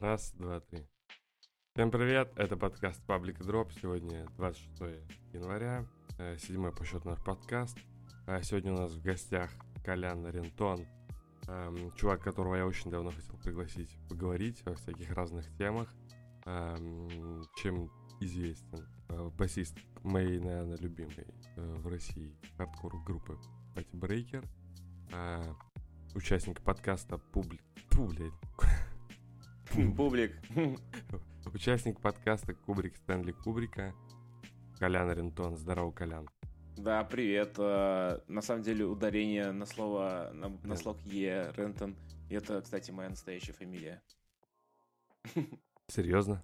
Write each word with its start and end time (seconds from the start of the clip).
Раз, 0.00 0.32
два, 0.32 0.60
три. 0.60 0.88
Всем 1.74 1.90
привет, 1.90 2.32
это 2.36 2.56
подкаст 2.56 3.02
Public 3.06 3.38
Drop. 3.40 3.70
Сегодня 3.82 4.26
26 4.38 4.80
января, 5.34 5.84
э, 6.18 6.38
седьмой 6.38 6.72
по 6.72 6.86
счету 6.86 7.10
наш 7.10 7.22
подкаст. 7.22 7.76
А 8.26 8.40
сегодня 8.40 8.72
у 8.72 8.78
нас 8.78 8.92
в 8.92 9.02
гостях 9.02 9.50
Колян 9.84 10.26
Рентон, 10.26 10.86
эм, 11.48 11.92
чувак, 11.96 12.22
которого 12.22 12.54
я 12.54 12.66
очень 12.66 12.90
давно 12.90 13.10
хотел 13.10 13.36
пригласить 13.40 13.94
поговорить 14.08 14.62
о 14.66 14.74
всяких 14.74 15.10
разных 15.10 15.54
темах, 15.58 15.94
эм, 16.46 17.44
чем 17.56 17.90
известен. 18.22 18.88
Э, 19.10 19.28
басист 19.36 19.76
моей, 20.02 20.38
наверное, 20.38 20.78
любимой 20.78 21.26
э, 21.56 21.74
в 21.74 21.86
России 21.88 22.34
хардкор 22.56 22.96
группы 23.04 23.38
Party 23.74 23.94
Breaker, 23.94 24.48
участник 26.14 26.62
подкаста 26.62 27.18
Публик... 27.18 27.60
Фу, 27.90 28.06
блядь. 28.06 28.32
Публик. 29.70 30.32
Участник 31.54 32.00
подкаста 32.00 32.54
Кубрик 32.54 32.96
Стэнли 32.96 33.30
Кубрика. 33.30 33.94
Колян 34.78 35.12
Рентон. 35.12 35.56
Здорово, 35.56 35.92
Колян. 35.92 36.28
Да, 36.76 37.04
привет. 37.04 37.54
Э, 37.58 38.18
на 38.26 38.42
самом 38.42 38.62
деле 38.62 38.84
ударение 38.84 39.52
на 39.52 39.66
слово, 39.66 40.30
на, 40.32 40.48
на 40.48 40.76
слог 40.76 40.98
Е, 41.02 41.52
Рентон. 41.56 41.94
Это, 42.28 42.60
кстати, 42.62 42.90
моя 42.90 43.10
настоящая 43.10 43.52
фамилия. 43.52 44.02
Серьезно? 45.86 46.42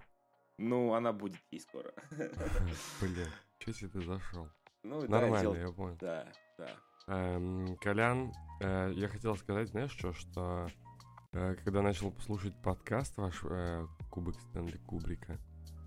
Ну, 0.57 0.93
она 0.93 1.11
будет 1.11 1.37
ей 1.51 1.59
скоро. 1.59 1.91
Блин, 3.01 3.27
что 3.59 3.73
себе 3.73 3.89
ты 3.89 4.01
зашел? 4.01 4.49
Ну, 4.83 5.05
Нормально, 5.07 5.51
да, 5.51 5.59
я 5.59 5.71
понял. 5.71 5.97
Да, 5.99 6.33
да. 6.57 6.69
Эм, 7.07 7.75
Колян, 7.77 8.31
э, 8.61 8.91
я 8.95 9.09
хотел 9.09 9.35
сказать, 9.35 9.67
знаешь 9.67 9.91
что, 9.91 10.13
что 10.13 10.69
когда 11.31 11.81
начал 11.81 12.11
послушать 12.11 12.53
подкаст 12.61 13.17
ваш 13.17 13.41
э, 13.43 13.85
Кубик 14.09 14.35
Стэнли 14.39 14.77
Кубрика, 14.85 15.37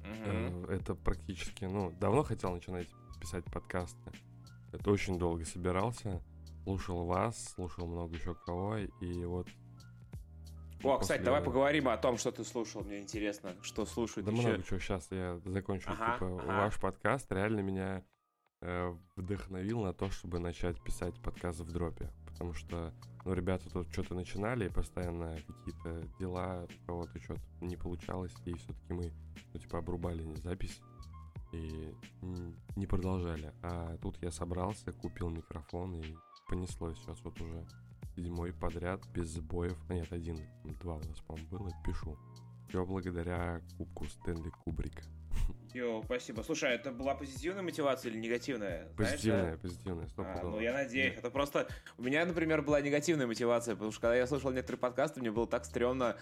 э, 0.04 0.66
это 0.68 0.94
практически, 0.94 1.64
ну, 1.64 1.90
давно 1.92 2.22
хотел 2.22 2.52
начинать 2.52 2.88
писать 3.20 3.44
подкасты. 3.46 4.12
Это 4.72 4.90
очень 4.90 5.18
долго 5.18 5.44
собирался, 5.44 6.22
слушал 6.64 7.04
вас, 7.04 7.52
слушал 7.54 7.86
много 7.86 8.14
еще 8.14 8.34
кого, 8.34 8.78
и 8.78 9.24
вот... 9.24 9.48
О, 10.78 10.96
после- 10.96 11.00
кстати, 11.00 11.22
давай 11.22 11.42
поговорим 11.42 11.88
о 11.88 11.96
том, 11.96 12.16
что 12.16 12.32
ты 12.32 12.44
слушал. 12.44 12.82
Мне 12.82 13.00
интересно, 13.00 13.54
что 13.62 13.84
слушают 13.84 14.26
Да 14.26 14.32
еще. 14.32 14.48
много 14.48 14.62
чего. 14.62 14.78
Сейчас 14.78 15.08
я 15.10 15.38
закончу. 15.44 15.90
Ага, 15.90 16.14
типа, 16.14 16.26
ага. 16.40 16.46
ваш 16.46 16.80
подкаст 16.80 17.30
реально 17.32 17.60
меня 17.60 18.02
э, 18.62 18.96
вдохновил 19.16 19.82
на 19.82 19.92
то, 19.92 20.10
чтобы 20.10 20.38
начать 20.38 20.82
писать 20.82 21.20
подкаст 21.20 21.60
в 21.60 21.70
дропе. 21.70 22.10
Потому 22.40 22.54
что, 22.54 22.94
ну, 23.26 23.34
ребята 23.34 23.68
тут 23.68 23.92
что-то 23.92 24.14
начинали, 24.14 24.68
постоянно 24.68 25.36
какие-то 25.46 26.08
дела, 26.18 26.64
у 26.64 26.86
кого-то 26.86 27.20
что-то 27.20 27.42
не 27.60 27.76
получалось, 27.76 28.32
и 28.46 28.54
все-таки 28.54 28.94
мы, 28.94 29.12
ну, 29.52 29.60
типа, 29.60 29.80
обрубали 29.80 30.22
запись 30.36 30.80
и 31.52 31.94
не 32.76 32.86
продолжали. 32.86 33.52
А 33.62 33.98
тут 33.98 34.16
я 34.22 34.30
собрался, 34.30 34.90
купил 34.92 35.28
микрофон, 35.28 35.96
и 35.96 36.16
понеслось. 36.48 36.96
Сейчас 36.96 37.22
вот 37.24 37.38
уже 37.42 37.66
седьмой 38.16 38.54
подряд, 38.54 39.06
без 39.12 39.34
сбоев. 39.34 39.76
А 39.90 39.92
нет, 39.92 40.10
один, 40.10 40.38
два 40.80 40.94
у 40.94 41.00
нас, 41.00 41.20
по-моему, 41.20 41.50
было, 41.50 41.70
пишу. 41.84 42.16
Все 42.70 42.86
благодаря 42.86 43.60
кубку 43.76 44.06
Стэнли 44.06 44.48
Кубрика. 44.64 45.02
Йоу, 45.74 46.02
спасибо. 46.04 46.42
Слушай, 46.42 46.70
а 46.70 46.74
это 46.74 46.90
была 46.90 47.14
позитивная 47.14 47.62
мотивация 47.62 48.10
или 48.10 48.18
негативная? 48.18 48.88
Знаешь, 48.96 49.12
Позитивная, 49.12 49.56
позитивная, 49.56 50.08
А, 50.16 50.40
ну, 50.42 50.60
я 50.60 50.72
надеюсь. 50.72 51.14
Это 51.16 51.30
просто... 51.30 51.68
У 51.96 52.02
меня, 52.02 52.24
например, 52.26 52.62
была 52.62 52.80
негативная 52.80 53.26
мотивация, 53.26 53.74
потому 53.74 53.92
что 53.92 54.00
когда 54.00 54.16
я 54.16 54.26
слушал 54.26 54.50
некоторые 54.50 54.80
подкасты, 54.80 55.20
мне 55.20 55.30
было 55.30 55.46
так 55.46 55.64
стрёмно. 55.64 56.16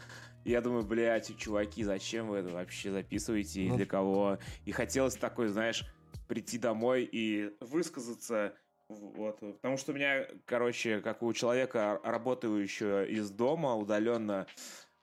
И 0.45 0.51
я 0.51 0.61
думаю, 0.61 0.85
блядь, 0.85 1.37
чуваки, 1.37 1.83
зачем 1.83 2.29
вы 2.29 2.39
это 2.39 2.51
вообще 2.51 2.91
записываете 2.91 3.63
и 3.63 3.69
Ну. 3.71 3.77
для 3.77 3.87
кого? 3.87 4.39
И 4.65 4.73
хотелось 4.73 5.17
такой, 5.17 5.49
знаешь, 5.49 5.85
прийти 6.27 6.59
домой 6.59 7.09
и 7.11 7.51
высказаться. 7.61 8.55
Вот, 8.89 9.41
потому 9.41 9.77
что 9.77 9.93
у 9.93 9.95
меня, 9.95 10.27
короче, 10.47 11.01
как 11.01 11.23
у 11.23 11.33
человека, 11.33 12.01
работающего 12.05 13.05
из 13.05 13.31
дома 13.31 13.75
удаленно, 13.75 14.47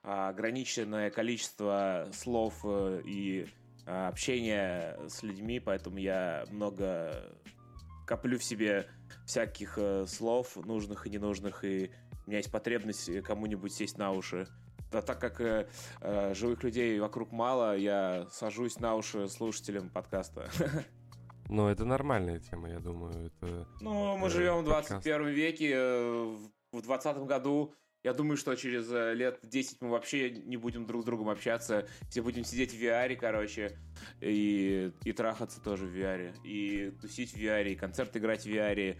а, 0.02 0.28
ограниченное 0.28 1.10
количество 1.10 2.08
слов 2.12 2.60
э, 2.64 3.02
и 3.04 3.46
общения 3.86 4.98
с 5.08 5.22
людьми, 5.22 5.60
поэтому 5.60 5.98
я 5.98 6.44
много 6.50 7.32
коплю 8.06 8.38
в 8.38 8.44
себе 8.44 8.86
всяких 9.26 9.78
э, 9.78 10.06
слов, 10.06 10.56
нужных 10.56 11.06
и 11.06 11.10
ненужных, 11.10 11.64
и 11.64 11.90
у 12.26 12.30
меня 12.30 12.38
есть 12.38 12.50
потребность 12.50 13.08
э, 13.08 13.22
кому-нибудь 13.22 13.72
сесть 13.72 13.98
на 13.98 14.12
уши. 14.12 14.48
А 14.92 15.02
так 15.02 15.20
как 15.20 15.40
э, 15.40 15.68
э, 16.00 16.34
живых 16.34 16.62
людей 16.64 16.98
вокруг 16.98 17.32
мало, 17.32 17.76
я 17.76 18.26
сажусь 18.30 18.78
на 18.80 18.94
уши 18.94 19.28
слушателям 19.28 19.90
подкаста. 19.90 20.48
Но 21.48 21.70
это 21.70 21.84
нормальная 21.84 22.40
тема, 22.40 22.68
я 22.68 22.80
думаю. 22.80 23.26
Это... 23.26 23.68
Ну, 23.80 24.16
мы 24.16 24.28
живем 24.30 24.62
в 24.62 24.64
подкаст. 24.64 25.04
21 25.04 25.28
веке, 25.28 25.78
в 26.72 26.82
20 26.82 27.18
году. 27.18 27.72
Я 28.06 28.12
думаю, 28.12 28.36
что 28.36 28.54
через 28.54 28.88
э, 28.92 29.14
лет 29.14 29.40
10 29.42 29.80
мы 29.80 29.90
вообще 29.90 30.30
не 30.30 30.56
будем 30.56 30.86
друг 30.86 31.02
с 31.02 31.04
другом 31.04 31.28
общаться. 31.28 31.88
Все 32.08 32.22
будем 32.22 32.44
сидеть 32.44 32.72
в 32.72 32.80
VR, 32.80 33.16
короче, 33.16 33.76
и, 34.20 34.92
и 35.02 35.12
трахаться 35.12 35.60
тоже 35.60 35.86
в 35.86 35.92
VR, 35.92 36.32
и 36.44 36.92
тусить 37.00 37.32
в 37.32 37.36
VR, 37.36 37.68
и 37.68 37.74
концерт 37.74 38.16
играть 38.16 38.44
в 38.44 38.46
VR, 38.46 38.96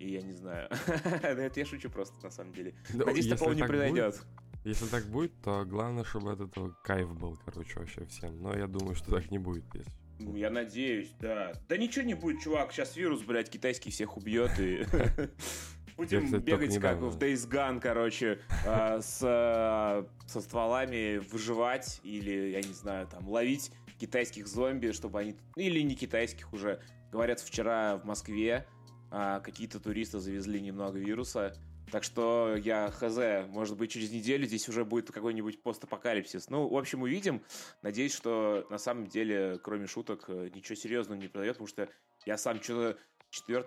и 0.00 0.10
я 0.10 0.22
не 0.22 0.32
знаю. 0.32 0.68
Это 1.22 1.52
я 1.60 1.64
шучу 1.64 1.88
просто, 1.88 2.20
на 2.20 2.32
самом 2.32 2.52
деле. 2.52 2.74
Надеюсь, 2.92 3.28
такого 3.28 3.52
не 3.52 3.62
произойдет. 3.62 4.20
Если 4.64 4.86
так 4.86 5.04
будет, 5.04 5.40
то 5.40 5.64
главное, 5.64 6.02
чтобы 6.02 6.32
от 6.32 6.40
этого 6.40 6.76
кайф 6.82 7.14
был, 7.14 7.38
короче, 7.44 7.78
вообще 7.78 8.06
всем. 8.06 8.42
Но 8.42 8.58
я 8.58 8.66
думаю, 8.66 8.96
что 8.96 9.12
так 9.12 9.30
не 9.30 9.38
будет, 9.38 9.72
если... 9.72 9.92
Ну, 10.18 10.34
я 10.34 10.50
надеюсь, 10.50 11.12
да. 11.20 11.52
Да 11.68 11.76
ничего 11.76 12.04
не 12.04 12.14
будет, 12.14 12.40
чувак. 12.40 12.72
Сейчас 12.72 12.96
вирус, 12.96 13.22
блядь, 13.22 13.50
китайский 13.50 13.90
всех 13.90 14.16
убьет 14.16 14.50
и... 14.58 14.84
Будем 15.98 16.26
кстати, 16.26 16.42
бегать 16.42 16.78
как 16.78 16.98
в 17.00 17.18
Days 17.18 17.50
Gone, 17.50 17.80
короче, 17.80 18.38
а, 18.64 19.00
с, 19.00 19.20
а, 19.20 20.06
со 20.28 20.40
стволами, 20.40 21.18
выживать 21.18 22.00
или, 22.04 22.52
я 22.52 22.62
не 22.62 22.72
знаю, 22.72 23.08
там, 23.08 23.28
ловить 23.28 23.72
китайских 23.98 24.46
зомби, 24.46 24.92
чтобы 24.92 25.18
они... 25.18 25.36
Или 25.56 25.80
не 25.80 25.96
китайских 25.96 26.52
уже. 26.52 26.80
Говорят, 27.10 27.40
вчера 27.40 27.96
в 27.96 28.04
Москве 28.04 28.64
а, 29.10 29.40
какие-то 29.40 29.80
туристы 29.80 30.20
завезли 30.20 30.60
немного 30.60 31.00
вируса. 31.00 31.56
Так 31.90 32.04
что 32.04 32.54
я 32.54 32.92
хз, 32.92 33.50
может 33.52 33.76
быть, 33.76 33.90
через 33.90 34.12
неделю 34.12 34.46
здесь 34.46 34.68
уже 34.68 34.84
будет 34.84 35.10
какой-нибудь 35.10 35.64
постапокалипсис. 35.64 36.48
Ну, 36.48 36.68
в 36.68 36.76
общем, 36.76 37.02
увидим. 37.02 37.42
Надеюсь, 37.82 38.14
что 38.14 38.68
на 38.70 38.78
самом 38.78 39.08
деле, 39.08 39.58
кроме 39.64 39.88
шуток, 39.88 40.26
э, 40.28 40.50
ничего 40.54 40.76
серьезного 40.76 41.18
не 41.18 41.26
произойдет, 41.26 41.56
потому 41.56 41.66
что 41.68 41.88
я 42.24 42.36
сам 42.36 42.62
что-то 42.62 42.98
4 43.30 43.62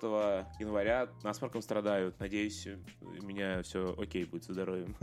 января 0.60 1.10
насморком 1.24 1.62
страдаю. 1.62 2.14
Надеюсь, 2.20 2.68
у 3.02 3.26
меня 3.26 3.62
все 3.64 3.96
окей 3.98 4.26
будет 4.26 4.44
со 4.44 4.54
здоровьем. 4.54 4.96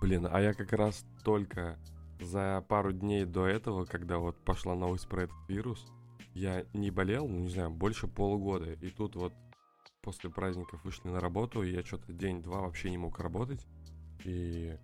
Блин, 0.00 0.26
а 0.30 0.40
я 0.40 0.54
как 0.54 0.72
раз 0.72 1.04
только 1.24 1.78
за 2.20 2.64
пару 2.68 2.92
дней 2.92 3.24
до 3.24 3.46
этого, 3.46 3.84
когда 3.84 4.18
вот 4.18 4.36
пошла 4.44 4.74
новость 4.74 5.08
про 5.08 5.24
этот 5.24 5.36
вирус, 5.48 5.86
я 6.34 6.64
не 6.72 6.90
болел, 6.90 7.28
ну, 7.28 7.40
не 7.40 7.50
знаю, 7.50 7.70
больше 7.70 8.06
полугода. 8.06 8.72
И 8.72 8.90
тут 8.90 9.16
вот 9.16 9.32
после 10.02 10.30
праздников 10.30 10.82
вышли 10.84 11.08
на 11.08 11.20
работу, 11.20 11.62
и 11.62 11.72
я 11.72 11.84
что-то 11.84 12.12
день-два 12.12 12.60
вообще 12.60 12.90
не 12.90 12.98
мог 12.98 13.18
работать. 13.18 13.66
И 14.24 14.76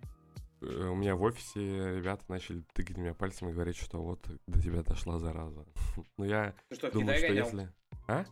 э, 0.61 0.65
у 0.65 0.95
меня 0.95 1.15
в 1.15 1.21
офисе 1.23 1.95
ребята 1.97 2.23
начали 2.27 2.63
тыкать 2.73 2.97
меня 2.97 3.13
пальцем 3.13 3.49
и 3.49 3.53
говорить, 3.53 3.77
что 3.77 4.01
вот 4.01 4.27
до 4.47 4.61
тебя 4.61 4.83
дошла 4.83 5.19
зараза. 5.19 5.65
Ну 6.17 6.25
я 6.25 6.53
что, 6.71 6.89
в 6.89 6.93
думаю, 6.93 7.17
что 7.17 7.33
если... 7.33 7.73
А? 8.07 8.25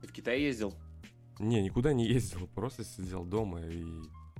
Ты 0.00 0.06
в 0.06 0.12
Китай 0.12 0.40
ездил? 0.40 0.74
Не, 1.38 1.62
никуда 1.62 1.92
не 1.92 2.06
ездил, 2.06 2.46
просто 2.48 2.84
сидел 2.84 3.24
дома 3.24 3.60
и 3.60 3.84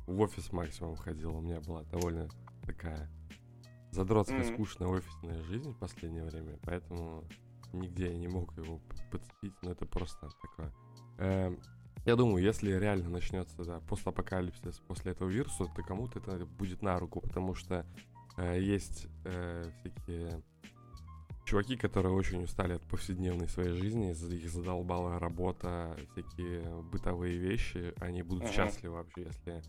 в 0.07 0.21
офис 0.21 0.53
максимум 0.53 0.97
ходил. 0.97 1.37
У 1.37 1.41
меня 1.41 1.61
была 1.61 1.83
довольно 1.85 2.29
такая 2.65 3.09
задротская, 3.93 4.45
Мгм. 4.45 4.55
скучная 4.55 4.89
офисная 4.89 5.43
жизнь 5.45 5.71
в 5.73 5.79
последнее 5.79 6.25
время, 6.25 6.59
поэтому 6.63 7.25
нигде 7.73 8.11
я 8.13 8.19
не 8.19 8.29
мог 8.29 8.57
его 8.57 8.81
подцепить, 9.11 9.55
но 9.63 9.73
это 9.73 9.87
просто 9.87 10.29
такое. 10.43 10.73
Эм, 11.19 11.61
я 12.05 12.17
думаю, 12.17 12.43
если 12.45 12.73
реально 12.73 13.09
начнется 13.09 13.65
да, 13.65 13.81
постапокалипсис 13.81 14.79
после 14.81 15.13
этого 15.13 15.29
вируса, 15.29 15.65
то 15.67 15.83
кому-то 15.83 16.19
это 16.21 16.47
будет 16.47 16.83
на 16.83 16.99
руку, 16.99 17.21
потому 17.21 17.55
что 17.55 17.87
э, 18.37 18.61
есть 18.61 19.07
э, 19.25 19.71
всякие 19.81 20.43
чуваки, 21.49 21.77
которые 21.77 22.13
очень 22.13 22.45
устали 22.45 22.75
от 22.75 22.83
повседневной 22.83 23.49
своей 23.49 23.73
жизни, 23.73 24.11
их 24.11 24.51
задолбала 24.51 25.19
работа, 25.19 25.97
всякие 26.13 26.63
бытовые 26.83 27.39
вещи, 27.39 27.95
они 28.01 28.23
будут 28.23 28.45
Ага. 28.45 28.53
счастливы 28.53 28.97
вообще, 28.97 29.23
если 29.23 29.63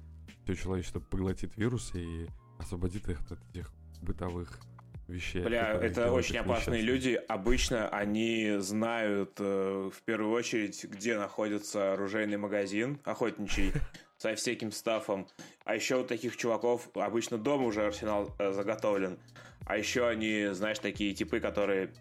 все 0.44 0.56
человечество 0.56 1.00
поглотит 1.00 1.56
вирус 1.58 1.92
и 1.96 2.28
освободит 2.60 3.08
их 3.08 3.22
от 3.32 3.40
этих 3.50 3.72
бытовых 4.02 4.60
вещей. 5.08 5.44
Бля, 5.44 5.74
это 5.74 6.12
очень 6.12 6.38
опасные 6.38 6.82
люди. 6.82 7.20
Обычно 7.28 7.88
они 7.90 8.58
знают 8.60 9.34
э, 9.40 9.90
в 9.94 10.04
первую 10.04 10.34
очередь, 10.34 10.84
где 10.84 11.18
находится 11.18 11.94
оружейный 11.94 12.38
магазин 12.38 13.00
охотничий 13.06 13.72
со 14.20 14.36
всяким 14.36 14.72
стафом. 14.72 15.28
А 15.64 15.74
еще 15.74 16.02
у 16.02 16.04
таких 16.04 16.38
чуваков 16.38 16.90
обычно 16.94 17.38
дома 17.38 17.66
уже 17.66 17.86
арсенал 17.86 18.36
э, 18.38 18.52
заготовлен. 18.52 19.18
А 19.66 19.78
еще 19.78 20.08
они, 20.08 20.50
знаешь, 20.52 20.80
такие 20.80 21.14
типы, 21.14 21.40
которые 21.40 21.92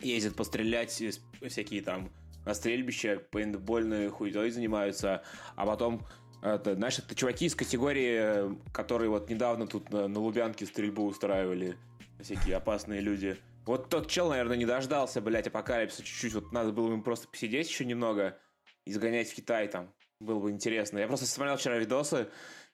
ездят 0.00 0.36
пострелять, 0.36 1.02
всякие 1.42 1.82
там 1.82 2.10
на 2.44 2.52
стрельбище, 2.52 3.20
пейнтбольной 3.30 4.08
хуйтой 4.08 4.50
занимаются, 4.50 5.22
а 5.56 5.64
потом 5.64 6.06
это, 6.42 6.74
знаешь, 6.74 6.98
это 6.98 7.14
чуваки 7.14 7.46
из 7.46 7.54
категории, 7.54 8.54
которые 8.72 9.08
вот 9.08 9.30
недавно 9.30 9.66
тут 9.66 9.90
на, 9.90 10.08
на 10.08 10.20
Лубянке 10.20 10.66
стрельбу 10.66 11.06
устраивали, 11.06 11.78
всякие 12.20 12.56
опасные 12.56 13.00
люди. 13.00 13.38
Вот 13.64 13.88
тот 13.88 14.10
чел, 14.10 14.28
наверное, 14.28 14.58
не 14.58 14.66
дождался, 14.66 15.22
блядь, 15.22 15.46
апокалипса 15.46 16.02
чуть-чуть. 16.02 16.34
Вот 16.34 16.52
надо 16.52 16.70
было 16.70 16.90
ему 16.90 17.02
просто 17.02 17.28
посидеть 17.28 17.66
еще 17.70 17.86
немного 17.86 18.38
и 18.84 18.92
сгонять 18.92 19.30
в 19.30 19.34
Китай 19.34 19.68
там. 19.68 19.90
Было 20.24 20.40
бы 20.40 20.50
интересно. 20.50 20.98
Я 20.98 21.06
просто 21.06 21.26
смотрел 21.26 21.56
вчера 21.56 21.76
видосы, 21.78 22.28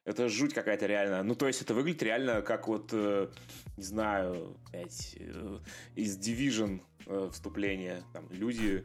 это 0.05 0.29
жуть 0.29 0.55
какая-то 0.55 0.87
реально. 0.87 1.23
Ну, 1.23 1.35
то 1.35 1.47
есть 1.47 1.61
это 1.63 1.75
выглядит 1.75 2.03
реально 2.03 2.43
как 2.43 2.69
вот, 2.69 2.91
э, 2.93 3.29
не 3.77 3.83
знаю, 3.83 4.57
блядь, 4.71 5.17
э, 5.19 5.59
из 5.97 6.19
Division 6.19 6.81
э, 7.07 7.29
вступления. 7.33 8.03
Там 8.13 8.29
люди 8.31 8.85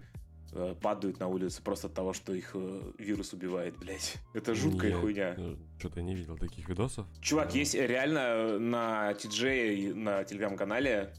падают 0.82 1.20
на 1.20 1.28
улице 1.28 1.62
просто 1.62 1.88
от 1.88 1.94
того, 1.94 2.14
что 2.14 2.34
их 2.34 2.56
вирус 2.98 3.34
убивает, 3.34 3.78
блядь. 3.78 4.16
Это 4.34 4.56
жуткая 4.56 4.92
Нет, 4.92 5.02
хуйня. 5.02 5.38
Что-то 5.78 6.02
не 6.02 6.16
видел 6.16 6.38
таких 6.38 6.70
видосов. 6.70 7.06
Чувак, 7.20 7.50
Но- 7.52 7.58
есть 7.60 7.74
реально 7.74 8.58
на 8.58 9.12
TJ, 9.12 9.94
на 9.94 10.24
телеграм-канале 10.24 11.14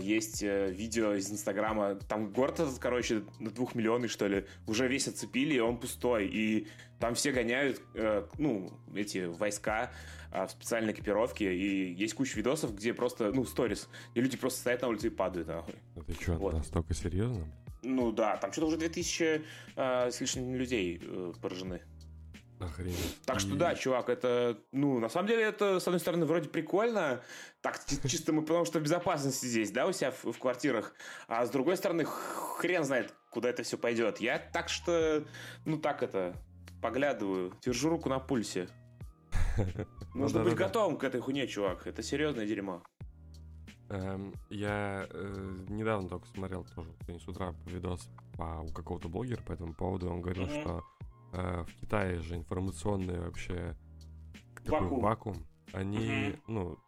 есть 0.00 0.42
э, 0.42 0.70
видео 0.70 1.14
из 1.14 1.30
Инстаграма. 1.30 1.96
Там 1.96 2.32
город 2.32 2.60
этот, 2.60 2.78
короче, 2.78 3.24
на 3.40 3.50
двухмиллионный, 3.50 4.08
что 4.08 4.26
ли, 4.26 4.46
уже 4.66 4.86
весь 4.88 5.08
оцепили, 5.08 5.54
и 5.54 5.58
он 5.58 5.78
пустой. 5.78 6.26
И 6.28 6.68
там 7.00 7.14
все 7.14 7.32
гоняют, 7.32 7.80
э, 7.94 8.24
ну, 8.38 8.70
эти 8.94 9.26
войска 9.26 9.90
э, 10.32 10.46
в 10.46 10.50
специальной 10.50 10.92
экипировке. 10.92 11.54
И 11.54 11.92
есть 11.92 12.14
куча 12.14 12.36
видосов, 12.36 12.74
где 12.74 12.94
просто, 12.94 13.32
ну, 13.32 13.44
сторис, 13.44 13.88
и 14.14 14.20
люди 14.20 14.36
просто 14.36 14.60
стоят 14.60 14.82
на 14.82 14.88
улице 14.88 15.08
и 15.08 15.10
падают, 15.10 15.48
нахуй. 15.48 15.74
Это 15.96 16.14
что, 16.14 16.32
Вот. 16.34 16.54
настолько 16.54 16.94
серьезно? 16.94 17.46
Ну 17.82 18.12
да, 18.12 18.36
там 18.38 18.50
что-то 18.52 18.68
уже 18.68 18.78
2000 18.78 19.42
э, 19.76 20.10
с 20.10 20.20
лишним 20.20 20.54
людей 20.54 21.00
э, 21.02 21.32
поражены. 21.40 21.82
Охренеть. 22.64 23.24
Так 23.24 23.40
что 23.40 23.54
да, 23.56 23.74
чувак, 23.74 24.08
это, 24.08 24.58
ну, 24.72 24.98
на 24.98 25.08
самом 25.08 25.28
деле, 25.28 25.42
это, 25.42 25.80
с 25.80 25.86
одной 25.86 26.00
стороны, 26.00 26.24
вроде 26.26 26.48
прикольно, 26.48 27.22
так, 27.60 27.80
чи- 27.84 28.00
чисто 28.08 28.32
мы 28.32 28.42
потому 28.42 28.64
что 28.64 28.78
в 28.78 28.82
безопасности 28.82 29.46
здесь, 29.46 29.70
да, 29.70 29.86
у 29.86 29.92
себя 29.92 30.10
в, 30.10 30.24
в 30.32 30.38
квартирах, 30.38 30.94
а 31.28 31.44
с 31.44 31.50
другой 31.50 31.76
стороны, 31.76 32.04
хрен 32.04 32.84
знает, 32.84 33.14
куда 33.30 33.48
это 33.50 33.62
все 33.62 33.76
пойдет. 33.76 34.18
Я 34.20 34.38
так 34.38 34.68
что, 34.68 35.24
ну, 35.64 35.78
так 35.78 36.02
это, 36.02 36.34
поглядываю, 36.82 37.52
держу 37.62 37.90
руку 37.90 38.08
на 38.08 38.18
пульсе. 38.18 38.68
Ну 40.16 40.20
Нужно 40.20 40.44
быть 40.44 40.50
да-да-да. 40.52 40.66
готовым 40.68 40.96
к 40.96 41.02
этой 41.02 41.20
хуйне, 41.20 41.48
чувак, 41.48 41.88
это 41.88 42.04
серьезное 42.04 42.46
дерьмо. 42.46 42.84
Эм, 43.88 44.32
я 44.48 45.06
э, 45.10 45.56
недавно 45.68 46.08
только 46.08 46.26
смотрел 46.28 46.64
тоже 46.74 46.90
с 47.18 47.28
утра 47.28 47.54
видос 47.66 48.08
по, 48.36 48.60
у 48.62 48.72
какого-то 48.72 49.08
блогера 49.08 49.42
по 49.42 49.52
этому 49.52 49.74
поводу. 49.74 50.08
Он 50.10 50.22
говорил, 50.22 50.48
что 50.48 50.84
в 51.34 51.80
Китае 51.80 52.20
же 52.20 52.36
информационный 52.36 53.20
вообще 53.20 53.76
такой 54.64 54.88
Вакуум. 54.88 55.02
вакуум. 55.02 55.46
Они, 55.72 56.36
Мгм. 56.36 56.42
ну, 56.46 56.78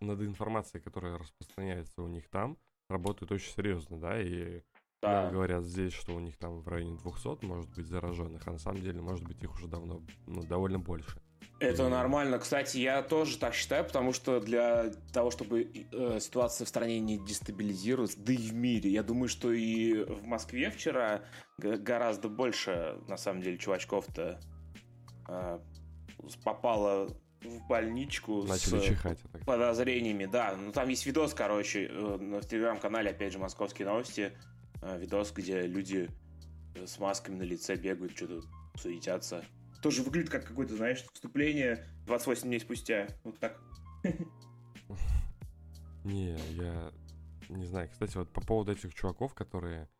над 0.00 0.22
информацией, 0.22 0.82
которая 0.82 1.18
распространяется 1.18 2.02
у 2.02 2.08
них 2.08 2.28
там, 2.28 2.56
работают 2.88 3.32
очень 3.32 3.52
серьезно, 3.52 3.98
да, 4.00 4.20
и 4.20 4.62
Да. 5.02 5.28
говорят 5.28 5.64
здесь, 5.64 5.92
что 5.92 6.14
у 6.14 6.20
них 6.20 6.36
там 6.38 6.60
в 6.60 6.68
районе 6.68 6.96
200 6.96 7.44
может 7.44 7.68
быть 7.74 7.86
зараженных, 7.86 8.46
а 8.46 8.52
на 8.52 8.58
самом 8.58 8.80
деле 8.80 9.00
может 9.02 9.24
быть 9.24 9.42
их 9.42 9.52
уже 9.54 9.68
давно, 9.68 10.00
ну, 10.26 10.42
довольно 10.44 10.78
больше. 10.78 11.20
Это 11.60 11.88
нормально. 11.88 12.38
Кстати, 12.38 12.78
я 12.78 13.02
тоже 13.02 13.38
так 13.38 13.54
считаю, 13.54 13.84
потому 13.84 14.12
что 14.12 14.40
для 14.40 14.92
того, 15.12 15.30
чтобы 15.30 15.62
э, 15.92 16.18
ситуация 16.20 16.64
в 16.64 16.68
стране 16.68 17.00
не 17.00 17.18
дестабилизировалась, 17.18 18.16
да 18.16 18.32
и 18.32 18.36
в 18.36 18.54
мире, 18.54 18.90
я 18.90 19.02
думаю, 19.02 19.28
что 19.28 19.52
и 19.52 20.04
в 20.04 20.24
Москве 20.24 20.70
вчера 20.70 21.22
гораздо 21.58 22.28
больше, 22.28 22.98
на 23.08 23.16
самом 23.16 23.42
деле, 23.42 23.56
чувачков-то 23.58 24.40
э, 25.28 25.58
попало 26.44 27.08
в 27.42 27.66
больничку 27.68 28.42
Начали 28.44 28.80
с 28.80 28.84
чихать. 28.84 29.18
так 29.32 29.44
подозрениями. 29.44 30.26
Да, 30.26 30.56
ну 30.56 30.72
там 30.72 30.88
есть 30.88 31.06
видос, 31.06 31.34
короче, 31.34 31.86
э, 31.86 32.16
на- 32.18 32.40
в 32.40 32.46
телеграм-канале, 32.48 33.10
опять 33.10 33.32
же, 33.32 33.38
«Московские 33.38 33.86
новости», 33.86 34.32
э, 34.82 34.98
видос, 34.98 35.32
где 35.32 35.62
люди 35.62 36.08
э, 36.74 36.86
с 36.86 36.98
масками 36.98 37.36
на 37.36 37.42
лице 37.42 37.76
бегают, 37.76 38.16
что-то 38.16 38.40
суетятся. 38.76 39.44
Тоже 39.84 40.02
выглядит 40.02 40.30
как 40.30 40.46
какое-то, 40.46 40.76
знаешь, 40.76 41.04
вступление 41.12 41.84
28 42.06 42.48
дней 42.48 42.58
спустя. 42.58 43.06
Вот 43.22 43.38
так. 43.38 43.60
Не, 46.04 46.38
я 46.52 46.90
не 47.50 47.66
знаю. 47.66 47.90
Кстати, 47.90 48.16
вот 48.16 48.32
по 48.32 48.40
поводу 48.40 48.72
этих 48.72 48.94
чуваков, 48.94 49.34
которые 49.34 49.90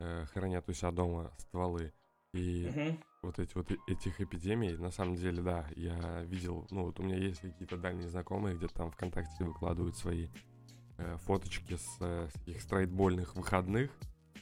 э, 0.00 0.24
хранят 0.32 0.66
у 0.70 0.72
себя 0.72 0.92
дома 0.92 1.30
стволы 1.36 1.92
и 2.32 2.96
вот 3.20 3.38
эти 3.38 3.54
вот 3.54 3.70
этих 3.86 4.18
эпидемий, 4.18 4.78
на 4.78 4.90
самом 4.90 5.16
деле, 5.16 5.42
да, 5.42 5.68
я 5.76 6.22
видел, 6.22 6.66
ну 6.70 6.84
вот 6.84 6.98
у 7.00 7.02
меня 7.02 7.18
есть 7.18 7.42
какие-то 7.42 7.76
дальние 7.76 8.08
знакомые, 8.08 8.56
где-то 8.56 8.72
там 8.72 8.92
ВКонтакте 8.92 9.44
выкладывают 9.44 9.98
свои 9.98 10.28
э, 10.96 11.18
фоточки 11.18 11.76
с 11.76 11.96
э, 12.00 12.28
таких 12.32 12.62
страйтбольных 12.62 13.36
выходных. 13.36 13.90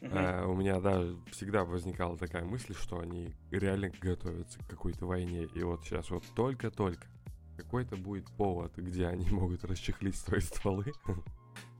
Э, 0.03 0.45
у 0.47 0.55
меня, 0.55 0.81
да, 0.81 1.05
всегда 1.31 1.65
возникала 1.65 2.17
такая 2.17 2.45
мысль, 2.45 2.75
что 2.75 2.99
они 2.99 3.33
реально 3.51 3.91
готовятся 4.01 4.59
к 4.59 4.69
какой-то 4.69 5.07
войне. 5.07 5.45
И 5.55 5.63
вот 5.63 5.85
сейчас 5.85 6.11
вот 6.11 6.25
только-только 6.35 7.07
какой-то 7.57 7.97
будет 7.97 8.27
повод, 8.37 8.77
где 8.77 9.07
они 9.07 9.27
могут 9.31 9.65
расчехлить 9.65 10.17
свои 10.17 10.41
стволы. 10.41 10.93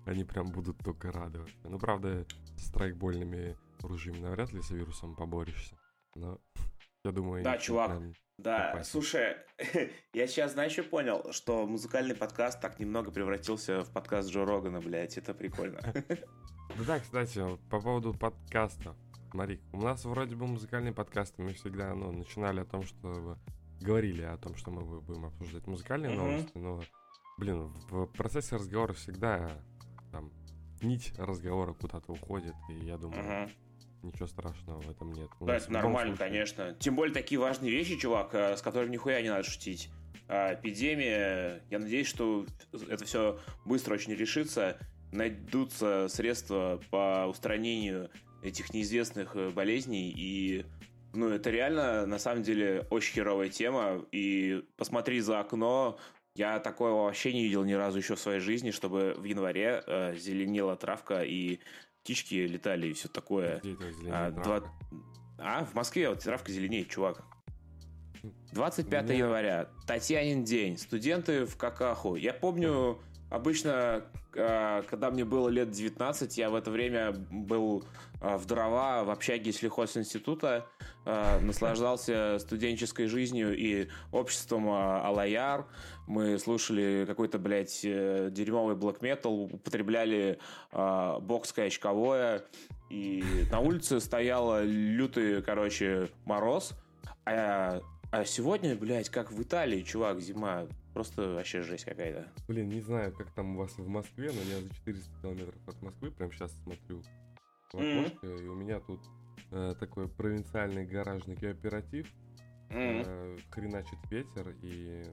Они 0.05 0.25
прям 0.25 0.51
будут 0.51 0.79
только 0.79 1.13
радоваться. 1.13 1.55
Ну, 1.63 1.79
правда, 1.79 2.27
с 2.57 2.67
страйкбольными 2.67 3.57
ружьями 3.83 4.19
навряд 4.19 4.53
ли 4.53 4.61
с 4.61 4.71
вирусом 4.71 5.15
поборешься. 5.15 5.77
Но 6.17 6.41
я 7.05 7.13
думаю... 7.13 7.45
Да, 7.45 7.57
чувак. 7.57 8.03
Да, 8.37 8.71
опасен. 8.71 8.91
слушай, 8.91 9.37
я 10.13 10.27
сейчас, 10.27 10.55
знаешь, 10.55 10.73
что 10.73 10.83
понял? 10.83 11.31
Что 11.31 11.69
музыкальный 11.69 12.17
подкаст 12.17 12.61
так 12.61 12.81
немного 12.81 13.13
превратился 13.13 13.85
в 13.85 13.93
подкаст 13.93 14.29
Джо 14.29 14.45
Рогана, 14.45 14.81
блядь, 14.81 15.17
это 15.17 15.35
прикольно. 15.35 15.81
Да, 16.79 16.85
да, 16.85 17.01
кстати, 17.01 17.43
по 17.71 17.81
поводу 17.81 18.15
подкаста. 18.15 18.95
Смотри, 19.31 19.61
у 19.73 19.81
нас 19.83 20.05
вроде 20.05 20.35
бы 20.37 20.47
музыкальные 20.47 20.93
подкасты, 20.93 21.43
мы 21.43 21.53
всегда 21.55 21.95
ну, 21.95 22.13
начинали 22.13 22.61
о 22.61 22.65
том, 22.65 22.83
что 22.83 23.39
говорили 23.81 24.23
о 24.23 24.37
том, 24.37 24.55
что 24.57 24.71
мы 24.71 24.83
бу- 24.83 25.01
будем 25.01 25.25
обсуждать 25.27 25.67
музыкальные 25.67 26.11
Мгм. 26.13 26.19
новости, 26.19 26.53
но, 26.55 26.83
блин, 27.39 27.73
в 27.91 28.07
процессе 28.07 28.57
разговора 28.57 28.93
всегда 28.93 29.51
там 30.13 30.31
нить 30.83 31.13
разговора 31.19 31.73
куда-то 31.73 32.13
уходит, 32.13 32.55
и 32.69 32.85
я 32.85 32.97
думаю, 32.99 33.23
Мгм. 33.47 33.53
ничего 34.03 34.27
страшного 34.27 34.81
в 34.83 34.91
этом 34.91 35.13
нет. 35.13 35.31
У 35.41 35.47
Да, 35.47 35.57
это 35.57 35.73
нормально, 35.73 36.15
случае- 36.17 36.29
конечно. 36.31 36.75
Тем 36.75 36.95
более 36.97 37.15
такие 37.15 37.41
важные 37.41 37.71
вещи, 37.71 37.97
чувак, 37.99 38.35
э, 38.35 38.57
с 38.57 38.63
которыми 38.63 38.93
нихуя 38.93 39.21
не 39.23 39.31
надо 39.31 39.45
шутить. 39.45 39.91
А, 40.29 40.55
Эпидемия, 40.55 41.63
я 41.71 41.79
надеюсь, 41.79 42.07
что 42.07 42.47
это 42.89 43.05
все 43.05 43.39
быстро 43.65 43.95
очень 43.95 44.15
решится. 44.15 44.79
Найдутся 45.13 46.09
средства 46.09 46.81
по 46.91 47.27
устранению 47.29 48.11
этих 48.43 48.73
неизвестных 48.75 49.37
э, 49.37 49.51
болезней. 49.51 50.11
И, 50.17 50.65
ну, 51.13 51.29
это 51.29 51.51
реально, 51.51 52.07
на 52.07 52.19
самом 52.19 52.43
деле, 52.43 52.87
очень 52.91 53.15
херовая 53.15 53.49
тема. 53.51 54.05
И 54.11 54.65
посмотри 54.77 55.21
за 55.21 55.41
окно. 55.41 55.99
Я 56.35 56.59
такого 56.61 57.05
вообще 57.05 57.33
не 57.35 57.43
видел 57.45 57.63
ни 57.65 57.75
разу 57.75 57.99
еще 57.99 58.15
в 58.17 58.21
своей 58.21 58.41
жизни, 58.41 58.71
чтобы 58.71 59.15
в 59.19 59.25
январе 59.25 59.83
э, 59.87 60.17
зеленела 60.17 60.77
травка 60.77 61.23
и 61.23 61.61
птички 62.03 62.35
летали 62.35 62.89
и 62.89 62.93
все 62.95 63.09
такое. 63.09 63.61
А, 64.11 64.33
травка? 64.33 64.43
два- 64.43 64.63
А, 65.39 65.65
в 65.67 65.75
Москве 65.75 66.09
вот 66.09 66.21
травка 66.21 66.51
зеленеет, 66.51 66.89
чувак. 66.89 67.23
25 68.53 69.05
Меня- 69.05 69.15
января, 69.19 69.69
Татьянин 69.87 70.45
день, 70.45 70.79
студенты 70.79 71.45
в 71.45 71.57
какаху. 71.57 72.17
Я 72.17 72.33
помню, 72.33 73.01
обычно, 73.31 73.73
а, 73.75 74.11
когда 74.33 75.11
мне 75.11 75.25
было 75.25 75.49
лет 75.49 75.71
19, 75.71 76.39
я 76.39 76.51
в 76.51 76.55
это 76.55 76.71
время 76.71 77.13
был 77.13 77.85
а, 78.21 78.39
в 78.39 78.47
дрова 78.47 79.05
в 79.05 79.11
общаге 79.11 79.53
сельхозинститута, 79.53 80.67
а, 81.05 81.41
наслаждался 81.41 82.39
студенческой 82.39 83.07
жизнью 83.07 83.57
и 83.57 83.89
обществом 84.13 84.69
а, 84.71 85.07
Алаяр. 85.07 85.67
Мы 86.07 86.39
слушали 86.39 87.05
какой-то, 87.07 87.39
блядь, 87.39 87.81
э, 87.85 88.29
дерьмовый 88.31 88.77
блэк 88.77 88.99
метал, 89.03 89.45
употребляли 89.45 90.39
а, 90.71 91.19
бокское 91.21 91.67
очковое, 91.67 92.45
и 92.91 93.25
на 93.51 93.61
улице 93.61 94.01
стоял 94.01 94.63
лютый, 94.63 95.43
короче, 95.43 96.11
мороз, 96.25 96.75
а, 97.25 97.81
а 98.11 98.25
сегодня, 98.25 98.77
блядь, 98.77 99.09
как 99.09 99.33
в 99.33 99.43
Италии, 99.43 99.83
чувак, 99.83 100.21
зима. 100.21 100.67
Просто 100.93 101.35
вообще 101.35 101.63
жесть 101.63 101.85
какая-то. 101.85 102.29
Блин, 102.49 102.69
не 102.69 102.81
знаю, 102.81 103.13
как 103.13 103.31
там 103.33 103.57
у 103.57 103.59
вас 103.59 103.77
в 103.77 103.89
Москве, 103.89 104.31
но 104.33 104.41
я 104.43 104.61
за 104.61 104.75
400 104.75 105.21
километров 105.21 105.69
от 105.69 105.83
Москвы 105.83 106.11
прям 106.11 106.33
сейчас 106.33 106.53
смотрю 106.63 107.03
в 107.73 107.75
окошко, 107.75 108.27
mm-hmm. 108.27 108.45
и 108.45 108.49
у 108.49 108.55
меня 108.55 108.81
тут 108.81 109.01
э, 109.51 109.75
такой 109.79 110.09
провинциальный 110.09 110.85
гаражный 110.85 111.37
кооператив. 111.37 112.07
Mm-hmm. 112.69 113.05
Э, 113.07 113.39
хреначит 113.51 113.99
ветер, 114.11 114.55
и 114.63 115.05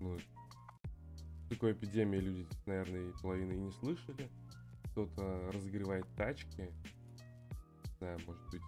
ну, 0.00 0.18
такой 1.48 1.72
эпидемии 1.72 2.18
люди, 2.18 2.46
наверное, 2.66 3.12
половины 3.22 3.52
и 3.52 3.58
не 3.58 3.72
слышали. 3.72 4.28
Кто-то 4.90 5.50
разогревает 5.52 6.06
тачки. 6.16 6.62
Не 6.62 7.98
знаю, 7.98 8.18
может 8.26 8.50
быть, 8.50 8.62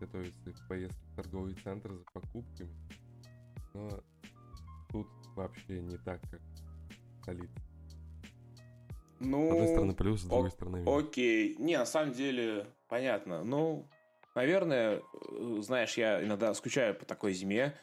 готовится 0.00 0.52
к 0.52 0.68
поездке 0.68 1.04
в 1.12 1.16
торговый 1.16 1.54
центр 1.54 1.92
за 1.92 2.04
покупками. 2.12 2.70
Но 3.74 4.02
тут 4.90 5.08
вообще 5.34 5.80
не 5.80 5.96
так, 5.98 6.20
как 6.30 6.40
в 6.40 7.22
столице. 7.22 7.52
Ну, 9.20 9.48
с 9.48 9.52
одной 9.52 9.68
стороны 9.68 9.94
плюс, 9.94 10.20
с 10.20 10.24
другой 10.24 10.50
стороны 10.50 10.78
минус. 10.78 11.04
Окей. 11.04 11.56
Не, 11.58 11.76
на 11.76 11.86
самом 11.86 12.12
деле, 12.12 12.66
понятно. 12.88 13.42
Ну, 13.42 13.88
наверное, 14.34 15.00
э, 15.00 15.58
знаешь, 15.60 15.96
я 15.96 16.22
иногда 16.24 16.54
скучаю 16.54 16.94
по 16.94 17.04
такой 17.04 17.32
зиме, 17.32 17.74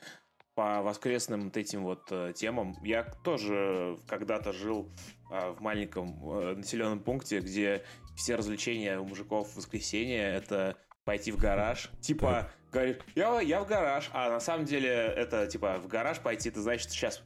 по 0.56 0.82
воскресным 0.82 1.46
вот 1.46 1.58
этим 1.58 1.84
вот 1.84 2.08
э, 2.12 2.32
темам. 2.34 2.78
Я 2.84 3.04
тоже 3.04 3.98
когда-то 4.08 4.54
жил 4.54 4.90
э, 5.30 5.52
в 5.52 5.62
маленьком 5.62 6.18
э, 6.32 6.56
населенном 6.56 7.02
пункте, 7.02 7.42
где 7.42 7.84
все 8.16 8.36
развлечения 8.36 8.98
у 8.98 9.06
мужиков 9.06 9.50
в 9.50 9.58
воскресенье 9.58 10.22
это 10.22 10.78
пойти 11.04 11.32
в 11.32 11.38
гараж. 11.38 11.92
Типа, 12.00 12.50
говорит, 12.76 13.04
я, 13.16 13.40
я 13.42 13.62
в 13.62 13.68
гараж. 13.68 14.10
А 14.14 14.30
на 14.30 14.40
самом 14.40 14.66
деле 14.66 14.90
это, 14.90 15.48
типа, 15.48 15.80
в 15.80 15.88
гараж 15.88 16.20
пойти, 16.20 16.50
это 16.50 16.62
значит, 16.62 16.92
сейчас 16.92 17.22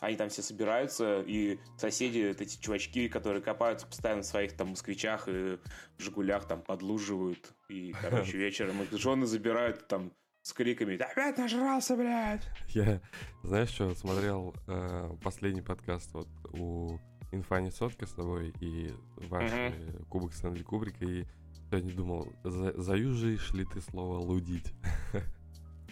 они 0.00 0.16
там 0.16 0.30
все 0.30 0.42
собираются, 0.42 1.20
и 1.26 1.58
соседи, 1.76 2.28
вот 2.28 2.40
эти 2.40 2.58
чувачки, 2.58 3.08
которые 3.08 3.42
копаются 3.42 3.86
постоянно 3.86 4.22
в 4.22 4.26
своих 4.26 4.56
там 4.56 4.68
москвичах 4.68 5.28
и 5.28 5.58
жигулях 5.98 6.46
там 6.46 6.62
подлуживают. 6.62 7.52
И, 7.68 7.94
короче, 8.00 8.36
вечером 8.38 8.82
их 8.82 8.92
жены 8.92 9.26
забирают 9.26 9.86
там 9.88 10.12
с 10.42 10.52
криками 10.54 10.96
«Ты 10.96 11.04
опять 11.04 11.36
нажрался, 11.36 11.96
блядь!» 11.96 12.48
Я, 12.68 13.02
знаешь 13.42 13.68
что, 13.68 13.94
смотрел 13.94 14.54
э, 14.66 15.10
последний 15.22 15.60
подкаст 15.60 16.14
вот 16.14 16.28
у 16.54 16.98
Инфани 17.32 17.70
Сотка 17.70 18.06
с 18.06 18.12
тобой 18.12 18.54
и 18.60 18.92
ваш 19.16 19.50
э, 19.52 20.02
Кубок 20.08 20.32
Стэнли 20.32 20.62
Кубрика, 20.62 21.04
и 21.04 21.26
сегодня 21.70 21.94
думал, 21.94 22.32
за, 22.42 22.72
заюзаешь 22.80 23.52
ли 23.52 23.64
ты 23.64 23.80
слово 23.80 24.18
«лудить»? 24.18 24.72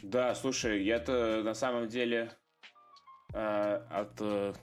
Да, 0.01 0.33
слушай, 0.37 0.85
я-то 0.85 1.43
на 1.43 1.55
самом 1.55 1.89
деле 1.89 2.31
э, 3.35 3.75
от 3.91 4.13
э, 4.21 4.55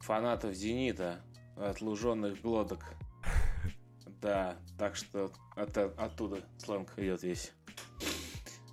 фанатов 0.00 0.52
«Зенита», 0.54 1.22
от 1.56 1.80
луженных 1.80 2.40
глоток. 2.42 2.80
Да, 4.20 4.56
так 4.78 4.96
что 4.96 5.30
это 5.56 5.86
оттуда 5.96 6.40
сленг 6.58 6.92
идет 6.98 7.22
весь. 7.22 7.52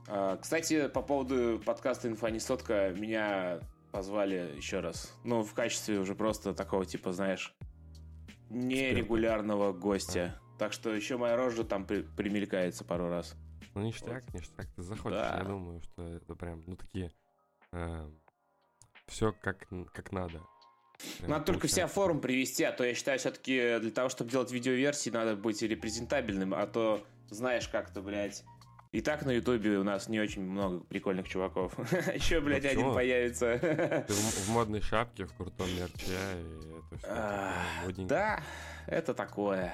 А, 0.08 0.38
Кстати, 0.38 0.88
по 0.88 1.02
поводу 1.02 1.62
подкаста 1.66 2.10
«Инфа 2.10 2.30
не 2.30 2.40
сотка» 2.40 2.94
меня 2.98 3.60
позвали 3.92 4.54
еще 4.56 4.80
раз. 4.80 5.18
Ну, 5.24 5.44
в 5.44 5.54
качестве 5.54 6.00
уже 6.00 6.16
просто 6.16 6.54
такого, 6.54 6.86
типа, 6.86 7.14
знаешь, 7.14 7.56
нерегулярного 8.50 9.72
гостя. 9.72 10.40
Так 10.58 10.74
что 10.74 10.94
еще 10.94 11.18
моя 11.18 11.36
рожа 11.36 11.64
там 11.64 11.86
при- 11.86 12.02
примелькается 12.04 12.84
пару 12.84 13.10
раз. 13.10 13.36
Ну, 13.74 13.82
ништяк, 13.82 14.32
ништяк, 14.34 14.68
ты 14.76 14.82
заходишь, 14.84 15.18
Да. 15.18 15.38
я 15.40 15.44
думаю, 15.44 15.82
что 15.82 16.04
это 16.08 16.36
прям, 16.36 16.64
ну, 16.68 16.76
такие, 16.76 17.12
все 19.08 19.34
как, 19.34 19.68
как 19.94 20.12
надо. 20.12 20.42
Прям 21.20 21.32
Надо 21.32 21.46
только 21.46 21.68
вся 21.68 21.88
форум 21.88 22.22
привести, 22.22 22.64
а 22.64 22.72
то 22.72 22.84
я 22.84 22.94
считаю, 22.94 23.18
все-таки 23.20 23.80
для 23.80 23.92
того, 23.92 24.10
чтобы 24.10 24.30
делать 24.30 24.52
видеоверсии, 24.52 25.10
надо 25.10 25.36
быть 25.36 25.62
репрезентабельным, 25.62 26.54
а 26.54 26.68
то 26.68 27.06
знаешь 27.30 27.68
как-то, 27.68 28.02
блядь. 28.02 28.44
И 28.92 29.02
так 29.02 29.26
на 29.26 29.32
Ютубе 29.32 29.80
у 29.80 29.84
нас 29.84 30.08
не 30.08 30.20
очень 30.20 30.44
много 30.44 30.82
прикольных 30.82 31.28
чуваков. 31.28 31.74
Еще, 32.14 32.40
блядь, 32.42 32.64
один 32.64 32.94
появится. 32.94 33.58
Ты 34.08 34.14
в, 34.14 34.50
модной 34.50 34.82
шапке, 34.82 35.26
в 35.26 35.34
крутом 35.34 35.68
мерче, 35.76 36.06
и 36.06 36.78
это 36.78 36.98
все 37.00 37.54
модненько. 37.88 38.10
Да, 38.10 38.44
это 38.86 39.16
такое. 39.16 39.74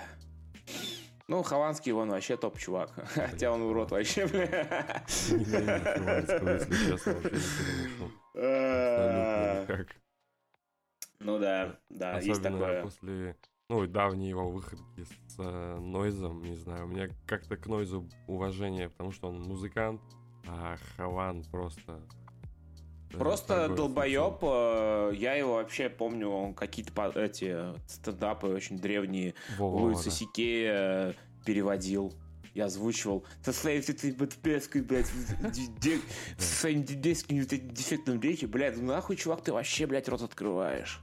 Ну, 1.30 1.44
Хованский, 1.44 1.92
он 1.92 2.10
вообще 2.10 2.38
топ-чувак. 2.38 2.92
Хотя 3.14 3.52
он 3.52 3.62
урод 3.62 3.92
вообще, 3.92 4.26
бля. 4.26 5.06
Никак. 9.62 9.88
Ну 11.20 11.38
да, 11.38 11.80
да, 11.90 12.20
есть 12.20 12.42
такое. 12.42 12.82
после, 12.82 13.36
ну, 13.70 13.86
давней 13.86 14.30
его 14.30 14.50
выходки 14.50 15.04
с 15.04 15.36
э, 15.38 15.78
Нойзом, 15.78 16.42
не 16.42 16.56
знаю, 16.56 16.86
у 16.86 16.88
меня 16.88 17.10
как-то 17.28 17.58
к 17.58 17.68
Нойзу 17.68 18.10
уважение, 18.26 18.90
потому 18.90 19.12
что 19.12 19.28
он 19.28 19.42
музыкант, 19.42 20.02
а 20.48 20.78
Хаван 20.96 21.44
просто... 21.52 22.02
э, 23.14 23.18
Просто 23.18 23.48
торговец 23.48 23.78
долбоеб, 23.78 24.38
э, 24.42 25.12
я 25.16 25.34
его 25.36 25.56
вообще 25.56 25.90
помню, 25.90 26.30
он 26.30 26.54
какие-то 26.54 27.12
эти 27.16 27.58
стендапы 27.88 28.48
очень 28.48 28.80
древние 28.80 29.34
Во-во-во, 29.58 29.86
Луиса 29.86 30.06
да. 30.06 30.12
Сикея 30.12 31.16
переводил. 31.46 32.14
Я 32.56 32.66
озвучивал 32.66 33.26
со 33.44 33.54
своей 33.54 33.80
вот 33.80 33.90
этой 33.90 34.12
вот 34.12 34.34
пеской, 34.34 34.82
блядь, 34.82 35.10
д- 35.40 35.68
д- 35.82 36.02
со 36.38 36.62
своим 36.62 36.84
детским 36.84 37.40
вот 37.40 37.54
этим 37.54 37.70
дефектным 37.70 38.20
речи, 38.20 38.46
блядь, 38.46 38.76
ну 38.76 38.84
нахуй, 38.88 39.16
чувак, 39.16 39.42
ты 39.42 39.54
вообще, 39.54 39.86
блядь, 39.86 40.10
рот 40.10 40.22
открываешь. 40.24 41.00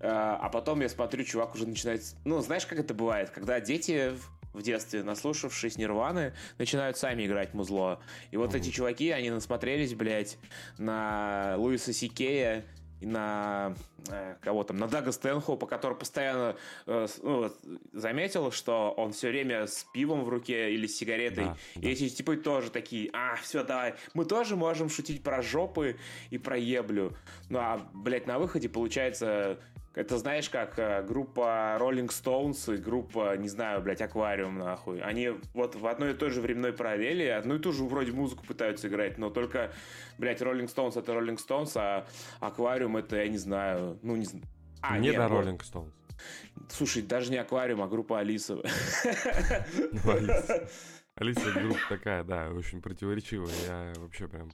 А 0.00 0.38
а 0.40 0.48
потом 0.48 0.80
я 0.80 0.88
смотрю, 0.88 1.24
чувак 1.24 1.54
уже 1.54 1.66
начинает... 1.66 2.02
Ну, 2.24 2.40
знаешь, 2.40 2.66
как 2.66 2.78
это 2.78 2.94
бывает? 2.94 3.30
Когда 3.30 3.60
дети 3.60 4.12
в- 4.52 4.62
детстве, 4.62 5.02
наслушавшись 5.02 5.76
Нирваны, 5.76 6.34
начинают 6.58 6.96
сами 6.96 7.26
играть 7.26 7.54
музло. 7.54 8.00
И 8.30 8.36
вот 8.36 8.54
эти 8.54 8.70
чуваки, 8.70 9.10
они 9.10 9.30
насмотрелись, 9.30 9.94
блядь, 9.94 10.38
на 10.78 11.54
Луиса 11.56 11.92
Сикея 11.92 12.64
и 13.00 13.06
на 13.06 13.74
э, 14.08 14.34
кого 14.40 14.64
там, 14.64 14.76
на 14.76 14.88
Дага 14.88 15.12
Стэнхоупа, 15.12 15.66
который 15.66 15.96
постоянно 15.96 16.56
э, 16.86 17.06
ну, 17.22 17.52
заметил, 17.92 18.50
что 18.50 18.92
он 18.96 19.12
все 19.12 19.28
время 19.28 19.66
с 19.66 19.86
пивом 19.92 20.24
в 20.24 20.28
руке 20.28 20.72
или 20.72 20.86
с 20.86 20.96
сигаретой. 20.96 21.44
Да, 21.44 21.56
и 21.76 21.80
да. 21.80 21.88
эти 21.88 22.08
типы 22.08 22.36
тоже 22.36 22.70
такие, 22.70 23.10
а, 23.12 23.36
все, 23.36 23.62
давай, 23.62 23.94
мы 24.14 24.24
тоже 24.24 24.56
можем 24.56 24.88
шутить 24.88 25.22
про 25.22 25.42
жопы 25.42 25.96
и 26.30 26.38
про 26.38 26.58
еблю. 26.58 27.16
Ну, 27.48 27.58
а, 27.60 27.88
блядь, 27.94 28.26
на 28.26 28.38
выходе 28.38 28.68
получается... 28.68 29.58
Это 29.98 30.16
знаешь, 30.16 30.48
как 30.48 30.78
э, 30.78 31.02
группа 31.02 31.76
Rolling 31.80 32.06
Stones 32.06 32.72
и 32.72 32.76
группа, 32.76 33.36
не 33.36 33.48
знаю, 33.48 33.82
блядь, 33.82 34.00
Аквариум, 34.00 34.58
нахуй. 34.58 35.00
Они 35.00 35.30
вот 35.54 35.74
в 35.74 35.84
одной 35.88 36.12
и 36.12 36.14
той 36.14 36.30
же 36.30 36.40
временной 36.40 36.72
параллели 36.72 37.24
одну 37.24 37.56
и 37.56 37.58
ту 37.58 37.72
же 37.72 37.82
вроде 37.82 38.12
музыку 38.12 38.46
пытаются 38.46 38.86
играть, 38.86 39.18
но 39.18 39.28
только, 39.28 39.72
блядь, 40.16 40.40
Rolling 40.40 40.72
Stones 40.72 40.96
это 40.96 41.10
Rolling 41.10 41.36
Stones, 41.36 41.72
а 41.74 42.06
Аквариум 42.38 42.96
это, 42.96 43.16
я 43.16 43.26
не 43.26 43.38
знаю, 43.38 43.98
ну, 44.02 44.14
не 44.14 44.24
знаю. 44.24 44.44
А, 44.82 44.98
Не 44.98 45.10
вот. 45.10 45.32
Rolling 45.32 45.58
Stones. 45.58 45.90
Слушай, 46.68 47.02
даже 47.02 47.32
не 47.32 47.38
Аквариум, 47.38 47.82
а 47.82 47.88
группа 47.88 48.20
Алиса. 48.20 48.54
Ну, 50.04 50.12
Алиса. 50.12 50.68
Алиса 51.16 51.50
группа 51.50 51.80
такая, 51.88 52.22
да, 52.22 52.50
очень 52.50 52.80
противоречивая. 52.80 53.52
Я 53.66 53.92
вообще 53.96 54.28
прям 54.28 54.52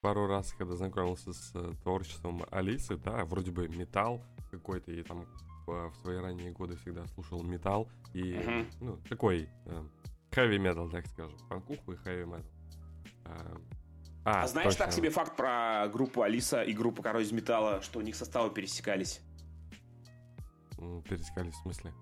пару 0.00 0.28
раз, 0.28 0.54
когда 0.56 0.76
знакомился 0.76 1.32
с 1.32 1.50
э, 1.56 1.72
творчеством 1.82 2.46
Алисы, 2.52 2.96
да, 2.96 3.24
вроде 3.24 3.50
бы 3.50 3.66
металл 3.66 4.22
какой-то, 4.56 4.90
и 4.92 5.02
там 5.02 5.22
э, 5.68 5.70
в 5.88 5.94
свои 6.02 6.16
ранние 6.16 6.50
годы 6.52 6.76
всегда 6.76 7.06
слушал 7.08 7.42
металл, 7.42 7.88
и, 8.14 8.34
Мгм. 8.34 8.66
ну, 8.80 8.96
такой 9.08 9.48
хэви 10.32 10.58
метал, 10.58 10.88
так 10.90 11.06
скажем, 11.06 11.36
панкуху 11.48 11.92
и 11.92 11.96
хэви 11.96 12.24
метал. 12.24 12.44
А, 14.24 14.42
А 14.42 14.46
знаешь 14.48 14.74
так 14.74 14.88
точно. 14.88 15.00
себе 15.02 15.10
факт 15.10 15.36
про 15.36 15.88
группу 15.92 16.22
Алиса 16.22 16.62
и 16.62 16.72
группу 16.72 17.00
Коррозия 17.02 17.34
Металла, 17.36 17.80
что 17.82 18.00
у 18.00 18.02
них 18.02 18.16
составы 18.16 18.50
пересекались? 18.52 19.20
Пересекались 21.08 21.54
в 21.54 21.62
смысле? 21.62 21.92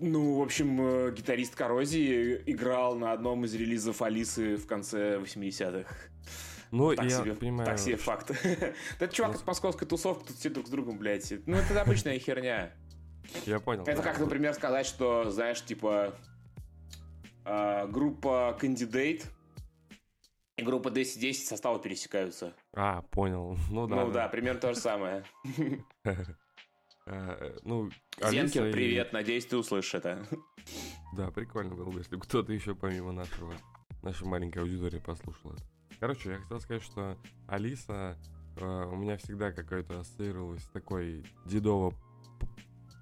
Ну, 0.00 0.38
в 0.38 0.42
общем, 0.42 0.80
э, 0.80 1.12
гитарист 1.12 1.54
Коррозии 1.56 2.42
играл 2.46 2.94
на 2.96 3.12
одном 3.12 3.44
из 3.44 3.54
релизов 3.54 4.02
Алисы 4.02 4.56
в 4.56 4.66
конце 4.66 5.18
80-х. 5.18 5.94
Ну, 6.70 6.94
Так 6.94 7.04
я 7.04 7.10
себе, 7.10 7.34
понимаю, 7.34 7.66
так 7.66 7.78
себе 7.78 7.96
факт. 7.96 8.30
Это 9.00 9.08
чувак 9.14 9.32
Ну, 9.32 9.38
от 9.38 9.46
московской 9.46 9.86
тусовки, 9.88 10.28
тут 10.28 10.36
все 10.36 10.50
друг 10.50 10.66
с 10.66 10.70
другом, 10.70 10.98
блядь. 10.98 11.32
Ну, 11.46 11.56
это 11.56 11.80
обычная 11.80 12.18
херня. 12.18 12.72
я 13.46 13.60
понял. 13.60 13.82
Это 13.82 13.96
да. 13.96 14.02
как, 14.02 14.20
например, 14.20 14.54
сказать, 14.54 14.86
что, 14.86 15.30
знаешь, 15.30 15.64
типа, 15.64 16.14
а, 17.44 17.86
группа 17.86 18.58
Candidate 18.60 19.24
и 20.56 20.62
группа 20.62 20.90
1010 20.90 21.46
составы 21.46 21.80
пересекаются. 21.80 22.52
А, 22.74 23.02
понял. 23.02 23.56
Ну 23.70 23.86
да. 23.86 23.96
Ну 23.96 24.12
да, 24.12 24.28
примерно 24.28 24.60
то 24.60 24.74
же 24.74 24.80
самое. 24.80 25.24
Э, 27.10 27.56
Ну, 27.62 27.88
Зенкин, 28.22 28.70
привет, 28.70 29.14
надеюсь, 29.14 29.46
ты 29.46 29.56
услышишь 29.56 29.94
это. 29.94 30.26
Да, 31.16 31.30
прикольно 31.30 31.74
было 31.74 31.90
бы, 31.90 32.00
если 32.00 32.18
кто-то 32.18 32.52
еще 32.52 32.74
помимо 32.74 33.12
нашего, 33.12 33.54
нашей 34.02 34.26
маленькой 34.26 34.58
аудитории 34.58 34.98
послушал 34.98 35.52
это. 35.52 35.62
Короче, 36.00 36.30
я 36.30 36.38
хотел 36.38 36.60
сказать, 36.60 36.82
что 36.82 37.18
Алиса 37.48 38.16
э, 38.56 38.84
у 38.90 38.96
меня 38.96 39.16
всегда 39.16 39.50
какое-то 39.52 40.00
ассоциировалось 40.00 40.62
с 40.62 40.68
такой 40.68 41.24
дедово 41.44 41.92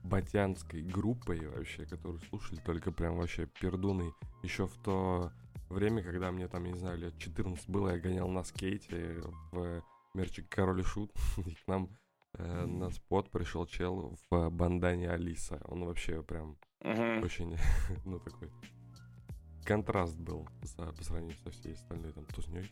батянской 0.02 0.82
группой 0.82 1.46
вообще, 1.48 1.84
которую 1.84 2.20
слушали 2.20 2.58
только 2.60 2.92
прям 2.92 3.16
вообще 3.16 3.46
пердуны. 3.60 4.12
Еще 4.42 4.66
в 4.66 4.76
то 4.78 5.30
время, 5.68 6.02
когда 6.02 6.30
мне 6.30 6.48
там, 6.48 6.64
я 6.64 6.72
не 6.72 6.78
знаю, 6.78 6.98
лет 6.98 7.18
14 7.18 7.68
было, 7.68 7.90
я 7.90 7.98
гонял 7.98 8.28
на 8.28 8.44
скейте 8.44 9.20
в 9.52 9.82
мерчик 10.14 10.48
Король 10.48 10.80
и 10.80 10.84
Шут, 10.84 11.12
и 11.44 11.54
к 11.54 11.66
нам 11.66 11.90
э, 12.34 12.64
на 12.64 12.90
спот 12.90 13.30
пришел 13.30 13.66
чел 13.66 14.16
в 14.30 14.50
бандане 14.50 15.10
Алиса. 15.10 15.60
Он 15.66 15.84
вообще 15.84 16.22
прям 16.22 16.56
Мгм. 16.80 17.22
очень, 17.22 17.56
ну, 18.04 18.20
такой 18.20 18.50
контраст 19.64 20.16
был 20.16 20.46
за, 20.62 20.92
по 20.92 21.04
сравнению 21.04 21.36
со 21.38 21.50
всей 21.50 21.74
остальной 21.74 22.12
там 22.12 22.24
тузней. 22.26 22.70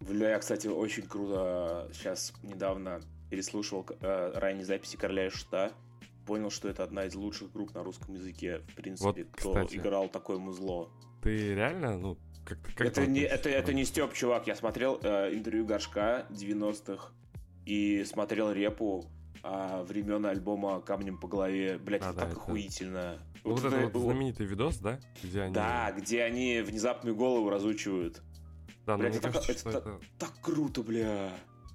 Бля, 0.00 0.30
я, 0.30 0.38
кстати, 0.38 0.66
очень 0.68 1.02
круто 1.02 1.88
сейчас 1.92 2.32
недавно 2.42 3.00
переслушивал 3.30 3.86
э, 4.00 4.32
ранние 4.34 4.64
записи 4.64 4.96
Короля 4.96 5.26
и 5.26 5.30
Шута. 5.30 5.72
Понял, 6.26 6.50
что 6.50 6.68
это 6.68 6.84
одна 6.84 7.06
из 7.06 7.14
лучших 7.14 7.52
групп 7.52 7.74
на 7.74 7.82
русском 7.82 8.14
языке, 8.14 8.60
в 8.68 8.74
принципе, 8.74 9.24
Вот, 9.24 9.28
кто 9.32 9.52
кстати. 9.54 9.76
играл 9.76 10.08
такое 10.08 10.38
музло. 10.38 10.90
Ты 11.22 11.54
реально, 11.54 11.98
ну, 11.98 12.18
как, 12.44 12.58
как 12.76 12.86
это, 12.86 13.06
не, 13.06 13.20
это, 13.20 13.48
это 13.48 13.72
не 13.74 13.84
Степ, 13.84 14.12
чувак. 14.14 14.46
Я 14.46 14.54
смотрел 14.54 14.98
э, 15.02 15.34
интервью 15.34 15.66
Горшка 15.66 16.26
90-х 16.30 17.10
и 17.66 18.04
смотрел 18.04 18.52
репу 18.52 19.04
а, 19.42 19.82
времен 19.84 20.24
альбома 20.26 20.80
«Камнем 20.80 21.18
по 21.18 21.28
голове». 21.28 21.78
Блять, 21.78 22.02
А, 22.02 22.06
это 22.10 22.14
да, 22.14 22.20
так 22.22 22.32
это- 22.32 22.40
охуительно. 22.40 23.18
Ну, 23.44 23.50
Вот 23.52 23.60
Вот 23.62 23.72
это 23.72 23.82
это- 23.82 23.98
вот- 23.98 24.02
знаменитый 24.04 24.46
видос, 24.46 24.78
да? 24.78 24.98
Где 25.22 25.42
они... 25.42 25.54
Да, 25.54 25.92
где 25.96 26.22
они 26.22 26.60
внезапную 26.60 27.14
голову 27.14 27.48
разучивают. 27.50 28.22
Да, 28.88 28.96
мне 28.96 29.08
это 29.08 29.30
кажется, 29.30 29.64
так- 29.64 29.74
это 29.74 29.78
это... 29.90 30.00
Так 30.18 30.32
круто, 30.40 30.82
бля. 30.82 31.30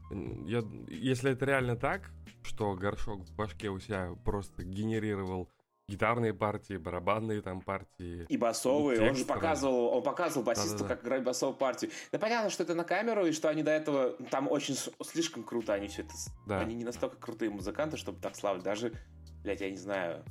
Я, 0.09 0.63
если 0.87 1.31
это 1.31 1.45
реально 1.45 1.75
так, 1.75 2.11
что 2.43 2.73
горшок 2.75 3.21
в 3.21 3.35
башке 3.35 3.69
у 3.69 3.79
себя 3.79 4.15
просто 4.25 4.63
генерировал 4.63 5.47
гитарные 5.87 6.33
партии, 6.33 6.77
барабанные 6.77 7.41
там 7.41 7.61
партии. 7.61 8.25
И 8.29 8.37
басовые, 8.37 9.01
он 9.09 9.15
же 9.15 9.25
показывал, 9.25 9.87
он 9.89 10.01
показывал 10.01 10.43
басисту, 10.45 10.77
Да-да-да. 10.79 10.95
как 10.95 11.03
играть 11.03 11.23
басовую 11.23 11.57
партию. 11.57 11.91
Да 12.11 12.17
понятно, 12.19 12.49
что 12.49 12.63
это 12.63 12.73
на 12.73 12.83
камеру, 12.83 13.25
и 13.27 13.31
что 13.31 13.49
они 13.49 13.63
до 13.63 13.71
этого, 13.71 14.11
там 14.31 14.49
очень 14.49 14.75
слишком 15.03 15.43
круто, 15.43 15.73
они 15.73 15.87
все 15.89 16.01
это, 16.03 16.13
Да. 16.47 16.59
они 16.59 16.73
не 16.73 16.83
настолько 16.85 17.17
крутые 17.17 17.51
музыканты, 17.51 17.97
чтобы 17.97 18.19
так 18.21 18.35
славить. 18.35 18.63
Даже, 18.63 18.93
блядь, 19.43 19.61
я 19.61 19.69
не 19.69 19.77
знаю, 19.77 20.23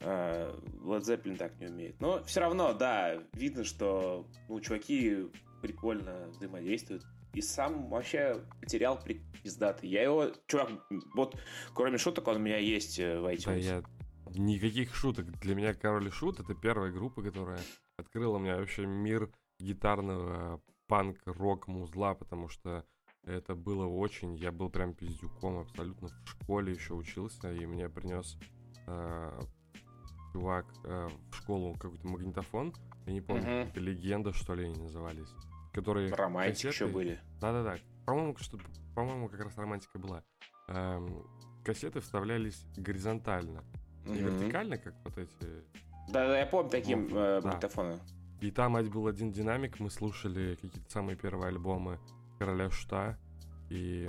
э, 0.00 0.54
Led 0.82 1.00
Zeppelin 1.02 1.36
так 1.36 1.58
не 1.60 1.66
умеет. 1.68 2.00
Но 2.00 2.22
все 2.24 2.40
равно, 2.40 2.72
да, 2.74 3.16
видно, 3.32 3.64
что, 3.64 4.26
ну, 4.48 4.60
чуваки 4.60 5.28
прикольно 5.60 6.28
взаимодействуют. 6.28 7.04
И 7.32 7.40
сам 7.40 7.88
вообще 7.88 8.44
потерял 8.60 8.98
при- 8.98 9.22
пиздатый. 9.42 9.88
Я 9.88 10.02
его, 10.02 10.32
чувак, 10.46 10.70
вот, 11.14 11.36
кроме 11.74 11.98
шуток, 11.98 12.26
он 12.28 12.36
у 12.36 12.40
меня 12.40 12.58
есть 12.58 12.98
э, 12.98 13.20
в 13.20 13.26
iTunes. 13.26 13.44
Да, 13.44 13.54
я... 13.54 13.82
Никаких 14.34 14.94
шуток. 14.94 15.26
Для 15.40 15.54
меня 15.54 15.74
Король 15.74 16.08
и 16.08 16.10
Шут— 16.10 16.40
это 16.40 16.54
первая 16.54 16.92
группа, 16.92 17.22
которая 17.22 17.60
открыла 17.96 18.38
мне 18.38 18.54
вообще 18.54 18.86
мир 18.86 19.30
гитарного 19.58 20.60
панк-рок-музла, 20.86 22.14
потому 22.14 22.48
что 22.48 22.84
это 23.24 23.54
было 23.54 23.86
очень... 23.86 24.34
Я 24.36 24.52
был 24.52 24.70
прям 24.70 24.94
пиздюком 24.94 25.58
абсолютно 25.58 26.08
в 26.08 26.28
школе 26.28 26.72
еще 26.72 26.94
учился, 26.94 27.52
и 27.52 27.66
мне 27.66 27.88
принес 27.88 28.38
э, 28.86 29.40
чувак 30.32 30.66
э, 30.84 31.08
в 31.30 31.36
школу 31.36 31.74
какой-то 31.74 32.06
магнитофон. 32.06 32.72
Я 33.06 33.12
не 33.12 33.20
помню, 33.20 33.42
какие-то 33.42 33.80
легенда, 33.80 34.32
что 34.32 34.54
ли, 34.54 34.64
они 34.64 34.78
назывались. 34.80 35.28
Которые 35.72 36.12
Романтик 36.12 36.72
еще 36.72 36.86
были. 36.86 37.20
Да-да-да. 37.40 37.76
По-моему, 38.06 38.36
что, 38.38 38.58
по-моему, 38.94 39.28
как 39.28 39.40
раз 39.40 39.56
романтика 39.56 39.98
была. 39.98 40.22
Эм, 40.68 41.24
кассеты 41.64 42.00
вставлялись 42.00 42.64
горизонтально. 42.76 43.62
Не 44.04 44.20
Мгм. 44.22 44.38
вертикально, 44.38 44.78
как 44.78 44.94
вот 45.04 45.18
эти. 45.18 45.36
Да, 46.08 46.26
да, 46.26 46.38
я 46.38 46.46
помню 46.46 46.70
такие 46.70 46.96
Вот, 46.96 47.12
э, 47.12 47.40
да. 47.42 47.48
магнитофоны. 47.48 47.98
И 48.40 48.50
там 48.50 48.74
ать, 48.76 48.88
был 48.90 49.06
один 49.06 49.32
динамик, 49.32 49.78
мы 49.80 49.90
слушали 49.90 50.54
какие-то 50.54 50.90
самые 50.90 51.16
первые 51.16 51.48
альбомы 51.48 52.00
Короля 52.38 52.70
Шута. 52.70 53.18
И 53.68 54.08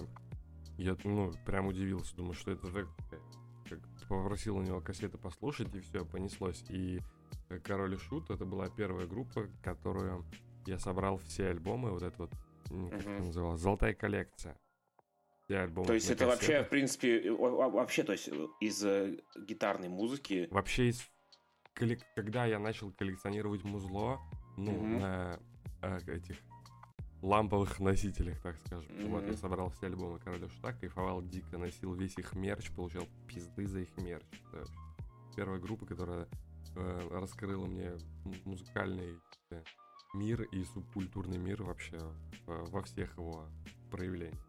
я, 0.77 0.95
ну, 1.03 1.31
прям 1.45 1.67
удивился, 1.67 2.15
думаю, 2.15 2.33
что 2.33 2.51
это. 2.51 2.67
Как 3.69 3.79
попросил 4.07 4.57
у 4.57 4.61
него 4.61 4.81
кассеты 4.81 5.17
послушать, 5.17 5.73
и 5.75 5.79
все, 5.81 6.05
понеслось. 6.05 6.63
И 6.69 7.01
Король 7.63 7.95
и 7.95 7.97
Шут, 7.97 8.29
это 8.29 8.45
была 8.45 8.69
первая 8.69 9.05
группа, 9.05 9.47
которую 9.61 10.25
я 10.65 10.77
собрал 10.79 11.17
все 11.17 11.47
альбомы, 11.49 11.91
вот 11.91 12.03
это 12.03 12.15
вот, 12.17 12.31
как 12.91 13.01
это 13.01 13.23
называлось, 13.23 13.61
золотая 13.61 13.93
коллекция. 13.93 14.57
Все 15.45 15.57
альбомы 15.59 15.87
То 15.87 15.93
есть 15.93 16.09
это 16.09 16.27
вообще, 16.27 16.47
кассетах. 16.47 16.67
в 16.67 16.69
принципе, 16.69 17.19
э, 17.27 17.31
во- 17.31 17.49
во- 17.49 17.69
вообще, 17.69 18.03
то 18.03 18.11
есть 18.11 18.27
э, 18.29 18.47
из 18.61 18.83
э, 18.85 19.17
гитарной 19.47 19.89
музыки. 19.89 20.47
Вообще, 20.51 20.89
из 20.89 21.01
когда 22.15 22.45
я 22.45 22.59
начал 22.59 22.91
коллекционировать 22.91 23.63
музло, 23.63 24.19
ну, 24.57 24.71
Мгм. 24.73 24.99
на 24.99 25.39
этих 26.05 26.35
ламповых 27.21 27.79
носителях, 27.79 28.41
так 28.41 28.57
скажем. 28.65 28.91
Вот 29.09 29.25
я 29.25 29.33
собрал 29.35 29.69
все 29.71 29.87
альбомы 29.87 30.19
Короля 30.19 30.47
Шута, 30.49 30.73
кайфовал 30.73 31.21
дико, 31.23 31.57
носил 31.57 31.93
весь 31.93 32.17
их 32.17 32.33
мерч, 32.33 32.69
получал 32.71 33.07
пизды 33.27 33.65
за 33.67 33.79
их 33.79 33.97
мерч. 33.97 34.23
Это 34.51 34.65
первая 35.35 35.59
группа, 35.59 35.85
которая 35.85 36.27
э, 36.75 37.07
раскрыла 37.11 37.65
мне 37.67 37.93
музыкальный 38.45 39.17
э, 39.51 39.63
мир 40.13 40.43
и 40.43 40.63
субкультурный 40.63 41.37
мир 41.37 41.63
вообще 41.63 41.99
во 42.45 42.81
всех 42.83 43.17
его 43.17 43.45
проявлениях. 43.89 44.39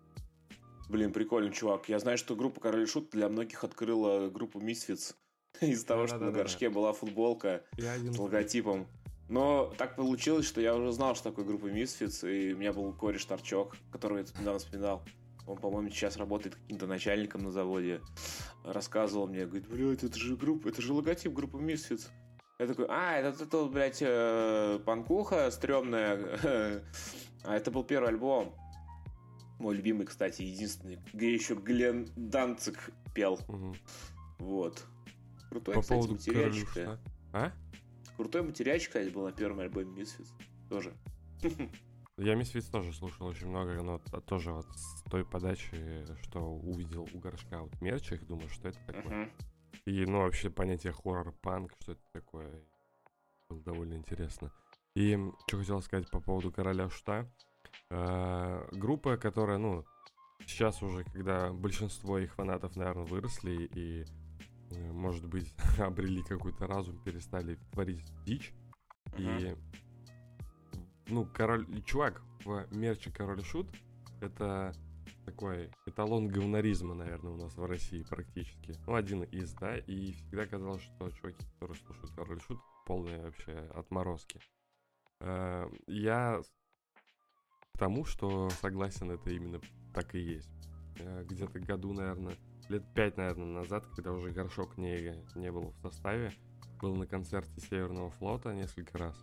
Блин, 0.89 1.13
прикольный 1.13 1.53
чувак. 1.53 1.89
Я 1.89 1.99
знаю, 1.99 2.19
что 2.19 2.37
группа 2.37 2.61
Король 2.61 2.87
Шут 2.87 3.11
для 3.11 3.29
многих 3.29 3.65
открыла 3.65 4.29
группу 4.29 4.61
Misfits. 4.61 5.15
Из-за 5.61 5.87
того, 5.87 6.07
что 6.07 6.19
на 6.19 6.33
горшке 6.33 6.69
была 6.69 6.93
футболка 6.93 7.65
с 7.77 8.19
логотипом. 8.19 8.87
Но 9.29 9.73
так 9.79 9.97
получилось, 9.97 10.47
что 10.47 10.61
я 10.61 10.75
уже 10.77 10.93
знал, 10.93 11.15
что 11.15 11.31
такое 11.31 11.45
группа 11.45 11.67
Misfits, 11.67 12.29
и 12.31 12.53
у 12.53 12.59
меня 12.59 12.73
был 12.73 12.93
кореш 12.93 13.25
Торчок, 13.25 13.77
которого 13.91 14.19
я 14.19 14.25
тут 14.25 14.39
недавно 14.41 14.59
вспоминал. 14.59 15.03
Он, 15.47 15.57
по-моему, 15.57 15.89
сейчас 15.91 16.17
работает 16.17 16.57
каким-то 16.57 16.87
начальником 16.87 17.43
на 17.43 17.51
заводе. 17.51 18.01
Рассказывал 18.65 19.27
мне, 19.27 19.47
говорит, 19.47 19.69
блядь, 19.69 20.05
это 20.05 20.19
же 20.19 20.37
группа, 20.37 20.69
это 20.69 20.83
же 20.83 20.93
логотип 20.93 21.33
группы 21.33 21.59
Misfits. 21.59 22.09
Я 22.63 22.69
такой, 22.69 22.87
а, 22.89 23.17
это, 23.17 23.43
это, 23.43 23.57
вот, 23.57 23.73
блядь, 23.73 23.99
э, 24.01 24.79
панкуха 24.87 25.51
стрёмная. 25.51 26.83
А 27.45 27.57
это 27.57 27.73
был 27.73 27.83
первый 27.83 28.11
альбом. 28.11 28.55
Мой 29.59 29.75
любимый, 29.75 30.07
кстати, 30.07 30.43
единственный, 30.43 31.01
где 31.13 31.35
еще 31.35 31.57
Глен 31.57 32.09
Данцик 32.15 32.91
пел. 33.17 33.41
Мгм. 33.49 33.75
Вот. 34.39 34.85
Крутой, 35.49 35.75
По 35.75 35.81
кстати, 35.81 35.99
поводу 35.99 36.15
материальчик. 36.15 36.69
А? 37.33 37.51
Крутой 38.17 38.43
материальчик, 38.43 38.91
кстати, 38.91 39.09
был 39.09 39.25
на 39.25 39.33
первом 39.33 39.59
альбоме 39.59 40.03
Misfits. 40.03 40.29
Тоже. 40.69 40.95
Я 42.17 42.37
Мисфиц 42.37 42.67
тоже 42.67 42.93
слушал 42.93 43.27
очень 43.27 43.49
много, 43.49 43.83
но 43.83 43.99
тоже 44.27 44.53
вот 44.53 44.67
с 44.77 45.03
той 45.11 45.25
подачи, 45.25 46.07
что 46.23 46.39
увидел 46.41 47.09
у 47.13 47.19
горшка 47.19 47.63
вот 47.63 47.81
мерч, 47.81 48.13
их 48.13 48.25
думаю, 48.29 48.49
что 48.51 48.69
это 48.69 48.79
такое. 48.87 49.03
Мгм. 49.03 49.33
И, 49.87 50.05
ну, 50.07 50.21
вообще 50.21 50.51
понятие 50.51 50.93
хоррор-панк, 50.93 51.73
что 51.81 51.93
это 51.93 52.03
такое, 52.13 52.51
было 53.49 53.61
довольно 53.63 53.95
интересно. 53.95 54.53
И 54.95 55.19
что 55.47 55.59
хотел 55.59 55.83
сказать 55.83 56.11
по 56.11 56.21
поводу 56.21 56.53
Короля 56.53 56.89
Шута. 56.89 57.29
Э, 57.91 58.67
группа, 58.73 59.17
которая, 59.17 59.59
ну, 59.59 59.85
сейчас 60.47 60.83
уже, 60.83 61.05
когда 61.05 61.53
большинство 61.53 62.19
их 62.19 62.35
фанатов, 62.35 62.77
наверное, 62.77 63.05
выросли 63.05 63.71
и, 63.75 64.05
э, 64.71 64.93
может 64.93 65.27
быть, 65.27 65.53
обрели 65.79 66.23
какой-то 66.23 66.67
разум, 66.67 66.99
перестали 67.03 67.57
творить 67.73 68.05
дичь. 68.25 68.53
И, 69.19 69.57
ну, 71.09 71.27
король, 71.27 71.67
чувак 71.85 72.23
в 72.45 72.67
мерче 72.75 73.11
Король 73.11 73.43
Шут 73.43 73.69
это 74.21 74.73
такой 75.25 75.71
эталон 75.87 76.29
говнаризма, 76.29 76.95
наверное, 76.95 77.33
у 77.33 77.37
нас 77.37 77.57
в 77.57 77.65
России 77.65 78.03
практически. 78.03 78.75
Ну, 78.87 78.95
один 78.95 79.23
из, 79.25 79.53
да, 79.55 79.77
и 79.77 80.13
всегда 80.13 80.47
казалось, 80.47 80.83
что 80.83 81.11
чуваки, 81.11 81.45
которые 81.55 81.77
слушают 81.79 82.11
Король 82.15 82.41
Шут, 82.41 82.59
полные 82.87 83.23
вообще 83.23 83.53
отморозки. 83.75 84.41
Э, 85.21 85.69
Я 85.87 86.41
к 87.75 87.79
тому, 87.79 88.05
что 88.05 88.51
согласен, 88.51 89.11
это 89.11 89.31
именно 89.31 89.61
так 89.95 90.15
и 90.15 90.21
есть. 90.21 90.51
Э, 90.99 91.25
Где-то 91.25 91.61
году, 91.61 91.93
наверное, 91.93 92.37
лет 92.69 92.85
пять, 92.95 93.17
наверное, 93.17 93.61
назад, 93.61 93.87
когда 93.87 94.13
уже 94.13 94.31
горшок 94.31 94.77
не, 94.79 95.25
не 95.35 95.51
был 95.51 95.71
в 95.71 95.79
составе, 95.81 96.33
был 96.81 96.97
на 96.97 97.07
концерте 97.07 97.61
Северного 97.61 98.11
флота 98.11 98.53
несколько 98.53 98.99
раз 98.99 99.17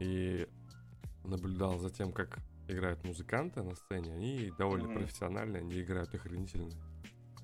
и 0.00 0.48
наблюдал 1.24 1.78
за 1.78 1.90
тем, 1.90 2.12
как 2.12 2.38
играют 2.70 3.04
музыканты 3.04 3.62
на 3.62 3.74
сцене. 3.74 4.12
Они 4.14 4.50
довольно 4.56 4.88
Мгм. 4.88 4.94
профессиональные, 4.98 5.60
они 5.60 5.80
играют 5.80 6.14
охренительно 6.14 6.70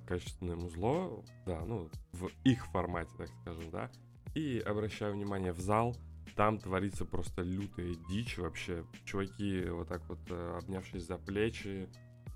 качественное 0.07 0.57
музло, 0.57 1.25
да, 1.47 1.65
ну, 1.65 1.91
в 2.13 2.29
их 2.45 2.67
формате, 2.67 3.11
так 3.19 3.29
скажем, 3.43 3.71
да. 3.71 3.91
И 4.35 4.63
обращаю 4.65 5.15
внимание 5.15 5.53
в 5.53 5.61
зал, 5.61 5.97
там 6.37 6.59
творится 6.59 7.05
просто 7.05 7.43
лютая 7.43 7.95
дичь 8.09 8.39
вообще. 8.39 8.85
Чуваки 9.05 9.65
вот 9.71 9.89
так 9.89 10.07
вот, 10.09 10.21
э, 10.31 10.59
обнявшись 10.63 11.07
за 11.07 11.19
плечи, 11.19 11.89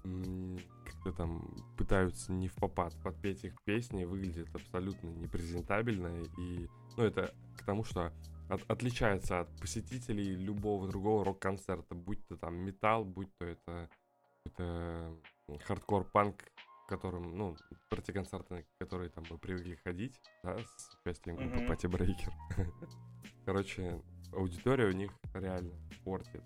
м, 0.04 0.58
как 0.84 1.00
артисты 1.00 1.12
там 1.12 1.54
пытаются 1.76 2.32
не 2.32 2.48
в 2.48 2.54
попад 2.54 2.94
подпеть 3.02 3.44
их 3.44 3.54
песни, 3.64 4.04
выглядит 4.04 4.48
абсолютно 4.54 5.08
непрезентабельно. 5.08 6.22
И, 6.38 6.68
ну, 6.96 7.04
это 7.04 7.34
к 7.56 7.64
тому, 7.64 7.84
что 7.84 8.12
от, 8.50 8.70
отличается 8.70 9.40
от 9.40 9.56
посетителей 9.60 10.34
любого 10.34 10.88
другого 10.88 11.24
рок-концерта, 11.24 11.94
будь 11.94 12.26
то 12.26 12.36
там 12.36 12.56
металл, 12.56 13.04
будь 13.04 13.32
то 13.38 13.46
это, 13.46 13.88
это 14.44 15.16
хардкор-панк, 15.66 16.44
которым, 16.88 17.36
ну, 17.36 17.56
противоконцерты, 17.88 18.66
которые 18.78 19.10
там 19.10 19.24
мы 19.30 19.38
привыкли 19.38 19.76
ходить, 19.76 20.20
да, 20.42 20.58
с 20.58 20.98
участием 21.00 21.36
группы 21.36 21.60
mm-hmm. 21.60 21.68
Party 21.68 21.86
Breaker. 21.86 22.32
Короче, 23.44 24.02
аудитория 24.32 24.86
у 24.86 24.92
них 24.92 25.12
реально 25.32 25.72
портит 26.04 26.42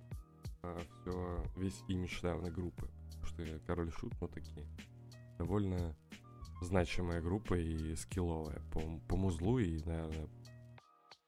а, 0.63 0.79
все, 1.01 1.43
весь 1.57 1.83
имидж 1.89 2.21
данной 2.21 2.51
группы. 2.51 2.91
Потому 3.07 3.27
что 3.27 3.59
Король 3.67 3.91
Шут, 3.93 4.13
ну, 4.21 4.29
такие 4.29 4.67
довольно 5.39 5.97
значимая 6.61 7.23
группа 7.23 7.55
и 7.55 7.95
скилловая 7.97 8.61
по, 8.71 8.81
по 9.09 9.17
музлу 9.17 9.59
и, 9.59 9.83
наверное, 9.85 10.29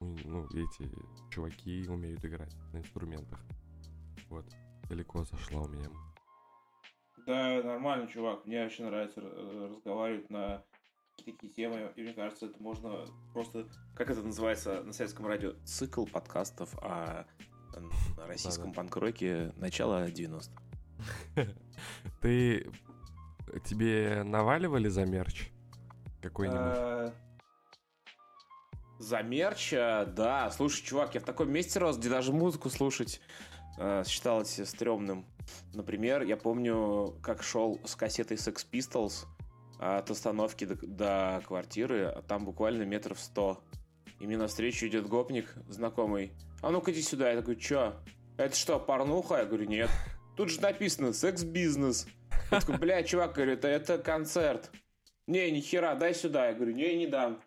ну, 0.01 0.47
эти 0.51 0.91
чуваки 1.31 1.87
умеют 1.89 2.25
играть 2.25 2.55
на 2.73 2.79
инструментах. 2.79 3.41
Вот, 4.29 4.45
далеко 4.89 5.25
зашла 5.25 5.63
у 5.63 5.69
меня. 5.69 5.89
Да, 7.27 7.63
нормально, 7.63 8.07
чувак. 8.07 8.47
Мне 8.47 8.65
очень 8.65 8.85
нравится 8.85 9.21
э, 9.21 9.69
разговаривать 9.73 10.31
на 10.31 10.63
такие 11.25 11.53
темы. 11.53 11.93
И 11.97 12.03
мне 12.03 12.13
кажется, 12.13 12.47
это 12.47 12.63
можно 12.63 13.05
просто, 13.33 13.67
как 13.95 14.11
это 14.11 14.23
называется 14.23 14.83
на 14.83 14.93
советском 14.93 15.27
радио, 15.27 15.53
цикл 15.65 16.07
подкастов 16.07 16.75
о 16.83 17.27
российском 18.29 18.73
панк-роке 18.73 19.53
начала 19.57 20.07
90-х. 20.09 20.51
Ты... 22.21 22.71
Тебе 23.65 24.23
наваливали 24.25 24.89
за 24.89 25.07
мерч 25.07 25.51
какой-нибудь? 26.21 27.15
Э, 28.99 29.03
за 29.03 29.23
мерч, 29.23 29.71
да. 29.73 30.51
Слушай, 30.51 30.85
чувак, 30.85 31.15
я 31.15 31.21
в 31.21 31.25
таком 31.25 31.51
месте 31.51 31.79
рос, 31.79 31.99
где 31.99 32.09
даже 32.09 32.33
музыку 32.33 32.71
слушать 32.71 33.21
э, 33.79 34.05
считалось 34.07 34.61
стрёмным. 34.65 35.27
Например, 35.75 36.23
я 36.23 36.37
помню, 36.37 37.17
как 37.23 37.43
шел 37.43 37.81
с 37.85 37.95
кассетой 37.95 38.37
Sex 38.37 38.67
Pistols 38.71 39.27
от 39.79 40.11
остановки 40.11 40.65
до, 40.65 40.75
до 40.75 41.43
квартиры, 41.47 42.07
а 42.07 42.23
там 42.23 42.45
буквально 42.45 42.83
метров 42.85 43.21
сто. 43.21 43.63
И 44.21 44.27
мне 44.27 44.37
навстречу 44.37 44.87
идет 44.87 45.07
гопник 45.07 45.55
знакомый. 45.69 46.33
А 46.63 46.71
ну-ка 46.71 46.93
иди 46.93 47.03
сюда. 47.03 47.31
Я 47.31 47.37
такой, 47.37 47.57
чё? 47.57 47.95
Это 48.39 48.57
что, 48.57 48.81
порнуха? 48.81 49.39
Я 49.39 49.45
говорю, 49.45 49.67
нет. 49.67 49.91
Тут 50.37 50.51
же 50.51 50.61
написано 50.61 51.13
секс-бизнес. 51.13 52.07
Я 52.51 52.61
такой, 52.61 52.79
бля, 52.79 53.03
чувак, 53.03 53.35
говорит, 53.35 53.65
это 53.65 53.99
концерт. 53.99 54.71
Не, 55.27 55.51
ни 55.51 55.61
хера, 55.61 55.95
дай 55.95 56.15
сюда. 56.15 56.49
Я 56.49 56.55
говорю, 56.55 56.73
не, 56.73 56.97
не 56.97 57.07
дам. 57.07 57.43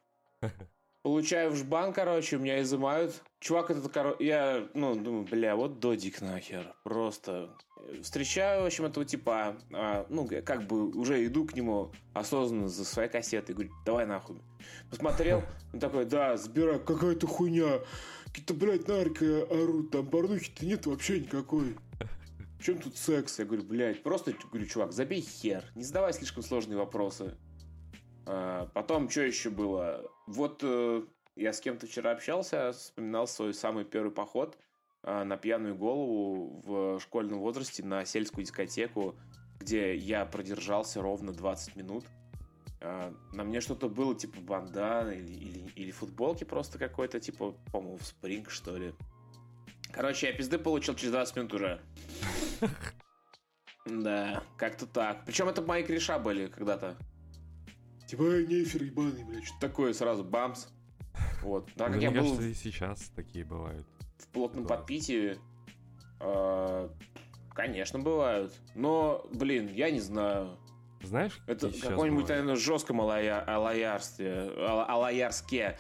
Получаю 1.02 1.52
в 1.52 1.56
жбан, 1.56 1.94
короче, 1.94 2.38
меня 2.38 2.62
изымают. 2.62 3.22
Чувак 3.40 3.72
этот, 3.72 3.92
короче, 3.92 4.26
я, 4.26 4.68
ну, 4.74 4.96
думаю, 4.96 5.26
бля, 5.26 5.56
вот 5.56 5.80
додик 5.80 6.20
нахер. 6.20 6.76
Просто 6.84 7.56
встречаю, 8.02 8.64
в 8.64 8.66
общем, 8.66 8.86
этого 8.86 9.06
типа, 9.06 9.58
а, 9.72 10.06
ну, 10.10 10.28
как 10.46 10.68
бы 10.68 10.90
уже 10.90 11.26
иду 11.26 11.46
к 11.46 11.56
нему 11.56 11.92
осознанно 12.14 12.68
за 12.68 12.84
своей 12.84 13.10
кассетой. 13.10 13.56
Говорю, 13.56 13.72
давай 13.86 14.06
нахуй. 14.06 14.42
Посмотрел, 14.90 15.44
он 15.74 15.80
такой, 15.80 16.06
да, 16.06 16.36
сбирай, 16.36 16.80
какая-то 16.80 17.28
хуйня. 17.28 17.80
Какие-то, 18.26 18.54
блядь, 18.54 18.88
нарко 18.88 19.44
орут, 19.50 19.92
там 19.92 20.08
порнухи-то 20.08 20.66
нет 20.66 20.86
вообще 20.86 21.22
никакой. 21.22 21.78
В 22.60 22.64
чем 22.64 22.78
тут 22.80 22.98
секс? 22.98 23.40
Я 23.40 23.46
говорю, 23.46 23.64
блядь, 23.64 24.04
просто, 24.04 24.34
говорю, 24.52 24.68
чувак, 24.68 24.92
забей 24.92 25.22
хер, 25.22 25.64
не 25.76 25.84
задавай 25.84 26.12
слишком 26.14 26.44
сложные 26.44 26.78
вопросы. 26.78 27.38
А, 28.32 28.68
потом, 28.76 29.10
что 29.10 29.22
еще 29.22 29.50
было? 29.50 30.06
Вот 30.28 30.60
э, 30.62 31.02
я 31.36 31.52
с 31.52 31.60
кем-то 31.60 31.88
вчера 31.88 32.12
общался, 32.12 32.72
вспоминал 32.74 33.28
свой 33.28 33.56
самый 33.56 33.86
первый 33.86 34.12
поход 34.12 34.56
э, 35.02 35.24
на 35.24 35.36
пьяную 35.36 35.76
голову 35.76 36.62
в 36.64 37.00
школьном 37.00 37.40
возрасте 37.40 37.84
на 37.84 38.06
сельскую 38.06 38.46
дискотеку, 38.46 39.16
где 39.60 39.96
я 39.96 40.26
продержался 40.26 41.02
ровно 41.02 41.34
20 41.34 41.76
минут. 41.76 42.06
Э, 42.82 43.12
на 43.34 43.44
мне 43.44 43.62
что-то 43.62 43.90
было 43.90 44.14
типа 44.14 44.40
бандана 44.42 45.10
или, 45.10 45.32
или, 45.32 45.72
или 45.76 45.90
футболки 45.90 46.44
просто 46.44 46.78
какой-то, 46.78 47.20
типа, 47.20 47.56
по-моему, 47.72 47.98
в 47.98 48.06
спринг, 48.06 48.52
что 48.52 48.78
ли. 48.78 48.94
Короче, 49.92 50.28
я 50.28 50.34
пизды 50.34 50.60
получил 50.60 50.94
через 50.94 51.14
20 51.14 51.36
минут 51.36 51.54
уже. 51.56 51.82
Да, 53.86 54.44
как-то 54.56 54.86
так. 54.86 55.26
Причем 55.26 55.48
это 55.48 55.64
мои 55.64 55.82
кореша 55.82 56.20
были 56.20 56.46
когда-то. 56.46 56.96
Типа, 58.10 58.24
нефер 58.24 58.82
ебаный, 58.86 59.24
блядь, 59.24 59.46
что 59.46 59.60
такое, 59.60 59.94
сразу 59.94 60.24
бамс. 60.24 60.66
Вот. 61.44 61.70
Да, 61.76 61.90
как 61.90 62.02
я 62.02 62.10
был... 62.10 62.22
кажется, 62.22 62.42
и 62.42 62.56
сейчас 62.56 63.02
такие 63.16 63.46
бывают. 63.46 63.86
В 64.18 64.28
плотном 64.30 64.66
да. 64.66 64.76
подпитии. 64.76 65.38
Э, 66.20 66.90
конечно, 67.54 68.00
бывают. 68.00 68.52
Но, 68.74 69.28
блин, 69.32 69.68
я 69.68 69.92
не 69.92 70.00
знаю. 70.00 70.58
Знаешь, 71.04 71.40
это 71.46 71.70
какое-нибудь, 71.70 72.28
наверное, 72.28 72.56
жестком 72.56 73.00
алаярстве, 73.00 74.56
алаярске. 74.58 75.78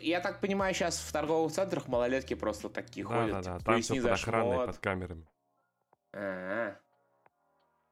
Я 0.00 0.20
так 0.20 0.40
понимаю, 0.40 0.72
сейчас 0.72 0.98
в 0.98 1.12
торговых 1.12 1.52
центрах 1.52 1.86
малолетки 1.86 2.32
просто 2.32 2.70
такие 2.70 3.06
да, 3.06 3.20
ходят. 3.20 3.44
Да, 3.44 3.58
да, 3.58 3.58
там 3.58 3.82
все 3.82 4.00
под 4.00 4.12
охраной, 4.12 4.66
под 4.68 4.78
камерами. 4.78 5.28
А-а-а. 6.14 6.80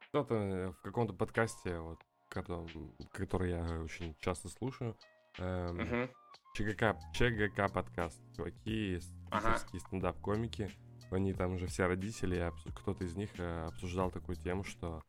Кто-то 0.09 0.75
в 0.79 0.83
каком-то 0.83 1.13
подкасте 1.13 1.79
вот 1.79 2.01
который 2.29 3.51
я 3.51 3.81
очень 3.81 4.15
часто 4.21 4.49
слушаю. 4.49 4.97
Эм, 5.39 5.81
uh-huh. 5.81 6.11
ЧГК, 6.55 6.99
ЧГК 7.13 7.69
подкаст. 7.69 8.21
Чуваки, 8.35 8.99
ага. 9.31 9.59
стендап-комики. 9.59 10.71
Они 11.11 11.33
там 11.33 11.55
уже 11.55 11.67
все 11.67 11.87
родители, 11.87 12.53
кто-то 12.75 13.05
из 13.05 13.15
них 13.15 13.31
э, 13.39 13.67
обсуждал 13.67 14.11
такую 14.11 14.37
тему, 14.37 14.65
что 14.65 15.03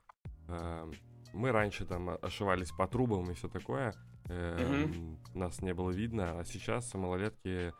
э, 0.48 0.92
мы 1.34 1.52
раньше 1.52 1.86
там 1.86 2.10
ошивались 2.22 2.72
по 2.72 2.88
трубам 2.88 3.32
и 3.32 3.34
все 3.34 3.48
такое. 3.48 3.94
Э, 4.26 4.58
uh-huh. 4.60 5.18
Нас 5.34 5.62
не 5.62 5.74
было 5.74 5.92
видно, 5.92 6.40
а 6.40 6.46
сейчас 6.46 6.94
малолетки 6.94 7.74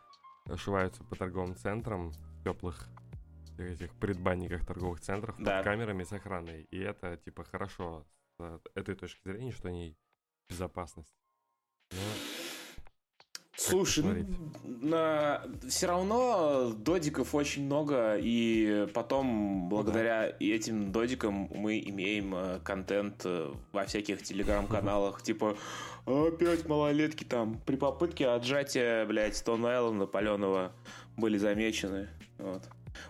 ошиваются 0.46 1.04
по 1.04 1.14
торговым 1.14 1.54
центрам 1.54 2.10
в 2.10 2.42
теплых 2.42 2.88
этих 3.58 3.94
предбанниках 3.96 4.64
торговых 4.64 5.00
центров 5.00 5.36
да. 5.38 5.58
под 5.58 5.64
камерами 5.64 6.04
с 6.04 6.12
охраной. 6.12 6.62
И 6.70 6.78
это 6.78 7.16
типа 7.16 7.44
хорошо 7.44 8.06
этой 8.74 8.94
точки 8.94 9.20
зрения, 9.24 9.52
что 9.52 9.68
они 9.68 9.96
безопасность. 10.48 11.14
Но... 11.92 11.98
Слушай, 13.60 14.24
на... 14.64 15.42
все 15.68 15.88
равно 15.88 16.72
додиков 16.72 17.34
очень 17.34 17.64
много, 17.64 18.16
и 18.16 18.86
потом 18.94 19.68
благодаря 19.68 20.28
да. 20.28 20.36
этим 20.38 20.92
додикам 20.92 21.50
мы 21.52 21.80
имеем 21.80 22.34
э, 22.36 22.60
контент 22.60 23.22
э, 23.24 23.52
во 23.72 23.84
всяких 23.84 24.22
телеграм-каналах, 24.22 25.22
типа 25.24 25.58
опять 26.06 26.66
малолетки 26.66 27.24
там 27.24 27.60
при 27.66 27.74
попытке 27.74 28.28
отжатия, 28.28 29.04
блядь, 29.06 29.36
Стон 29.36 29.66
Айленда 29.66 30.06
паленого 30.06 30.72
были 31.16 31.36
замечены. 31.36 32.08
Вот. 32.38 32.62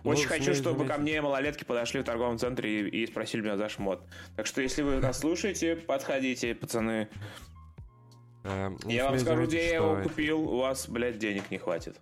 Ну, 0.03 0.11
Очень 0.11 0.27
хочу, 0.27 0.53
чтобы 0.53 0.85
ко 0.85 0.97
мне 0.97 1.21
малолетки 1.21 1.63
подошли 1.63 2.01
в 2.01 2.03
торговом 2.03 2.37
центре 2.37 2.81
и, 2.81 3.03
и 3.03 3.07
спросили 3.07 3.41
меня 3.41 3.57
за 3.57 3.69
шмот. 3.69 4.05
Так 4.35 4.45
что, 4.45 4.61
если 4.61 4.81
вы 4.81 4.99
нас 4.99 5.19
слушаете, 5.19 5.75
подходите, 5.75 6.55
пацаны. 6.55 7.09
Эм, 8.43 8.77
я 8.85 9.09
вам 9.09 9.19
скажу, 9.19 9.45
где 9.45 9.67
я 9.67 9.75
его 9.75 10.01
купил, 10.01 10.41
у 10.41 10.59
вас, 10.59 10.87
блядь, 10.87 11.17
денег 11.17 11.51
не 11.51 11.57
хватит. 11.57 11.99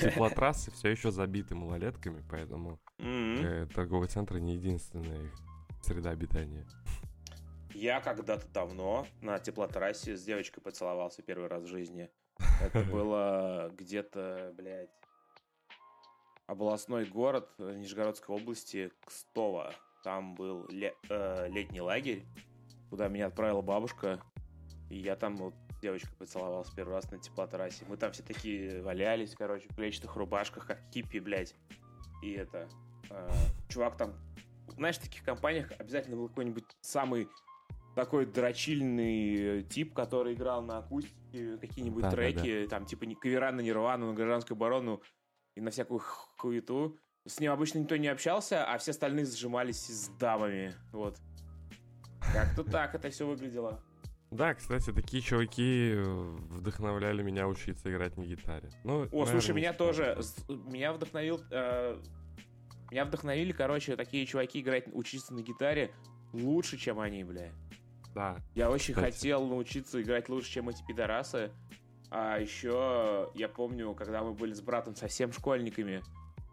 Теплотрассы 0.00 0.70
все 0.72 0.88
еще 0.88 1.10
забиты 1.10 1.54
малолетками, 1.54 2.22
поэтому 2.30 2.80
э, 2.98 3.66
торговые 3.74 4.08
центры 4.08 4.40
не 4.40 4.54
единственная 4.54 5.22
их 5.22 5.32
среда 5.82 6.10
обитания. 6.10 6.66
Я 7.74 8.00
когда-то 8.00 8.46
давно 8.48 9.06
на 9.20 9.38
теплотрассе 9.38 10.16
с 10.16 10.22
девочкой 10.22 10.62
поцеловался 10.62 11.22
первый 11.22 11.48
раз 11.48 11.64
в 11.64 11.66
жизни. 11.66 12.08
Это 12.62 12.80
было 12.84 13.70
где-то, 13.76 14.52
блядь, 14.56 14.90
областной 16.46 17.06
город 17.06 17.48
э, 17.58 17.74
Нижегородской 17.76 18.34
области 18.34 18.92
Кстово. 19.04 19.72
Там 20.02 20.34
был 20.34 20.66
ле- 20.68 20.94
э, 21.08 21.48
летний 21.48 21.80
лагерь, 21.80 22.24
куда 22.90 23.08
меня 23.08 23.26
отправила 23.26 23.62
бабушка. 23.62 24.20
И 24.90 24.98
я 24.98 25.16
там 25.16 25.36
вот 25.36 25.54
девочкой 25.80 26.16
поцеловался 26.18 26.74
первый 26.74 26.94
раз 26.94 27.10
на 27.10 27.18
теплотрассе. 27.18 27.84
Мы 27.88 27.96
там 27.96 28.12
все 28.12 28.22
такие 28.22 28.82
валялись, 28.82 29.34
короче, 29.34 29.68
в 29.68 29.74
клетчатых 29.74 30.16
рубашках, 30.16 30.66
как 30.66 30.80
хиппи, 30.92 31.18
блядь. 31.18 31.54
И 32.22 32.32
это... 32.32 32.68
Э, 33.10 33.28
чувак 33.68 33.96
там... 33.96 34.14
Знаешь, 34.68 34.96
в 34.96 35.02
таких 35.02 35.22
компаниях 35.22 35.72
обязательно 35.78 36.16
был 36.16 36.28
какой-нибудь 36.28 36.64
самый 36.80 37.28
такой 37.94 38.26
дрочильный 38.26 39.62
тип, 39.64 39.94
который 39.94 40.34
играл 40.34 40.62
на 40.62 40.78
акустике 40.78 41.58
какие-нибудь 41.58 42.02
да, 42.02 42.10
треки, 42.10 42.62
да, 42.62 42.62
да. 42.64 42.68
там 42.68 42.86
типа 42.86 43.06
кавера 43.20 43.52
на 43.52 43.60
Нирвану, 43.60 44.08
на 44.08 44.14
гражданскую 44.14 44.56
оборону 44.56 45.00
и 45.54 45.60
на 45.60 45.70
всякую 45.70 46.00
хуету. 46.36 46.98
С 47.26 47.40
ним 47.40 47.52
обычно 47.52 47.78
никто 47.78 47.96
не 47.96 48.08
общался, 48.08 48.64
а 48.64 48.76
все 48.78 48.90
остальные 48.90 49.26
сжимались 49.26 49.86
с 49.86 50.08
дамами, 50.18 50.74
вот. 50.92 51.18
Как-то 52.32 52.64
так 52.64 52.94
это 52.94 53.10
все 53.10 53.26
выглядело. 53.26 53.82
Да, 54.30 54.54
кстати, 54.54 54.92
такие 54.92 55.22
чуваки 55.22 55.92
э, 55.94 56.02
вдохновляли 56.50 57.22
меня 57.22 57.46
учиться 57.46 57.90
играть 57.90 58.16
на 58.16 58.22
гитаре. 58.24 58.68
Ну, 58.82 59.02
О, 59.02 59.04
наверное, 59.04 59.26
слушай, 59.26 59.54
меня 59.54 59.72
тоже, 59.72 60.18
меня 60.48 60.92
вдохновил, 60.92 61.40
э, 61.50 62.02
меня 62.90 63.04
вдохновили, 63.04 63.52
короче, 63.52 63.96
такие 63.96 64.26
чуваки 64.26 64.60
играть, 64.60 64.88
учиться 64.92 65.32
на 65.32 65.40
гитаре 65.40 65.94
лучше, 66.32 66.76
чем 66.76 66.98
они, 66.98 67.22
бля. 67.22 67.52
Да. 68.14 68.36
Я 68.54 68.70
очень 68.70 68.94
кстати. 68.94 69.14
хотел 69.14 69.46
научиться 69.46 70.02
играть 70.02 70.28
лучше, 70.28 70.50
чем 70.50 70.68
эти 70.68 70.84
пидорасы. 70.84 71.52
А 72.16 72.38
еще 72.38 73.28
я 73.34 73.48
помню, 73.48 73.92
когда 73.94 74.22
мы 74.22 74.34
были 74.34 74.52
с 74.52 74.60
братом 74.60 74.94
совсем 74.94 75.32
школьниками, 75.32 76.00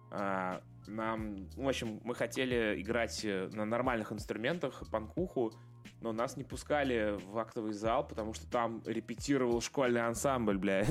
а, 0.10 0.64
нам, 0.88 1.48
в 1.56 1.68
общем, 1.68 2.02
мы 2.04 2.16
хотели 2.16 2.82
играть 2.82 3.24
э, 3.24 3.48
на 3.54 3.66
нормальных 3.66 4.12
инструментах, 4.12 4.82
панкуху, 4.90 5.54
но 6.02 6.14
нас 6.14 6.36
не 6.36 6.44
пускали 6.44 7.16
в 7.28 7.38
актовый 7.38 7.74
зал, 7.74 8.08
потому 8.08 8.34
что 8.34 8.50
там 8.50 8.82
репетировал 8.88 9.62
школьный 9.62 10.04
ансамбль, 10.04 10.58
бля, 10.58 10.84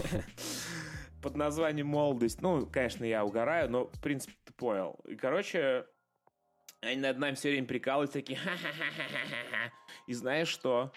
под 1.20 1.36
названием 1.36 1.88
«Молодость». 1.88 2.40
Ну, 2.40 2.64
конечно, 2.64 3.04
я 3.04 3.24
угораю, 3.24 3.68
но, 3.68 3.86
в 3.86 4.00
принципе, 4.00 4.34
ты 4.44 4.52
понял. 4.52 5.00
И, 5.04 5.16
короче, 5.16 5.84
они 6.80 7.00
над 7.00 7.18
нами 7.18 7.34
все 7.34 7.50
время 7.50 7.66
прикалываются, 7.66 8.20
такие 8.20 8.38
ха-ха-ха-ха-ха. 8.44 9.72
И 10.06 10.14
знаешь 10.14 10.46
что? 10.46 10.92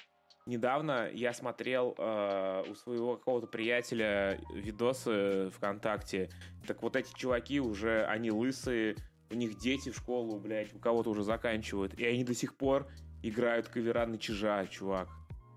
Недавно 0.46 1.10
я 1.14 1.34
смотрел 1.34 1.96
э, 1.98 2.64
у 2.70 2.76
своего 2.76 3.16
какого-то 3.16 3.48
приятеля 3.48 4.40
видосы 4.54 5.50
ВКонтакте. 5.52 6.30
Так 6.68 6.84
вот 6.84 6.98
эти 6.98 7.14
чуваки 7.14 7.62
уже, 7.62 8.06
они 8.06 8.30
лысые, 8.30 8.98
у 9.32 9.36
них 9.36 9.58
дети 9.58 9.90
в 9.90 9.96
школу, 9.96 10.40
блядь, 10.40 10.74
у 10.76 10.80
кого-то 10.80 11.12
уже 11.12 11.24
заканчивают. 11.24 11.94
И 11.98 12.06
они 12.06 12.26
до 12.26 12.36
сих 12.36 12.58
пор 12.58 12.88
играют 13.22 13.70
кавера 13.70 14.06
на 14.06 14.18
чижа, 14.18 14.68
чувак. 14.68 15.08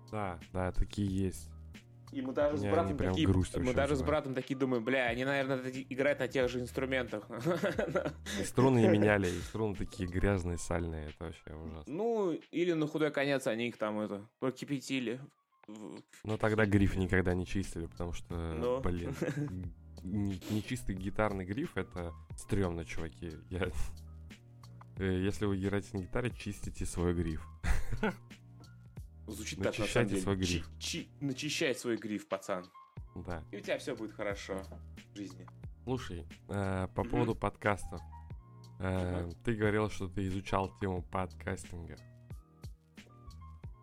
Да, 0.09 0.39
да, 0.53 0.71
такие 0.71 1.07
есть. 1.07 1.49
И 2.11 2.21
мы 2.21 2.33
даже 2.33 2.57
с 2.57 2.61
братом 2.63 2.97
такие, 2.97 3.27
мы 3.27 3.73
даже 3.73 3.95
с 3.95 4.01
братом 4.01 4.33
такие 4.33 4.57
думаем, 4.57 4.83
бля, 4.83 5.07
они, 5.07 5.25
наверное, 5.25 5.59
играют 5.89 6.19
на 6.19 6.27
тех 6.27 6.49
же 6.49 6.61
инструментах. 6.61 7.27
И 8.39 8.43
струны 8.43 8.79
не 8.79 8.87
меняли, 8.87 9.27
и 9.27 9.39
струны 9.41 9.75
такие 9.75 10.07
грязные, 10.07 10.57
сальные, 10.57 11.09
это 11.09 11.25
вообще 11.25 11.53
ужасно. 11.53 11.93
Ну, 11.93 12.31
или 12.51 12.73
на 12.73 12.87
худой 12.87 13.11
конец 13.11 13.47
они 13.47 13.67
их 13.67 13.77
там 13.77 13.99
это 13.99 14.27
прокипятили. 14.39 15.19
Ну 16.23 16.37
тогда 16.37 16.65
гриф 16.65 16.95
никогда 16.95 17.33
не 17.33 17.45
чистили, 17.45 17.87
потому 17.87 18.13
что, 18.13 18.35
Но. 18.53 18.79
блин, 18.79 19.13
нечистый 20.03 20.95
гитарный 20.95 21.43
гриф 21.43 21.75
это 21.75 22.13
стрёмно, 22.37 22.85
чуваки. 22.85 23.31
Я... 23.49 23.69
Э, 24.97 25.19
если 25.21 25.45
вы 25.45 25.59
играете 25.59 25.89
на 25.93 26.01
гитаре, 26.03 26.31
чистите 26.31 26.85
свой 26.85 27.13
гриф. 27.13 27.45
Звучит 29.27 29.61
так, 29.61 29.77
на 29.77 29.85
самом 29.85 30.07
деле. 30.07 30.21
свой 30.21 30.35
гриф. 30.37 30.69
Чи- 30.79 31.09
начищай 31.19 31.75
свой 31.75 31.97
гриф, 31.97 32.27
пацан. 32.27 32.65
Да. 33.15 33.43
И 33.51 33.57
у 33.57 33.59
тебя 33.61 33.77
все 33.77 33.95
будет 33.95 34.13
хорошо 34.13 34.61
в 35.13 35.17
жизни. 35.17 35.45
Слушай, 35.83 36.25
э, 36.49 36.87
по 36.95 37.03
поводу 37.03 37.35
подкастов. 37.35 38.01
Э, 38.79 39.29
Ты 39.43 39.55
говорил, 39.55 39.89
что 39.89 40.07
ты 40.07 40.27
изучал 40.27 40.71
тему 40.79 41.01
подкастинга. 41.01 41.97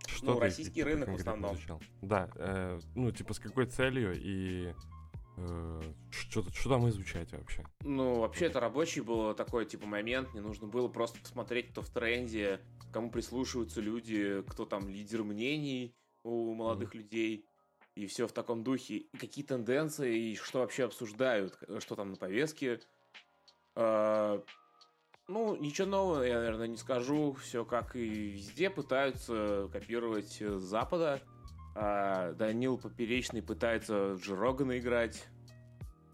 Что 0.06 0.34
ну, 0.34 0.38
российский 0.38 0.82
рынок 0.82 1.08
в 1.08 1.14
основном. 1.14 1.54
Изучал? 1.54 1.82
Да, 2.02 2.30
э, 2.36 2.78
ну, 2.94 3.10
типа, 3.10 3.34
с 3.34 3.38
какой 3.40 3.66
целью 3.66 4.12
и 4.14 4.72
что, 6.10 6.44
что 6.52 6.68
там 6.68 6.88
изучать 6.88 7.32
вообще? 7.32 7.64
Ну, 7.80 8.20
вообще, 8.20 8.46
это 8.46 8.60
рабочий 8.60 9.00
был 9.00 9.34
такой, 9.34 9.66
типа, 9.66 9.86
момент. 9.86 10.32
Мне 10.32 10.42
нужно 10.42 10.66
было 10.66 10.88
просто 10.88 11.20
посмотреть, 11.20 11.70
кто 11.70 11.82
в 11.82 11.90
тренде, 11.90 12.60
кому 12.92 13.10
прислушиваются 13.10 13.80
люди, 13.80 14.42
кто 14.48 14.64
там 14.64 14.88
лидер 14.88 15.24
мнений 15.24 15.94
у 16.22 16.54
молодых 16.54 16.94
mm-hmm. 16.94 16.98
людей, 16.98 17.48
и 17.94 18.06
все 18.06 18.26
в 18.26 18.32
таком 18.32 18.64
духе, 18.64 18.96
и 18.96 19.16
какие 19.16 19.44
тенденции, 19.44 20.30
и 20.30 20.36
что 20.36 20.60
вообще 20.60 20.84
обсуждают, 20.84 21.58
что 21.78 21.94
там 21.94 22.10
на 22.10 22.16
повестке. 22.16 22.80
А, 23.76 24.42
ну, 25.28 25.56
ничего 25.56 25.88
нового 25.88 26.22
я, 26.22 26.38
наверное, 26.38 26.66
не 26.66 26.76
скажу. 26.76 27.34
Все 27.34 27.64
как 27.64 27.96
и 27.96 28.04
везде 28.04 28.70
пытаются 28.70 29.68
копировать 29.72 30.40
с 30.40 30.60
Запада. 30.60 31.22
А 31.74 32.32
Данил 32.32 32.78
Поперечный 32.78 33.42
пытается 33.42 34.14
в 34.14 34.20
Джирогана 34.20 34.78
играть. 34.78 35.26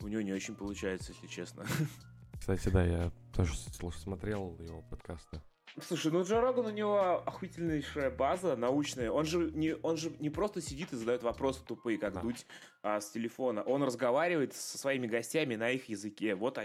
У 0.01 0.09
него 0.09 0.23
не 0.23 0.33
очень 0.33 0.55
получается, 0.55 1.13
если 1.13 1.27
честно. 1.27 1.67
Кстати, 2.39 2.69
да, 2.69 2.85
я 2.85 3.13
тоже 3.35 3.53
смотрел 3.55 4.57
его 4.61 4.83
подкасты. 4.83 5.41
Слушай, 5.79 6.11
ну 6.11 6.23
Джо 6.25 6.41
Роган 6.41 6.67
у 6.67 6.71
него 6.71 7.23
охуительнейшая 7.27 8.11
база 8.11 8.57
научная. 8.57 9.11
Он 9.11 9.25
же 9.25 9.51
не, 9.53 9.75
он 9.77 9.97
же 9.97 10.11
не 10.19 10.31
просто 10.31 10.61
сидит 10.61 10.93
и 10.93 10.97
задает 10.97 11.23
вопросы 11.23 11.65
тупые, 11.65 11.97
как 11.97 12.15
да. 12.15 12.21
дуть 12.21 12.47
а, 12.83 13.01
с 13.01 13.11
телефона. 13.11 13.63
Он 13.63 13.83
разговаривает 13.83 14.55
со 14.55 14.79
своими 14.79 15.07
гостями 15.07 15.55
на 15.55 15.71
их 15.71 15.89
языке. 15.89 16.35
Вот, 16.35 16.59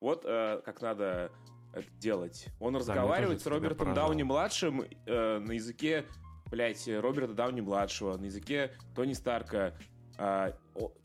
вот 0.00 0.22
а, 0.24 0.60
как 0.60 0.82
надо 0.82 1.32
это 1.72 1.90
делать. 1.98 2.48
Он 2.58 2.74
да, 2.74 2.80
разговаривает 2.80 3.40
с 3.40 3.46
Робертом 3.46 3.94
Дауни-младшим 3.94 4.82
э, 5.06 5.38
на 5.38 5.52
языке, 5.52 6.04
блядь, 6.50 6.86
Роберта 6.88 7.34
Дауни-младшего, 7.34 8.16
на 8.16 8.26
языке 8.26 8.72
Тони 8.94 9.12
Старка. 9.12 9.74
А, 10.18 10.54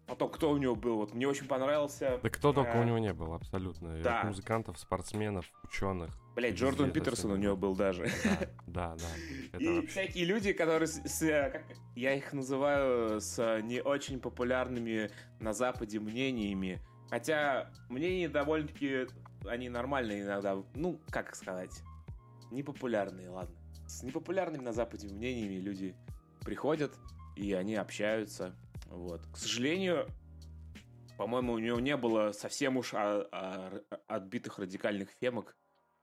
потом, 0.08 0.30
кто 0.30 0.52
у 0.52 0.58
него 0.58 0.76
был? 0.76 0.98
Вот 0.98 1.14
мне 1.14 1.28
очень 1.28 1.48
понравился... 1.48 2.20
Да 2.22 2.30
кто 2.30 2.52
только 2.52 2.74
а... 2.74 2.82
у 2.82 2.84
него 2.84 2.98
не 2.98 3.14
был, 3.14 3.34
абсолютно. 3.34 4.02
Да. 4.02 4.22
От 4.22 4.28
музыкантов, 4.28 4.78
спортсменов, 4.78 5.46
ученых. 5.64 6.12
Блять, 6.36 6.56
Джордан 6.56 6.92
Питерсон 6.92 7.32
у 7.32 7.36
него 7.38 7.56
был 7.56 7.76
даже. 7.76 8.10
Да, 8.68 8.96
да. 8.96 9.08
да. 9.54 9.58
И 9.60 9.68
вообще... 9.68 9.88
всякие 9.88 10.26
люди, 10.26 10.52
которые, 10.52 10.88
с, 10.88 11.02
с, 11.06 11.20
как, 11.50 11.64
я 11.96 12.14
их 12.14 12.34
называю, 12.34 13.22
с 13.22 13.62
не 13.62 13.82
очень 13.82 14.20
популярными 14.20 15.10
на 15.40 15.54
Западе 15.54 16.02
мнениями. 16.02 16.82
Хотя 17.10 17.72
мнения 17.88 18.28
довольно-таки, 18.28 19.08
они 19.48 19.70
нормальные 19.70 20.24
иногда. 20.24 20.58
Ну, 20.74 21.00
как 21.10 21.36
сказать, 21.36 21.84
непопулярные, 22.52 23.30
ладно. 23.30 23.56
С 23.88 24.04
непопулярными 24.04 24.64
на 24.64 24.74
Западе 24.74 25.08
мнениями 25.08 25.56
люди 25.56 25.96
приходят, 26.42 26.94
и 27.36 27.54
они 27.54 27.76
общаются. 27.76 28.56
Вот. 28.88 29.22
К 29.34 29.38
сожалению, 29.38 30.08
по-моему, 31.18 31.54
у 31.54 31.60
него 31.60 31.80
не 31.80 31.96
было 31.96 32.32
совсем 32.32 32.78
уж 32.78 32.94
а, 32.94 33.28
а, 33.32 33.82
отбитых 34.08 34.60
радикальных 34.60 35.10
фемок. 35.12 35.56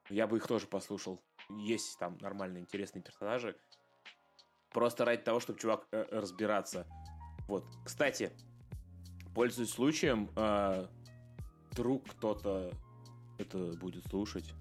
Я 0.08 0.26
бы 0.26 0.38
их 0.38 0.46
тоже 0.46 0.66
послушал. 0.66 1.22
Есть 1.50 1.98
там 1.98 2.18
нормальные, 2.20 2.62
интересные 2.62 3.02
персонажи. 3.02 3.56
Просто 4.70 5.04
ради 5.04 5.22
того, 5.22 5.38
чтобы 5.40 5.58
чувак 5.58 5.86
э, 5.92 6.04
разбираться. 6.10 6.86
Вот. 7.46 7.64
Кстати, 7.84 8.32
пользуясь 9.34 9.70
случаем, 9.70 10.30
э, 10.34 10.86
вдруг 11.70 12.08
кто-то 12.08 12.72
это 13.38 13.72
будет 13.78 14.06
слушать. 14.06 14.54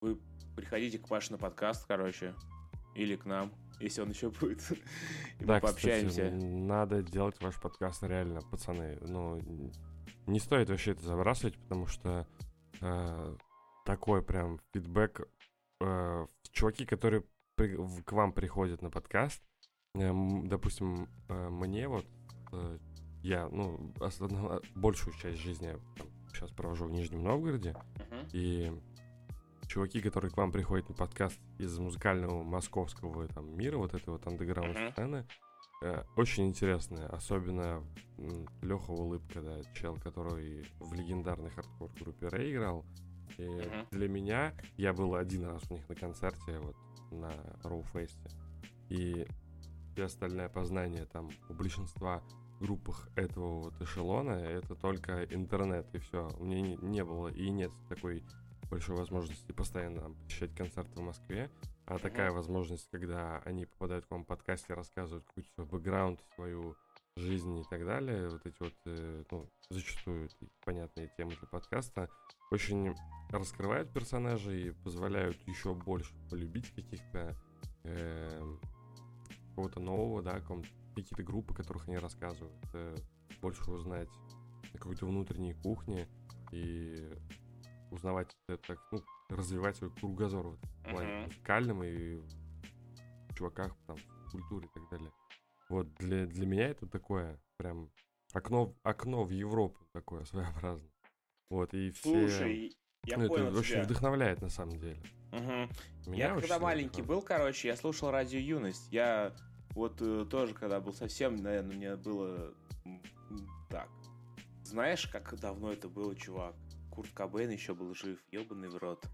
Вы 0.00 0.18
приходите 0.60 0.98
к 0.98 1.08
Паше 1.08 1.32
на 1.32 1.38
подкаст, 1.38 1.86
короче, 1.86 2.34
или 2.94 3.16
к 3.16 3.24
нам 3.24 3.52
если 3.80 4.02
он 4.02 4.10
еще 4.10 4.30
будет. 4.30 4.60
И 5.40 5.44
да, 5.44 5.54
мы 5.54 5.60
пообщаемся. 5.60 6.26
Кстати, 6.26 6.34
надо 6.34 7.02
делать 7.02 7.40
ваш 7.40 7.58
подкаст 7.60 8.02
реально, 8.02 8.42
пацаны. 8.42 8.98
Ну, 9.00 9.40
не 10.26 10.38
стоит 10.38 10.68
вообще 10.68 10.92
это 10.92 11.02
забрасывать, 11.04 11.56
потому 11.56 11.86
что 11.86 12.26
э, 12.80 13.36
такой 13.86 14.22
прям 14.22 14.60
фидбэк. 14.72 15.26
Э, 15.80 16.26
чуваки, 16.52 16.84
которые 16.84 17.24
при, 17.56 17.74
в, 17.74 18.02
к 18.02 18.12
вам 18.12 18.32
приходят 18.32 18.82
на 18.82 18.90
подкаст, 18.90 19.42
э, 19.94 20.12
допустим, 20.44 21.08
э, 21.28 21.48
мне 21.48 21.88
вот, 21.88 22.06
э, 22.52 22.78
я, 23.22 23.48
ну, 23.48 23.94
основную, 24.00 24.62
большую 24.74 25.14
часть 25.16 25.40
жизни 25.40 25.78
там, 25.96 26.06
сейчас 26.32 26.50
провожу 26.50 26.86
в 26.86 26.90
Нижнем 26.90 27.22
Новгороде, 27.22 27.74
uh-huh. 27.96 28.30
и 28.32 28.72
чуваки, 29.70 30.00
которые 30.00 30.32
к 30.32 30.36
вам 30.36 30.50
приходят 30.50 30.88
на 30.88 30.96
подкаст 30.96 31.38
из 31.58 31.78
музыкального 31.78 32.42
московского 32.42 33.28
там 33.28 33.56
мира, 33.56 33.78
вот 33.78 33.94
этой 33.94 34.08
вот 34.10 34.26
андеграунд 34.26 34.76
сцены, 34.92 35.24
э, 35.82 36.02
очень 36.16 36.48
интересные. 36.48 37.06
Особенно 37.06 37.84
Леха 38.62 38.90
Улыбка, 38.90 39.40
да, 39.40 39.62
чел, 39.74 39.96
который 39.96 40.66
в 40.80 40.92
легендарной 40.92 41.50
хардкор 41.50 41.88
группе 42.00 42.26
Рэй 42.26 42.52
играл. 42.52 42.84
И 43.38 43.42
uh-huh. 43.42 43.86
для 43.92 44.08
меня, 44.08 44.52
я 44.76 44.92
был 44.92 45.14
один 45.14 45.44
раз 45.44 45.62
у 45.70 45.74
них 45.74 45.88
на 45.88 45.94
концерте, 45.94 46.58
вот 46.58 46.76
на 47.12 47.32
Роуфесте. 47.62 48.28
И 48.88 49.24
все 49.94 50.06
остальное 50.06 50.48
познание 50.48 51.06
там 51.06 51.30
у 51.48 51.54
большинства 51.54 52.24
группах 52.58 53.08
этого 53.14 53.60
вот 53.60 53.80
эшелона 53.80 54.32
это 54.32 54.74
только 54.74 55.24
интернет 55.24 55.86
и 55.94 55.98
все. 55.98 56.28
У 56.38 56.44
меня 56.44 56.60
не, 56.60 56.76
не 56.76 57.04
было 57.04 57.28
и 57.28 57.50
нет 57.50 57.70
такой 57.88 58.24
большой 58.70 58.96
возможности 58.96 59.52
постоянно 59.52 60.14
посещать 60.24 60.54
концерты 60.54 61.00
в 61.00 61.02
Москве, 61.02 61.50
а 61.86 61.98
такая 61.98 62.30
возможность, 62.30 62.88
когда 62.90 63.38
они 63.44 63.66
попадают 63.66 64.06
к 64.06 64.10
вам 64.10 64.24
в 64.24 64.26
подкасте, 64.26 64.74
рассказывают 64.74 65.24
какой-то 65.26 65.50
свой 65.54 65.66
бэкграунд, 65.66 66.20
свою 66.34 66.76
жизнь 67.16 67.58
и 67.58 67.64
так 67.68 67.84
далее, 67.84 68.28
вот 68.28 68.46
эти 68.46 68.56
вот, 68.60 68.74
э, 68.86 69.24
ну, 69.30 69.50
зачастую 69.68 70.28
понятные 70.64 71.10
темы 71.16 71.32
для 71.32 71.48
подкаста, 71.48 72.08
очень 72.50 72.94
раскрывают 73.30 73.92
персонажей 73.92 74.68
и 74.68 74.70
позволяют 74.70 75.36
еще 75.46 75.74
больше 75.74 76.14
полюбить 76.30 76.72
каких-то 76.74 77.36
э, 77.84 78.56
какого-то 79.50 79.80
нового, 79.80 80.22
да, 80.22 80.40
какие-то 80.94 81.22
группы, 81.22 81.54
которых 81.54 81.88
они 81.88 81.98
рассказывают, 81.98 82.64
э, 82.72 82.96
больше 83.40 83.70
узнать 83.70 84.08
на 84.72 84.78
какой-то 84.78 85.06
внутренней 85.06 85.54
кухне. 85.54 86.08
И 86.52 87.12
узнавать 87.90 88.36
это, 88.48 88.76
ну, 88.92 89.02
развивать 89.28 89.76
свой 89.76 89.90
кругозор 89.90 90.46
в 90.48 90.82
плане 90.84 91.10
uh-huh. 91.10 91.24
музыкальном 91.24 91.84
и 91.84 92.16
в 92.16 93.34
чуваках, 93.34 93.76
там, 93.86 93.96
в 93.96 94.30
культуре 94.30 94.66
и 94.66 94.70
так 94.78 94.88
далее. 94.90 95.12
Вот, 95.68 95.92
для, 95.94 96.26
для 96.26 96.46
меня 96.46 96.68
это 96.68 96.86
такое 96.86 97.40
прям 97.56 97.90
окно, 98.32 98.74
окно 98.82 99.24
в 99.24 99.30
Европу 99.30 99.86
такое 99.92 100.24
своеобразное. 100.26 100.90
Вот, 101.48 101.74
и 101.74 101.90
все... 101.90 102.28
Слушай, 102.28 102.76
я 103.04 103.16
ну, 103.16 103.28
понял 103.28 103.46
это 103.46 103.50
тебя. 103.52 103.60
очень 103.60 103.82
вдохновляет 103.82 104.40
на 104.42 104.50
самом 104.50 104.78
деле. 104.78 105.02
Угу. 105.32 106.14
я 106.14 106.34
когда 106.34 106.58
маленький 106.58 107.02
был, 107.02 107.22
короче, 107.22 107.68
я 107.68 107.76
слушал 107.76 108.10
радио 108.10 108.38
Юность. 108.38 108.92
Я 108.92 109.34
вот 109.70 110.00
э, 110.00 110.26
тоже, 110.28 110.54
когда 110.54 110.80
был 110.80 110.92
совсем, 110.92 111.36
наверное, 111.36 111.76
мне 111.76 111.96
было 111.96 112.52
так. 113.68 113.88
Знаешь, 114.64 115.06
как 115.06 115.38
давно 115.38 115.72
это 115.72 115.88
было, 115.88 116.14
чувак? 116.14 116.54
Курт 116.90 117.10
Кобейн 117.12 117.50
еще 117.50 117.74
был 117.74 117.94
жив, 117.94 118.18
ебаный 118.30 118.68
в 118.68 118.76
рот. 118.76 119.04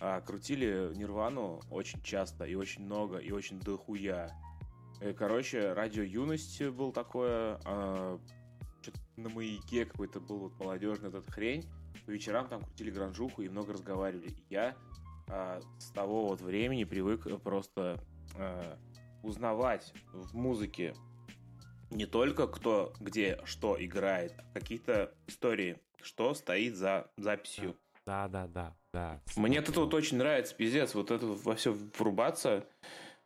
А, 0.00 0.20
крутили 0.20 0.92
Нирвану 0.94 1.60
очень 1.70 2.02
часто 2.02 2.44
и 2.44 2.54
очень 2.54 2.84
много, 2.84 3.18
и 3.18 3.30
очень 3.30 3.60
дохуя. 3.60 4.30
И, 5.00 5.04
э, 5.04 5.14
короче, 5.14 5.72
радио 5.72 6.02
Юность 6.02 6.62
был 6.70 6.92
такое, 6.92 7.60
а, 7.64 8.18
на 9.16 9.28
маяке 9.28 9.86
какой-то 9.86 10.20
был 10.20 10.38
вот 10.38 10.58
молодежный 10.58 11.08
этот 11.08 11.30
хрень. 11.30 11.64
По 12.06 12.10
вечерам 12.10 12.48
там 12.48 12.62
крутили 12.62 12.90
гранжуху 12.90 13.42
и 13.42 13.48
много 13.48 13.72
разговаривали. 13.72 14.28
И 14.28 14.44
я 14.50 14.76
а, 15.28 15.60
с 15.78 15.90
того 15.90 16.26
вот 16.26 16.40
времени 16.40 16.84
привык 16.84 17.26
просто 17.42 18.02
а, 18.36 18.78
узнавать 19.22 19.94
в 20.12 20.34
музыке 20.34 20.94
не 21.90 22.06
только 22.06 22.46
кто 22.46 22.92
где 23.00 23.40
что 23.44 23.76
играет, 23.82 24.34
а 24.38 24.58
какие-то 24.58 25.14
истории, 25.26 25.78
что 26.04 26.34
стоит 26.34 26.76
за 26.76 27.10
записью. 27.16 27.76
Да, 28.06 28.28
да, 28.28 28.46
да, 28.46 28.76
да. 28.92 29.20
Мне 29.36 29.58
это 29.58 29.72
вот 29.72 29.94
очень 29.94 30.18
нравится, 30.18 30.54
пиздец, 30.54 30.94
вот 30.94 31.10
это 31.10 31.26
во 31.26 31.54
все 31.54 31.72
врубаться. 31.72 32.66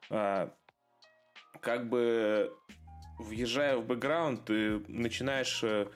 А, 0.08 0.54
как 1.60 1.88
бы 1.88 2.54
въезжая 3.18 3.76
в 3.76 3.84
бэкграунд, 3.84 4.44
ты 4.44 4.78
начинаешь 4.86 5.62
а, 5.64 5.90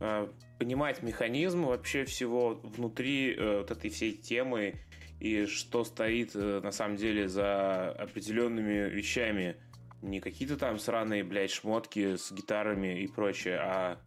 а, 0.00 0.32
понимать 0.58 1.02
механизм 1.02 1.64
вообще 1.64 2.04
всего 2.04 2.54
внутри 2.54 3.36
а, 3.38 3.58
вот 3.58 3.70
этой 3.70 3.90
всей 3.90 4.12
темы 4.12 4.80
и 5.20 5.46
что 5.46 5.84
стоит 5.84 6.32
э, 6.34 6.60
на 6.62 6.72
самом 6.72 6.96
деле 6.96 7.26
за 7.26 7.90
определенными 7.92 8.88
вещами. 8.88 9.56
Не 10.02 10.20
какие-то 10.20 10.58
там 10.58 10.78
сраные, 10.78 11.24
блядь, 11.24 11.50
шмотки 11.50 12.16
с 12.16 12.30
гитарами 12.30 13.00
и 13.00 13.06
прочее, 13.06 13.58
а 13.58 13.98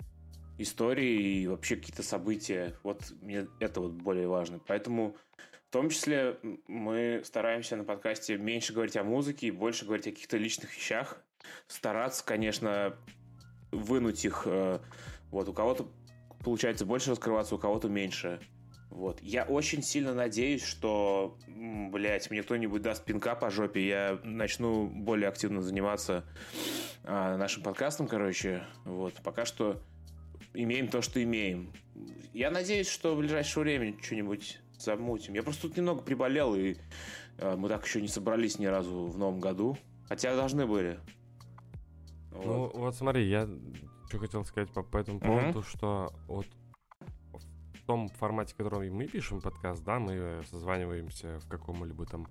истории 0.59 1.41
и 1.41 1.47
вообще 1.47 1.75
какие-то 1.75 2.03
события. 2.03 2.75
Вот 2.83 3.11
мне 3.21 3.47
это 3.59 3.81
вот 3.81 3.93
более 3.93 4.27
важно. 4.27 4.59
Поэтому 4.59 5.15
в 5.69 5.71
том 5.71 5.89
числе 5.89 6.37
мы 6.67 7.21
стараемся 7.23 7.75
на 7.75 7.83
подкасте 7.83 8.37
меньше 8.37 8.73
говорить 8.73 8.97
о 8.97 9.03
музыке 9.03 9.47
и 9.47 9.51
больше 9.51 9.85
говорить 9.85 10.07
о 10.07 10.11
каких-то 10.11 10.37
личных 10.37 10.75
вещах. 10.75 11.21
Стараться, 11.67 12.23
конечно, 12.25 12.95
вынуть 13.71 14.25
их. 14.25 14.43
Э, 14.45 14.79
вот 15.31 15.47
у 15.47 15.53
кого-то 15.53 15.87
получается 16.43 16.85
больше 16.85 17.11
раскрываться, 17.11 17.55
у 17.55 17.59
кого-то 17.59 17.87
меньше. 17.87 18.39
Вот. 18.89 19.21
Я 19.21 19.43
очень 19.43 19.83
сильно 19.83 20.13
надеюсь, 20.15 20.63
что, 20.63 21.37
блядь, 21.47 22.31
мне 22.31 22.41
кто-нибудь 22.41 22.81
даст 22.81 23.05
пинка 23.05 23.35
по 23.35 23.51
жопе, 23.51 23.87
я 23.87 24.19
начну 24.23 24.87
более 24.87 25.29
активно 25.29 25.61
заниматься 25.61 26.25
а, 27.03 27.37
нашим 27.37 27.61
подкастом, 27.61 28.07
короче. 28.07 28.63
Вот. 28.85 29.13
Пока 29.23 29.45
что 29.45 29.81
имеем 30.53 30.87
то, 30.87 31.01
что 31.01 31.21
имеем. 31.21 31.71
Я 32.33 32.51
надеюсь, 32.51 32.87
что 32.87 33.15
в 33.15 33.19
ближайшее 33.19 33.63
время 33.63 33.95
что-нибудь 34.01 34.59
замутим. 34.77 35.33
Я 35.33 35.43
просто 35.43 35.63
тут 35.63 35.77
немного 35.77 36.01
приболел, 36.01 36.55
и 36.55 36.75
а, 37.37 37.57
мы 37.57 37.69
так 37.69 37.85
еще 37.85 38.01
не 38.01 38.07
собрались 38.07 38.59
ни 38.59 38.65
разу 38.65 39.07
в 39.07 39.17
новом 39.17 39.39
году. 39.39 39.77
Хотя 40.07 40.35
должны 40.35 40.65
были. 40.65 40.99
Вот. 42.31 42.45
Ну, 42.45 42.71
вот 42.73 42.95
смотри, 42.95 43.27
я 43.27 43.47
что 44.07 44.17
хотел 44.17 44.43
сказать 44.43 44.71
по, 44.71 44.81
по 44.81 44.97
этому 44.97 45.19
поводу, 45.19 45.59
uh-huh. 45.59 45.69
что 45.69 46.13
вот 46.27 46.47
том 47.89 48.07
формате, 48.07 48.53
в 48.53 48.57
котором 48.57 48.87
мы 48.93 49.07
пишем 49.07 49.41
подкаст, 49.41 49.83
да, 49.83 49.97
мы 49.97 50.43
созваниваемся 50.51 51.39
в 51.39 51.47
каком-либо 51.47 52.05
там 52.05 52.27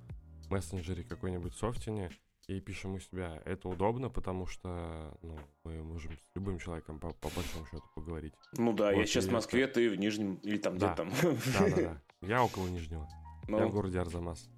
мессенджере, 0.51 1.03
какой-нибудь 1.03 1.53
софтине 1.57 2.12
и 2.49 2.61
пишем 2.61 2.95
у 2.95 2.99
себя. 2.99 3.41
Это 3.45 3.69
удобно, 3.69 4.09
потому 4.09 4.47
что 4.47 5.15
ну, 5.23 5.39
мы 5.65 5.83
можем 5.83 6.13
с 6.13 6.35
любым 6.35 6.59
человеком 6.59 6.99
по, 6.99 7.11
по 7.13 7.29
большому 7.29 7.67
счету 7.67 7.85
поговорить. 7.95 8.33
Ну 8.57 8.73
да, 8.73 8.87
вот, 8.87 8.99
я 8.99 9.07
сейчас 9.07 9.27
в 9.27 9.33
Москве, 9.33 9.65
это... 9.65 9.75
ты 9.75 9.91
в 9.91 9.97
Нижнем 9.97 10.37
или 10.37 10.57
там 10.57 10.79
да. 10.79 10.95
где 10.95 10.97
там. 10.97 11.13
Да, 11.23 11.69
да, 11.69 11.77
да. 11.77 12.01
Я 12.27 12.43
около 12.43 12.67
Нижнего. 12.67 13.07
Ну, 13.47 13.59
я 13.59 13.67
в 13.67 13.73
городе 13.73 14.01
Арзамас. 14.01 14.51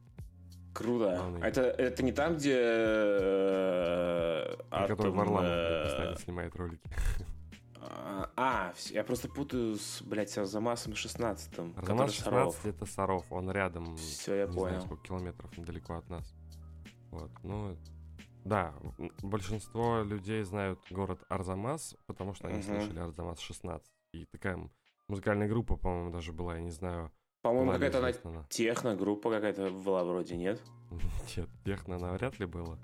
Круто. 0.72 1.14
Главный. 1.16 1.46
Это, 1.46 1.62
это 1.62 2.02
не 2.02 2.12
там, 2.12 2.36
где... 2.36 2.56
Э, 2.58 4.56
который 4.70 5.12
Варламов 5.12 5.44
э, 5.44 6.16
снимает 6.22 6.56
ролики. 6.56 6.88
А, 8.36 8.72
я 8.90 9.04
просто 9.04 9.28
путаю 9.28 9.76
с, 9.76 10.02
блядь, 10.02 10.30
с 10.30 10.36
Арзамасом 10.36 10.94
16 10.94 11.58
Арзамас 11.76 12.12
16 12.12 12.22
Саров. 12.22 12.66
это 12.66 12.84
Саров, 12.86 13.24
он 13.30 13.50
рядом. 13.50 13.96
Все, 13.96 14.34
я 14.34 14.46
не 14.46 14.52
понял. 14.52 14.68
Знаю, 14.68 14.82
сколько 14.82 15.02
километров 15.02 15.56
недалеко 15.56 15.94
от 15.94 16.08
нас. 16.10 16.34
Вот, 17.10 17.30
ну, 17.42 17.76
да, 18.44 18.74
большинство 19.22 20.02
людей 20.02 20.42
знают 20.42 20.80
город 20.90 21.20
Арзамас, 21.28 21.96
потому 22.06 22.34
что 22.34 22.48
они 22.48 22.58
угу. 22.58 22.66
слышали 22.66 22.98
Арзамас 22.98 23.40
16. 23.40 23.86
И 24.12 24.26
такая 24.26 24.58
музыкальная 25.08 25.48
группа, 25.48 25.76
по-моему, 25.76 26.10
даже 26.10 26.32
была, 26.32 26.54
я 26.56 26.60
не 26.60 26.70
знаю. 26.70 27.12
По-моему, 27.42 27.72
какая-то 27.72 27.98
она 27.98 28.44
техно-группа 28.48 29.30
какая-то 29.30 29.70
была 29.70 30.04
вроде, 30.04 30.36
нет? 30.36 30.60
Нет, 31.36 31.48
техно 31.64 31.98
навряд 31.98 32.38
ли 32.38 32.46
было. 32.46 32.78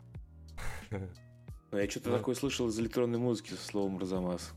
Но 1.72 1.80
я 1.80 1.90
что-то 1.90 2.10
ну, 2.10 2.18
такое 2.18 2.34
слышал 2.34 2.68
из 2.68 2.78
электронной 2.78 3.18
музыки 3.18 3.50
со 3.50 3.66
словом 3.66 3.96
Арзамас. 3.96 4.54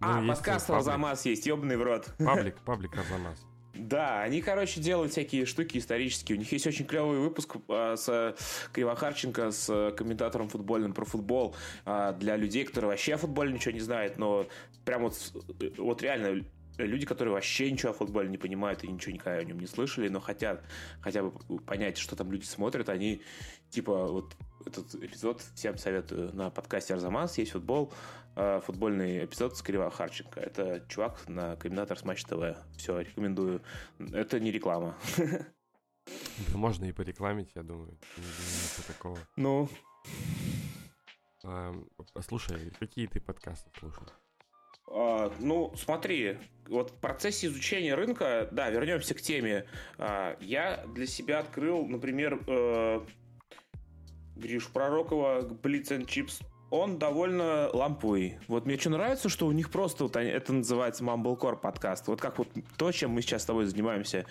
Ну, 0.00 0.06
а, 0.08 0.26
подкаст 0.26 0.68
Арзамас 0.70 1.24
есть, 1.24 1.46
ебаный 1.46 1.76
в 1.76 1.82
рот. 1.82 2.12
Паблик, 2.18 2.60
паблик 2.64 2.98
Арзамас. 2.98 3.38
Да, 3.78 4.22
они, 4.22 4.42
короче, 4.42 4.80
делают 4.80 5.12
всякие 5.12 5.46
штуки 5.46 5.78
исторические. 5.78 6.36
У 6.36 6.38
них 6.38 6.50
есть 6.52 6.66
очень 6.66 6.86
клевый 6.86 7.18
выпуск 7.18 7.56
а, 7.68 7.96
с 7.96 8.36
Кривохарченко, 8.72 9.50
с 9.50 9.94
комментатором 9.96 10.48
футбольным 10.48 10.92
про 10.92 11.04
футбол 11.04 11.54
для 11.84 12.36
людей, 12.36 12.64
которые 12.64 12.90
вообще 12.90 13.14
о 13.14 13.18
футболе 13.18 13.52
ничего 13.52 13.72
не 13.72 13.80
знают, 13.80 14.18
но 14.18 14.46
прям 14.84 15.02
вот, 15.02 15.32
вот 15.78 16.02
реально 16.02 16.44
люди, 16.86 17.06
которые 17.06 17.34
вообще 17.34 17.70
ничего 17.70 17.90
о 17.90 17.94
футболе 17.94 18.28
не 18.28 18.38
понимают 18.38 18.84
и 18.84 18.88
ничего 18.88 19.12
никогда 19.12 19.38
о 19.38 19.44
нем 19.44 19.58
не 19.58 19.66
слышали, 19.66 20.08
но 20.08 20.20
хотят 20.20 20.62
хотя 21.00 21.22
бы 21.22 21.58
понять, 21.60 21.98
что 21.98 22.16
там 22.16 22.30
люди 22.30 22.44
смотрят, 22.44 22.88
они 22.88 23.22
типа 23.70 24.06
вот 24.06 24.36
этот 24.66 24.94
эпизод 24.94 25.42
всем 25.54 25.78
советую 25.78 26.34
на 26.34 26.50
подкасте 26.50 26.94
Арзамас 26.94 27.38
есть 27.38 27.52
футбол, 27.52 27.92
э, 27.92 28.27
футбольный 28.64 29.24
эпизод 29.24 29.56
с 29.56 29.62
Кирилла 29.62 29.90
Харченко. 29.90 30.40
Это 30.40 30.84
чувак 30.88 31.28
на 31.28 31.56
комментатор 31.56 31.98
с 31.98 32.04
Матч 32.04 32.24
ТВ. 32.24 32.56
Все, 32.76 33.00
рекомендую. 33.00 33.62
Это 34.12 34.38
не 34.38 34.52
реклама. 34.52 34.96
Да 36.50 36.56
можно 36.56 36.84
и 36.86 36.92
порекламить, 36.92 37.50
я 37.54 37.62
думаю. 37.62 37.98
Ничего 38.16 38.84
такого. 38.86 39.18
Ну. 39.36 39.68
А, 41.44 41.74
слушай, 42.26 42.72
какие 42.78 43.06
ты 43.06 43.20
подкасты 43.20 43.70
слушаешь? 43.78 44.08
А, 44.90 45.32
ну, 45.38 45.72
смотри, 45.76 46.38
вот 46.66 46.90
в 46.90 46.94
процессе 46.94 47.48
изучения 47.48 47.94
рынка, 47.94 48.48
да, 48.52 48.70
вернемся 48.70 49.14
к 49.14 49.20
теме. 49.20 49.66
А, 49.98 50.36
я 50.40 50.84
для 50.86 51.06
себя 51.06 51.40
открыл, 51.40 51.86
например, 51.86 52.40
э, 52.46 53.00
Гриш 54.36 54.68
Пророкова, 54.68 55.40
Blitz 55.40 55.88
and 55.88 56.06
Chips, 56.06 56.42
он 56.70 56.98
довольно 56.98 57.70
ламповый. 57.72 58.38
Вот 58.48 58.66
мне 58.66 58.78
что 58.78 58.90
нравится, 58.90 59.28
что 59.28 59.46
у 59.46 59.52
них 59.52 59.70
просто 59.70 60.04
вот 60.04 60.16
они, 60.16 60.30
это 60.30 60.52
называется 60.52 61.02
Mumblecore 61.04 61.56
подкаст. 61.56 62.08
Вот 62.08 62.20
как 62.20 62.38
вот 62.38 62.48
то, 62.76 62.92
чем 62.92 63.12
мы 63.12 63.22
сейчас 63.22 63.42
с 63.42 63.46
тобой 63.46 63.66
занимаемся. 63.66 64.26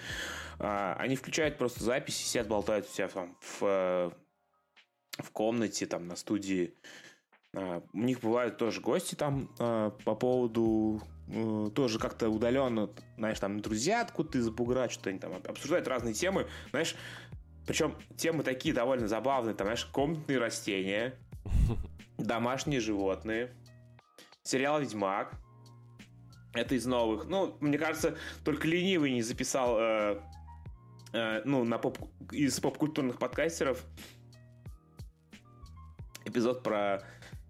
А, 0.59 0.95
они 0.99 1.15
включают 1.15 1.57
просто 1.57 1.83
записи, 1.83 2.23
сидят, 2.23 2.47
болтают 2.47 2.87
у 2.87 2.93
себя 2.93 3.07
там 3.07 3.37
в, 3.41 3.63
э, 3.63 4.11
в 5.19 5.31
комнате, 5.31 5.85
там 5.85 6.07
на 6.07 6.15
студии. 6.15 6.73
А, 7.55 7.81
у 7.93 7.99
них 7.99 8.19
бывают 8.19 8.57
тоже 8.57 8.81
гости 8.81 9.15
там 9.15 9.49
а, 9.59 9.89
по 9.89 10.15
поводу 10.15 11.01
э, 11.27 11.69
тоже 11.73 11.97
как-то 11.97 12.29
удаленно, 12.29 12.89
знаешь, 13.17 13.39
там 13.39 13.59
друзья 13.61 14.01
откуда-то 14.01 14.37
из-за 14.37 14.51
бугра, 14.51 14.89
что-то 14.89 15.09
они 15.09 15.19
там 15.19 15.33
обсуждают 15.33 15.87
разные 15.87 16.13
темы. 16.13 16.47
Знаешь, 16.69 16.95
причем 17.65 17.95
темы 18.15 18.43
такие 18.43 18.75
довольно 18.75 19.07
забавные, 19.07 19.55
там, 19.55 19.65
знаешь, 19.65 19.85
комнатные 19.85 20.37
растения, 20.37 21.15
домашние 22.17 22.79
животные, 22.79 23.53
сериал 24.43 24.79
«Ведьмак». 24.81 25.33
Это 26.53 26.75
из 26.75 26.85
новых. 26.85 27.25
Ну, 27.25 27.55
мне 27.59 27.77
кажется, 27.77 28.17
только 28.43 28.67
ленивый 28.67 29.11
не 29.11 29.21
записал, 29.21 29.77
э, 29.79 30.19
э, 31.13 31.41
ну, 31.45 31.63
на 31.63 31.77
поп, 31.77 31.97
из 32.31 32.59
поп-культурных 32.59 33.19
подкастеров 33.19 33.85
эпизод 36.25 36.63
про 36.63 37.03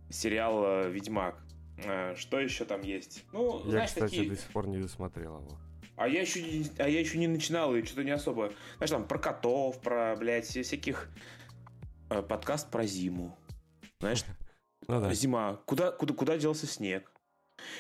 сериал 0.09 0.63
э, 0.65 0.89
«Ведьмак». 0.89 1.36
Э, 1.84 2.15
Что 2.15 2.39
еще 2.39 2.65
там 2.65 2.82
есть? 2.82 3.24
Ну, 3.32 3.63
Я, 3.65 3.70
знаешь, 3.72 3.89
кстати, 3.89 4.15
такие... 4.15 4.30
до 4.30 4.36
сих 4.36 4.49
пор 4.49 4.68
не 4.68 4.78
досмотрел 4.80 5.38
его. 5.39 5.57
А 5.95 6.07
я 6.07 6.22
еще 6.22 6.41
не, 6.43 6.65
а 6.78 6.88
я 6.88 6.99
еще 6.99 7.18
не 7.18 7.28
начинал, 7.28 7.76
и 7.76 7.84
что-то 7.84 8.03
не 8.03 8.11
особо. 8.11 8.51
Знаешь, 8.78 8.91
там 8.91 9.07
про 9.07 9.18
котов, 9.18 9.80
про, 9.82 10.15
блядь, 10.15 10.45
вся- 10.45 10.63
всяких... 10.63 11.09
э, 12.09 12.22
подкаст 12.22 12.70
про 12.70 12.86
зиму. 12.86 13.38
Знаешь, 13.99 14.24
Ну 14.88 15.01
да. 15.01 15.13
зима. 15.13 15.59
Куда, 15.65 15.91
куда, 15.91 16.13
куда 16.13 16.38
делся 16.38 16.65
снег? 16.67 17.11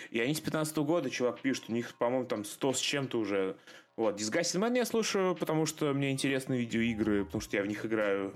И 0.09 0.19
они 0.19 0.33
с 0.33 0.41
15 0.41 0.77
года, 0.77 1.09
чувак, 1.09 1.41
пишет, 1.41 1.65
у 1.69 1.71
них, 1.71 1.95
по-моему, 1.97 2.25
там 2.25 2.43
100 2.43 2.73
с 2.73 2.79
чем-то 2.79 3.19
уже. 3.19 3.57
Вот, 3.95 4.19
Disgusting 4.19 4.61
Man 4.61 4.75
я 4.75 4.85
слушаю, 4.85 5.35
потому 5.35 5.65
что 5.65 5.93
мне 5.93 6.11
интересны 6.11 6.55
видеоигры, 6.55 7.25
потому 7.25 7.41
что 7.41 7.57
я 7.57 7.63
в 7.63 7.67
них 7.67 7.85
играю. 7.85 8.35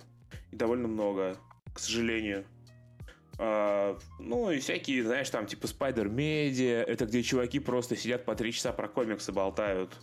И 0.51 0.55
довольно 0.55 0.87
много, 0.87 1.37
к 1.73 1.79
сожалению. 1.79 2.45
А, 3.37 3.97
ну, 4.19 4.51
и 4.51 4.59
всякие, 4.59 5.03
знаешь, 5.03 5.29
там, 5.29 5.45
типа 5.45 5.65
Spider 5.65 6.07
Media, 6.07 6.81
это 6.83 7.05
где 7.05 7.23
чуваки 7.23 7.59
просто 7.59 7.95
сидят 7.95 8.25
по 8.25 8.35
три 8.35 8.53
часа 8.53 8.71
про 8.71 8.87
комиксы 8.87 9.31
болтают. 9.31 9.97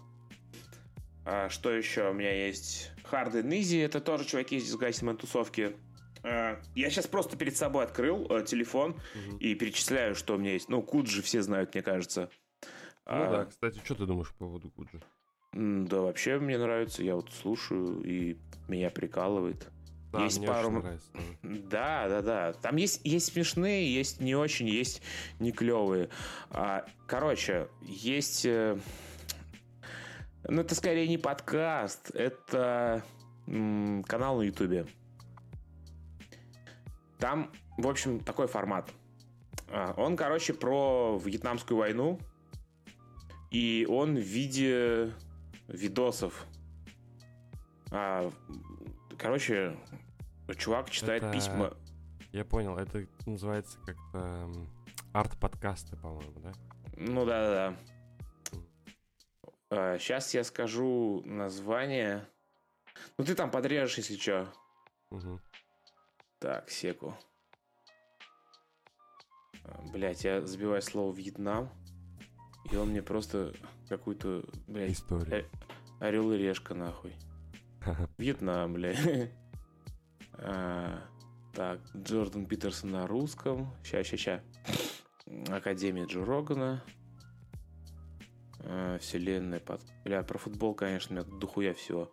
А, 1.25 1.49
что 1.49 1.71
еще 1.71 2.11
у 2.11 2.13
меня 2.13 2.33
есть? 2.47 2.91
Hard 3.11 3.33
and 3.35 3.49
Easy, 3.51 3.85
это 3.85 4.01
тоже 4.01 4.25
чуваки 4.25 4.57
из 4.57 4.75
Disgusting 4.75 5.11
Man 5.11 5.17
тусовки. 5.17 5.77
А, 6.23 6.59
я 6.75 6.91
сейчас 6.91 7.07
просто 7.07 7.37
перед 7.37 7.57
собой 7.57 7.85
открыл 7.85 8.27
э, 8.31 8.45
телефон 8.45 8.97
и 9.41 9.55
перечисляю, 9.55 10.15
что 10.15 10.35
у 10.35 10.39
меня 10.39 10.53
есть. 10.53 10.69
Ну, 10.69 10.83
Куджи 10.83 11.23
все 11.23 11.43
знают, 11.43 11.75
мне 11.75 11.83
кажется. 11.83 12.31
Ну 12.63 12.69
А, 13.07 13.31
да, 13.31 13.45
кстати, 13.47 13.81
что 13.85 13.95
ты 13.95 14.07
думаешь 14.07 14.29
по 14.33 14.47
поводу 14.47 14.71
Куджи? 14.71 15.01
Да, 15.53 16.01
вообще 16.03 16.39
мне 16.39 16.59
нравится. 16.59 17.03
Я 17.03 17.15
вот 17.17 17.31
слушаю, 17.33 18.03
и 18.03 18.37
меня 18.69 18.91
прикалывает. 18.91 19.69
Да, 20.13 20.25
Есть 20.25 20.45
пару 20.47 20.71
нравится. 20.71 21.11
Да, 21.43 22.09
да, 22.09 22.23
да. 22.23 22.53
Там 22.55 22.77
есть, 22.77 23.01
есть 23.05 23.33
смешные, 23.33 23.93
есть 23.95 24.21
не 24.21 24.35
очень, 24.35 24.69
есть 24.69 25.03
не 25.39 25.53
клевые. 25.53 26.09
А, 26.51 26.87
короче, 27.07 27.69
есть... 27.83 28.45
э, 28.47 28.79
Ну, 30.45 30.63
это 30.63 30.75
скорее 30.75 31.09
не 31.09 31.19
подкаст, 31.19 32.11
это 32.15 33.03
канал 33.47 34.39
на 34.39 34.43
Ютубе. 34.43 34.87
Там, 37.19 37.51
в 37.77 37.87
общем, 37.89 38.21
такой 38.21 38.47
формат. 38.47 38.91
А, 39.71 39.93
Он, 39.97 40.17
короче, 40.17 40.55
про 40.55 41.19
Вьетнамскую 41.19 41.79
войну. 41.79 42.19
И 43.51 43.87
он 43.89 44.15
в 44.17 44.21
виде 44.21 45.13
видосов. 45.69 46.47
А, 47.91 48.31
Короче, 49.17 49.77
чувак 50.59 50.91
читает 50.91 51.25
Это- 51.25 51.33
письма. 51.33 51.75
Я 52.31 52.45
понял, 52.45 52.77
это 52.77 53.07
называется 53.27 53.79
как-то 53.85 54.49
арт-подкасты, 55.13 55.97
по-моему, 55.97 56.39
да? 56.41 56.53
Ну 56.97 57.25
да, 57.25 57.51
да, 57.73 57.77
да. 59.71 59.99
Сейчас 59.99 60.35
я 60.35 60.45
скажу 60.45 61.23
название. 61.25 62.29
Ну 63.17 63.25
ты 63.25 63.35
там 63.35 63.51
подрежешь, 63.51 63.97
если 63.99 64.17
что. 64.17 64.53
Мгм. 65.11 65.41
Так, 66.39 66.71
секу. 66.71 67.17
Блять, 69.93 70.25
я 70.25 70.41
забиваю 70.47 70.83
слово 70.83 71.15
Вьетнам. 71.15 71.71
И 72.71 72.77
он 72.77 72.91
мне 72.91 73.03
просто 73.03 73.53
какую-то, 73.89 74.45
блядь, 74.67 74.93
История. 74.93 75.47
орел 76.01 76.33
и 76.33 76.39
решка, 76.39 76.75
нахуй. 76.75 77.15
Вьетнам, 78.19 78.75
бля. 78.75 78.95
А, 80.41 81.03
Так, 81.53 81.81
Джордан 81.97 82.47
Питерсон 82.47 82.91
на 82.93 83.09
русском. 83.09 83.75
Ща, 83.83 84.05
ща, 84.05 84.17
ща. 84.17 84.43
Академия 85.49 86.05
Джо 86.05 86.25
Рогана. 86.25 86.85
А, 88.61 88.99
Вселенная 88.99 89.59
под... 89.59 89.81
Бля, 90.05 90.23
про 90.23 90.39
футбол, 90.39 90.75
конечно, 90.77 91.21
у 91.23 91.25
меня 91.25 91.39
дохуя 91.41 91.75
всего. 91.75 92.13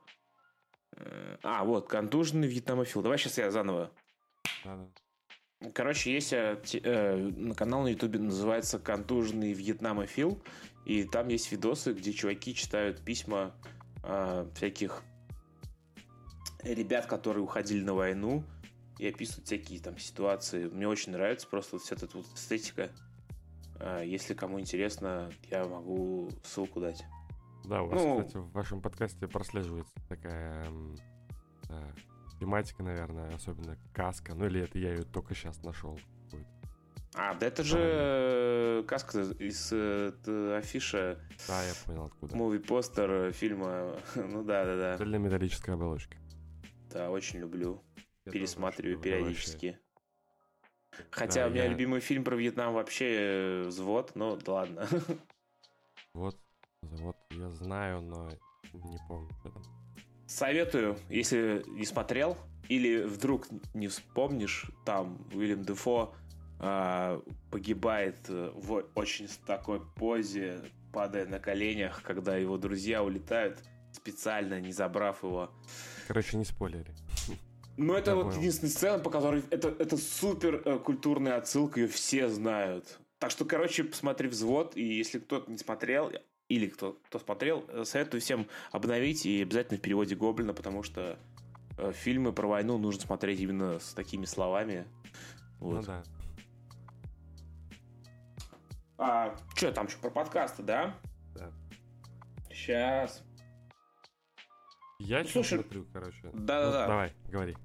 Э, 0.97 1.37
А, 1.43 1.63
вот, 1.65 1.87
контуженный 1.87 2.47
вьетнамофил. 2.47 3.03
Давай 3.03 3.19
сейчас 3.19 3.37
я 3.37 3.51
заново. 3.51 3.91
Да-да. 4.65 5.71
Короче, 5.73 6.13
есть 6.13 6.33
э, 6.33 6.61
э, 6.83 7.15
на 7.15 7.55
канал 7.55 7.83
на 7.83 7.87
ютубе 7.89 8.19
называется 8.19 8.77
«Контуженный 8.77 9.53
вьетнамофил», 9.53 10.41
и 10.85 11.03
там 11.05 11.29
есть 11.29 11.51
видосы, 11.51 11.93
где 11.93 12.11
чуваки 12.13 12.53
читают 12.53 13.03
письма 13.03 13.55
э, 14.03 14.49
всяких 14.55 15.03
ребят, 16.63 17.05
которые 17.05 17.43
уходили 17.43 17.83
на 17.83 17.93
войну, 17.93 18.43
и 18.99 19.07
описывают 19.07 19.45
всякие 19.47 19.79
там 19.79 19.97
ситуации. 19.97 20.67
Мне 20.67 20.87
очень 20.87 21.11
нравится 21.11 21.47
просто 21.47 21.75
вот 21.75 21.83
вся 21.83 21.95
эта 21.95 22.07
вот 22.17 22.25
эстетика. 22.35 22.89
Э, 23.79 24.01
Если 24.05 24.33
кому 24.33 24.59
интересно, 24.59 25.31
я 25.49 25.65
могу 25.65 26.29
ссылку 26.43 26.79
дать. 26.81 27.03
Да, 27.65 27.81
у 27.81 27.87
вас, 27.87 28.01
Ну- 28.01 28.19
кстати, 28.19 28.37
в 28.37 28.51
вашем 28.51 28.81
подкасте 28.81 29.27
прослеживается 29.27 29.93
такая 30.07 30.65
э, 31.69 31.93
тематика, 32.39 32.83
наверное, 32.83 33.33
особенно 33.35 33.77
каска. 33.93 34.33
Ну 34.35 34.45
или 34.45 34.61
это 34.61 34.77
я 34.79 34.93
ее 34.93 35.03
только 35.03 35.33
сейчас 35.35 35.61
нашел. 35.63 35.99
А, 37.17 37.33
да 37.33 37.45
это 37.47 37.63
же 37.63 37.77
э, 37.79 38.83
каска 38.85 39.21
из 39.21 39.69
э, 39.71 40.11
т- 40.25 40.57
афиша, 40.57 41.17
Да, 41.47 41.63
я 41.63 41.73
понял 41.85 42.03
откуда. 42.05 42.35
муви-постер 42.35 43.09
э, 43.09 43.31
фильма. 43.31 43.95
Ну 44.15 44.43
да-да-да. 44.43 44.97
Цельная 44.97 45.19
металлическая 45.19 45.75
оболочка. 45.75 46.17
Да, 46.91 47.09
очень 47.09 47.39
люблю. 47.39 47.81
Я 48.25 48.31
Пересматриваю 48.33 48.99
периодически. 48.99 49.79
Хотя 51.09 51.41
Да, 51.43 51.47
у 51.47 51.49
меня 51.51 51.63
я- 51.63 51.69
любимый 51.69 52.01
фильм 52.01 52.25
про 52.25 52.35
Вьетнам 52.35 52.73
вообще 52.73 53.05
э, 53.05 53.63
взвод, 53.67 54.11
но 54.15 54.35
да 54.35 54.51
ладно. 54.53 54.81
вообще. 54.91 55.17
Вот, 56.13 56.37
вот, 56.81 57.15
я 57.31 57.49
знаю, 57.51 58.01
но 58.01 58.29
не 58.73 58.97
помню. 59.07 59.29
Советую, 60.27 60.97
если 61.09 61.63
не 61.67 61.85
смотрел, 61.85 62.37
или 62.67 63.03
вдруг 63.03 63.47
не 63.73 63.87
вспомнишь, 63.87 64.65
там 64.85 65.27
Уильям 65.33 65.63
Дефо 65.63 66.15
а, 66.59 67.21
погибает 67.51 68.17
э, 68.29 68.51
в 68.55 68.85
очень 68.95 69.27
такой 69.45 69.81
позе, 69.95 70.61
падая 70.91 71.25
на 71.25 71.39
коленях, 71.39 72.01
когда 72.01 72.37
его 72.37 72.57
друзья 72.57 73.03
улетают, 73.03 73.59
специально 73.91 74.59
не 74.59 74.71
забрав 74.71 75.23
его. 75.23 75.51
Короче, 76.07 76.37
не 76.37 76.45
спойлери. 76.45 76.91
Ну, 77.77 77.93
это 77.93 78.11
Я 78.11 78.15
вот 78.15 78.27
понял. 78.27 78.37
единственная 78.39 78.71
сцена, 78.71 78.99
по 78.99 79.09
которой 79.09 79.43
это, 79.49 79.67
это 79.67 79.97
супер 79.97 80.61
э, 80.65 80.79
культурная 80.79 81.37
отсылка, 81.37 81.81
ее 81.81 81.87
все 81.87 82.29
знают. 82.29 82.99
Так 83.19 83.31
что, 83.31 83.43
короче, 83.45 83.83
посмотри 83.83 84.27
взвод, 84.29 84.77
и 84.77 84.83
если 84.83 85.19
кто-то 85.19 85.51
не 85.51 85.57
смотрел, 85.57 86.11
или 86.49 86.67
кто, 86.67 86.93
кто 87.07 87.19
смотрел, 87.19 87.65
э, 87.69 87.83
советую 87.85 88.21
всем 88.21 88.47
обновить 88.71 89.25
и 89.25 89.41
обязательно 89.41 89.77
в 89.79 89.81
переводе 89.81 90.15
Гоблина, 90.15 90.53
потому 90.53 90.83
что 90.83 91.17
э, 91.77 91.91
фильмы 91.93 92.33
про 92.33 92.47
войну 92.47 92.77
нужно 92.77 93.01
смотреть 93.01 93.39
именно 93.39 93.79
с 93.79 93.93
такими 93.93 94.25
словами. 94.25 94.85
Ну 95.59 95.77
Вот. 95.77 95.85
да. 95.85 96.03
А 98.97 99.35
что 99.55 99.71
там 99.71 99.87
еще 99.87 99.97
про 99.97 100.09
подкасты, 100.09 100.63
да? 100.63 100.95
Да. 101.35 101.51
Сейчас. 102.49 103.23
Я 104.99 105.23
Ну, 105.23 105.27
слушай, 105.27 105.59
смотрю, 105.59 105.85
короче. 105.91 106.21
да-да-да. 106.33 106.81
Ну, 106.83 106.87
давай, 106.87 107.13
говори. 107.27 107.57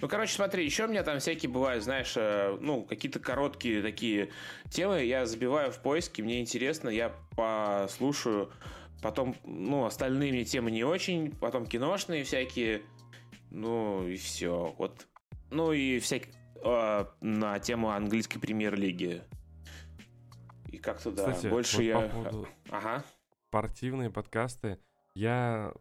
Ну, 0.00 0.08
короче, 0.08 0.34
смотри, 0.34 0.64
еще 0.64 0.84
у 0.84 0.88
меня 0.88 1.02
там 1.02 1.18
всякие 1.20 1.50
бывают, 1.50 1.82
знаешь, 1.82 2.14
э, 2.16 2.56
ну, 2.60 2.84
какие-то 2.84 3.18
короткие 3.18 3.82
такие 3.82 4.30
темы. 4.70 5.04
Я 5.04 5.24
забиваю 5.24 5.72
в 5.72 5.80
поиске, 5.80 6.22
мне 6.22 6.40
интересно, 6.40 6.88
я 6.90 7.14
послушаю. 7.34 8.50
Потом, 9.02 9.36
ну, 9.44 9.84
остальные 9.84 10.32
мне 10.32 10.44
темы 10.44 10.70
не 10.70 10.84
очень. 10.84 11.30
Потом 11.32 11.66
киношные 11.66 12.24
всякие. 12.24 12.82
Ну, 13.50 14.06
и 14.06 14.16
все. 14.16 14.74
Вот. 14.78 15.06
Ну, 15.50 15.72
и 15.72 15.98
всякие 15.98 16.34
на 17.20 17.58
тему 17.60 17.90
английской 17.90 18.38
премьер-лиги. 18.38 19.22
И 20.68 20.78
как-то, 20.78 21.10
да, 21.10 21.30
Кстати, 21.30 21.48
больше 21.48 21.76
вот 21.76 21.82
я... 21.82 22.00
по 22.00 22.08
поводу 22.08 22.48
Ага. 22.70 23.04
спортивные 23.48 24.10
подкасты. 24.10 24.78
Я 25.14 25.72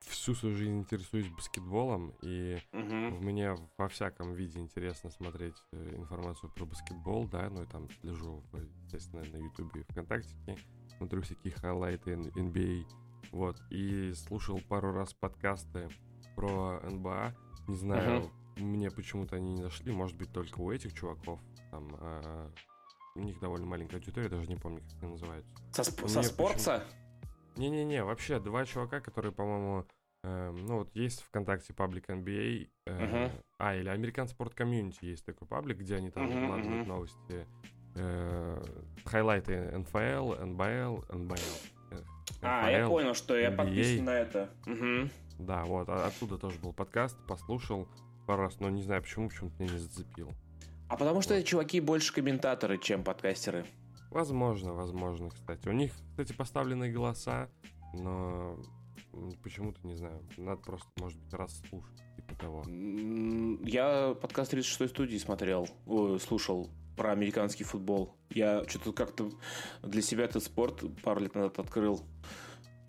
всю 0.00 0.34
свою 0.34 0.56
жизнь 0.56 0.78
интересуюсь 0.78 1.28
баскетболом, 1.28 2.12
и 2.22 2.58
Мгм. 2.72 3.16
мне 3.24 3.56
во 3.78 3.88
всяком 3.88 4.32
виде 4.34 4.58
интересно 4.58 5.10
смотреть 5.10 5.54
э, 5.72 5.94
информацию 5.96 6.50
про 6.50 6.64
баскетбол, 6.64 7.26
да, 7.28 7.48
ну 7.50 7.62
и 7.62 7.66
там 7.66 7.88
слежу, 8.00 8.42
в- 8.52 8.58
естественно, 8.84 9.22
на 9.24 9.36
Ютубе 9.36 9.80
и 9.80 9.92
ВКонтакте, 9.92 10.34
смотрю 10.98 11.22
всякие 11.22 11.52
хайлайты 11.52 12.12
NBA, 12.12 12.86
вот, 13.32 13.56
и 13.70 14.12
слушал 14.14 14.60
пару 14.68 14.92
раз 14.92 15.12
подкасты 15.14 15.88
про 16.34 16.80
НБА, 16.80 17.34
не 17.68 17.76
знаю, 17.76 18.32
мне 18.56 18.90
почему-то 18.90 19.36
они 19.36 19.52
не 19.54 19.62
зашли, 19.62 19.92
может 19.92 20.16
быть, 20.16 20.32
только 20.32 20.60
у 20.60 20.70
этих 20.72 20.92
чуваков, 20.94 21.40
там, 21.70 21.96
а, 22.00 22.50
у 23.16 23.20
них 23.20 23.38
довольно 23.40 23.66
маленькая 23.66 23.96
аудитория, 23.96 24.28
даже 24.28 24.48
не 24.48 24.56
помню, 24.56 24.80
как 24.80 25.02
они 25.02 25.12
называются. 25.12 25.54
Со, 25.72 25.84
со 25.84 26.22
спорта? 26.22 26.84
Не-не-не, 27.56 28.04
вообще, 28.04 28.38
два 28.38 28.64
чувака, 28.64 29.00
которые, 29.00 29.32
по-моему, 29.32 29.86
э, 30.24 30.50
ну 30.50 30.78
вот 30.78 30.94
есть 30.94 31.22
ВКонтакте 31.22 31.72
паблик 31.74 32.08
NBA, 32.08 32.68
э, 32.86 32.90
uh-huh. 32.90 33.30
а, 33.58 33.74
или 33.74 33.92
American 33.92 34.26
Sport 34.26 34.54
Community 34.54 34.98
есть 35.02 35.24
такой 35.24 35.46
паблик, 35.46 35.78
где 35.78 35.96
они 35.96 36.10
там 36.10 36.28
uh-huh, 36.28 36.40
выкладывают 36.40 36.86
uh-huh. 36.86 36.88
новости, 36.88 37.46
э, 37.96 38.64
хайлайты 39.04 39.78
НФЛ, 39.78 40.34
НБЛ, 40.44 41.04
НБЛ. 41.12 41.36
А, 42.42 42.70
я 42.70 42.86
понял, 42.86 43.14
что 43.14 43.36
я 43.36 43.50
подписан 43.50 44.04
на 44.04 44.10
это. 44.10 44.50
Угу. 44.66 45.10
Да, 45.40 45.64
вот, 45.64 45.88
а 45.88 46.06
оттуда 46.06 46.38
тоже 46.38 46.58
был 46.58 46.72
подкаст, 46.72 47.16
послушал 47.26 47.88
пару 48.26 48.42
раз, 48.42 48.60
но 48.60 48.70
не 48.70 48.82
знаю 48.82 49.02
почему, 49.02 49.28
почему-то 49.28 49.62
меня 49.62 49.72
не 49.72 49.78
зацепил. 49.78 50.32
А 50.88 50.96
потому 50.96 51.20
что 51.22 51.34
вот. 51.34 51.40
эти 51.40 51.48
чуваки 51.48 51.80
больше 51.80 52.12
комментаторы, 52.12 52.78
чем 52.78 53.04
подкастеры. 53.04 53.64
Возможно, 54.10 54.74
возможно, 54.74 55.30
кстати. 55.30 55.68
У 55.68 55.72
них, 55.72 55.92
кстати, 56.10 56.32
поставлены 56.32 56.90
голоса, 56.90 57.48
но 57.94 58.58
почему-то, 59.42 59.86
не 59.86 59.96
знаю, 59.96 60.22
надо 60.36 60.60
просто, 60.62 60.88
может 60.98 61.18
быть, 61.18 61.32
раз 61.32 61.62
слушать, 61.68 62.02
типа 62.16 62.34
того. 62.34 62.64
Я 63.64 64.14
подкаст 64.20 64.50
36 64.50 64.90
студии 64.92 65.16
смотрел, 65.16 65.68
слушал 66.20 66.68
про 66.96 67.12
американский 67.12 67.64
футбол. 67.64 68.16
Я 68.30 68.64
что-то 68.68 68.92
как-то 68.92 69.30
для 69.82 70.02
себя 70.02 70.24
этот 70.24 70.42
спорт 70.42 70.82
пару 71.02 71.20
лет 71.20 71.34
назад 71.34 71.58
открыл. 71.58 72.02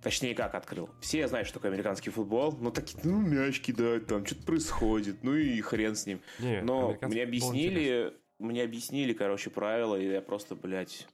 Точнее, 0.02 0.34
как 0.34 0.56
открыл. 0.56 0.90
Все 1.00 1.28
знают, 1.28 1.48
что 1.48 1.60
такое 1.60 1.72
американский 1.72 2.10
футбол, 2.10 2.58
но 2.60 2.72
такие, 2.72 3.00
ну, 3.04 3.22
мяч 3.22 3.62
кидают, 3.62 4.08
там 4.08 4.26
что-то 4.26 4.44
происходит, 4.48 5.24
ну 5.24 5.36
и 5.36 5.62
хрен 5.62 5.96
с 5.96 6.08
ним. 6.08 6.22
Не, 6.40 6.64
но 6.64 6.98
мне 7.04 7.22
объяснили, 7.22 8.12
мне 8.42 8.64
объяснили, 8.64 9.14
короче, 9.14 9.50
правила, 9.50 9.96
и 9.96 10.12
я 10.12 10.22
просто, 10.22 10.56
блядь, 10.56 11.08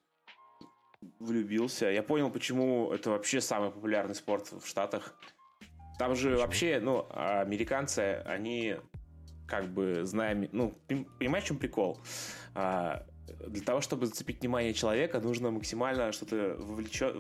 влюбился. 1.20 1.88
Я 1.88 2.04
понял, 2.04 2.30
почему 2.30 2.92
это 2.92 3.12
вообще 3.12 3.42
самый 3.42 3.72
популярный 3.72 4.16
спорт 4.16 4.52
в 4.52 4.66
Штатах. 4.66 5.16
Там 6.00 6.16
же 6.16 6.30
почему? 6.30 6.42
вообще, 6.42 6.80
ну, 6.80 7.08
американцы, 7.12 8.24
они 8.26 8.78
как 9.48 9.70
бы 9.70 10.02
знаем, 10.04 10.48
ну, 10.52 10.78
понимаешь, 11.20 11.46
в 11.46 11.48
чем 11.48 11.58
прикол? 11.58 12.00
А, 12.54 13.06
для 13.48 13.62
того, 13.62 13.82
чтобы 13.82 14.06
зацепить 14.06 14.42
внимание 14.42 14.74
человека, 14.74 15.20
нужно 15.20 15.52
максимально 15.52 16.12
что-то 16.12 16.56
вовлечет, 16.58 17.16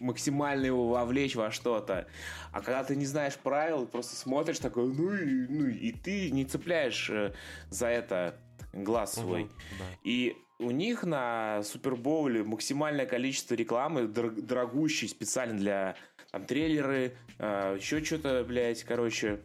максимально 0.00 0.66
его 0.66 0.88
вовлечь 0.88 1.36
во 1.36 1.50
что-то. 1.50 2.06
А 2.52 2.60
когда 2.60 2.84
ты 2.84 2.96
не 2.96 3.06
знаешь 3.06 3.36
правил, 3.36 3.86
просто 3.86 4.16
смотришь 4.16 4.58
такой, 4.58 4.92
ну 4.92 5.14
и, 5.14 5.46
ну 5.48 5.66
и 5.66 5.92
ты 5.92 6.30
не 6.30 6.44
цепляешь 6.44 7.10
э, 7.10 7.32
за 7.70 7.88
это 7.88 8.36
глаз 8.72 9.14
свой. 9.14 9.42
Угу, 9.42 9.50
да. 9.78 9.84
И 10.04 10.36
у 10.58 10.70
них 10.70 11.04
на 11.04 11.62
Супербоуле 11.62 12.44
максимальное 12.44 13.06
количество 13.06 13.54
рекламы, 13.54 14.06
дорогущей 14.06 15.08
специально 15.08 15.56
для 15.56 15.96
там, 16.30 16.44
трейлеры, 16.44 17.14
э, 17.38 17.76
еще 17.78 18.04
что-то, 18.04 18.44
блядь, 18.46 18.84
короче. 18.84 19.40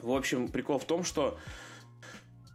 В 0.00 0.12
общем, 0.12 0.48
прикол 0.48 0.78
в 0.78 0.84
том, 0.84 1.04
что 1.04 1.38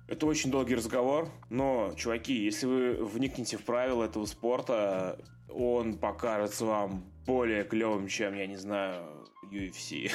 это 0.07 0.25
очень 0.25 0.51
долгий 0.51 0.75
разговор, 0.75 1.29
но, 1.49 1.93
чуваки, 1.97 2.33
если 2.33 2.65
вы 2.65 3.05
вникнете 3.05 3.57
в 3.57 3.63
правила 3.63 4.05
этого 4.05 4.25
спорта, 4.25 5.19
он 5.49 5.97
покажется 5.97 6.65
вам 6.65 7.03
более 7.25 7.63
клевым, 7.63 8.07
чем, 8.07 8.33
я 8.35 8.47
не 8.47 8.55
знаю, 8.55 9.27
UFC. 9.51 10.11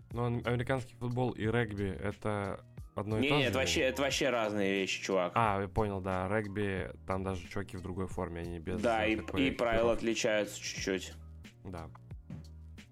Но 0.12 0.26
американский 0.26 0.94
футбол 0.94 1.30
и 1.30 1.46
регби— 1.46 1.88
это 2.02 2.64
одно 2.96 3.18
и 3.18 3.22
не, 3.22 3.28
то 3.28 3.34
же? 3.34 3.40
Нет, 3.40 3.50
это 3.50 3.58
вообще, 3.58 3.80
это 3.82 4.02
вообще 4.02 4.30
разные 4.30 4.72
вещи, 4.72 5.02
чувак. 5.02 5.32
А, 5.34 5.60
я 5.60 5.68
понял, 5.68 6.00
да. 6.00 6.28
Регби, 6.28 6.90
там 7.06 7.22
даже 7.22 7.46
чуваки 7.48 7.76
в 7.76 7.82
другой 7.82 8.08
форме, 8.08 8.40
они 8.40 8.58
без... 8.58 8.80
Да, 8.80 9.06
и, 9.06 9.16
и 9.16 9.50
правила 9.50 9.92
отличаются 9.92 10.60
чуть-чуть. 10.60 11.12
Да. 11.64 11.88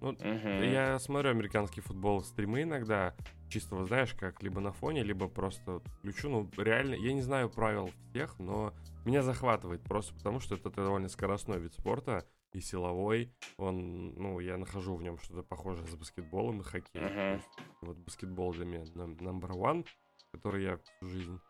Ну, 0.00 0.10
угу. 0.10 0.48
я 0.62 0.98
смотрю 0.98 1.30
американский 1.30 1.80
футбол, 1.80 2.22
стримы 2.22 2.62
иногда, 2.62 3.14
чисто, 3.48 3.76
вот, 3.76 3.88
знаешь, 3.88 4.12
как 4.12 4.42
либо 4.42 4.60
на 4.60 4.72
фоне, 4.72 5.02
либо 5.02 5.28
просто 5.28 5.80
включу. 5.98 6.28
Ну, 6.28 6.50
реально, 6.58 6.94
я 6.94 7.12
не 7.14 7.22
знаю 7.22 7.48
правил 7.48 7.90
всех, 8.10 8.38
но 8.38 8.74
меня 9.06 9.22
захватывает 9.22 9.82
просто 9.82 10.14
потому, 10.14 10.40
что 10.40 10.56
это 10.56 10.70
довольно 10.70 11.08
скоростной 11.08 11.58
вид 11.58 11.72
спорта 11.72 12.26
и 12.54 12.60
силовой. 12.60 13.34
Он, 13.58 14.14
ну, 14.14 14.40
я 14.40 14.56
нахожу 14.56 14.94
в 14.94 15.02
нем 15.02 15.18
что-то 15.18 15.42
похожее 15.42 15.86
с 15.86 15.94
баскетболом 15.94 16.60
и 16.60 16.64
хоккеем. 16.64 17.04
Uh-huh. 17.04 17.42
Вот 17.82 17.98
баскетбол 17.98 18.52
для 18.52 18.64
меня 18.64 18.82
number 18.84 19.50
one, 19.50 19.86
который 20.32 20.62
я 20.62 20.78
всю 20.78 21.08
жизнь 21.08 21.40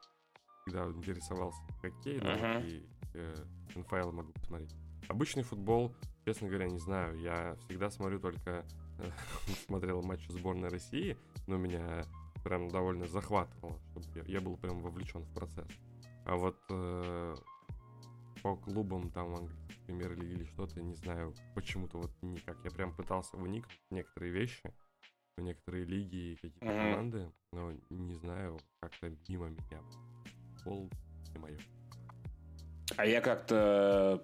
всегда 0.63 0.87
интересовался 0.87 1.61
хоккей, 1.81 2.19
uh-huh. 2.19 2.67
и 2.67 2.89
э, 3.15 3.35
НФЛ 3.77 4.13
могу 4.13 4.33
посмотреть. 4.33 4.75
Обычный 5.09 5.43
футбол, 5.43 5.95
честно 6.25 6.49
говоря, 6.49 6.69
не 6.69 6.79
знаю. 6.79 7.19
Я 7.21 7.57
всегда 7.67 7.91
смотрю 7.91 8.19
только 8.19 8.65
смотрел 9.67 10.03
матчи 10.03 10.31
сборной 10.31 10.71
России, 10.71 11.19
но 11.47 11.59
меня 11.59 12.05
прям 12.45 12.69
довольно 12.69 13.07
захватывало, 13.07 13.79
чтобы 13.91 14.07
я, 14.15 14.23
я 14.27 14.41
был 14.41 14.57
прям 14.57 14.81
вовлечен 14.81 15.23
в 15.23 15.35
процесс. 15.35 15.69
А 16.25 16.37
вот 16.37 16.57
э, 16.71 17.37
по 18.45 18.57
клубам 18.57 19.11
там 19.11 19.49
премьер-лиги 19.87 20.33
или 20.33 20.45
что-то, 20.45 20.79
не 20.83 20.95
знаю, 20.95 21.35
почему-то 21.55 21.97
вот 21.97 22.11
никак. 22.21 22.59
Я 22.63 22.71
прям 22.71 22.95
пытался 22.95 23.39
вникнуть 23.39 23.81
в 23.91 23.95
некоторые 23.95 24.33
вещи, 24.35 24.63
в 25.39 25.41
некоторые 25.41 25.87
лиги 25.87 26.17
и 26.17 26.35
какие-то 26.35 26.67
mm-hmm. 26.67 26.93
команды, 26.93 27.33
но 27.53 27.73
не 27.89 28.15
знаю, 28.17 28.61
как-то 28.81 29.11
мимо 29.29 29.49
меня. 29.49 29.81
Пол 30.63 30.91
не 31.33 31.39
мое. 31.39 31.59
А 32.99 33.07
я 33.07 33.23
как-то 33.23 34.23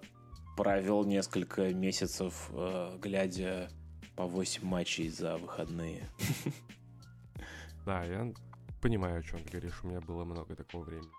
провел 0.55 1.03
несколько 1.03 1.73
месяцев, 1.73 2.51
э, 2.51 2.99
глядя 2.99 3.69
по 4.15 4.27
8 4.27 4.63
матчей 4.63 5.09
за 5.09 5.37
выходные. 5.37 6.07
Да, 7.83 8.03
я 8.03 8.31
понимаю, 8.79 9.21
о 9.21 9.23
чем 9.23 9.39
ты 9.39 9.53
говоришь. 9.53 9.83
У 9.83 9.87
меня 9.87 10.01
было 10.01 10.23
много 10.23 10.55
такого 10.55 10.83
времени. 10.83 11.09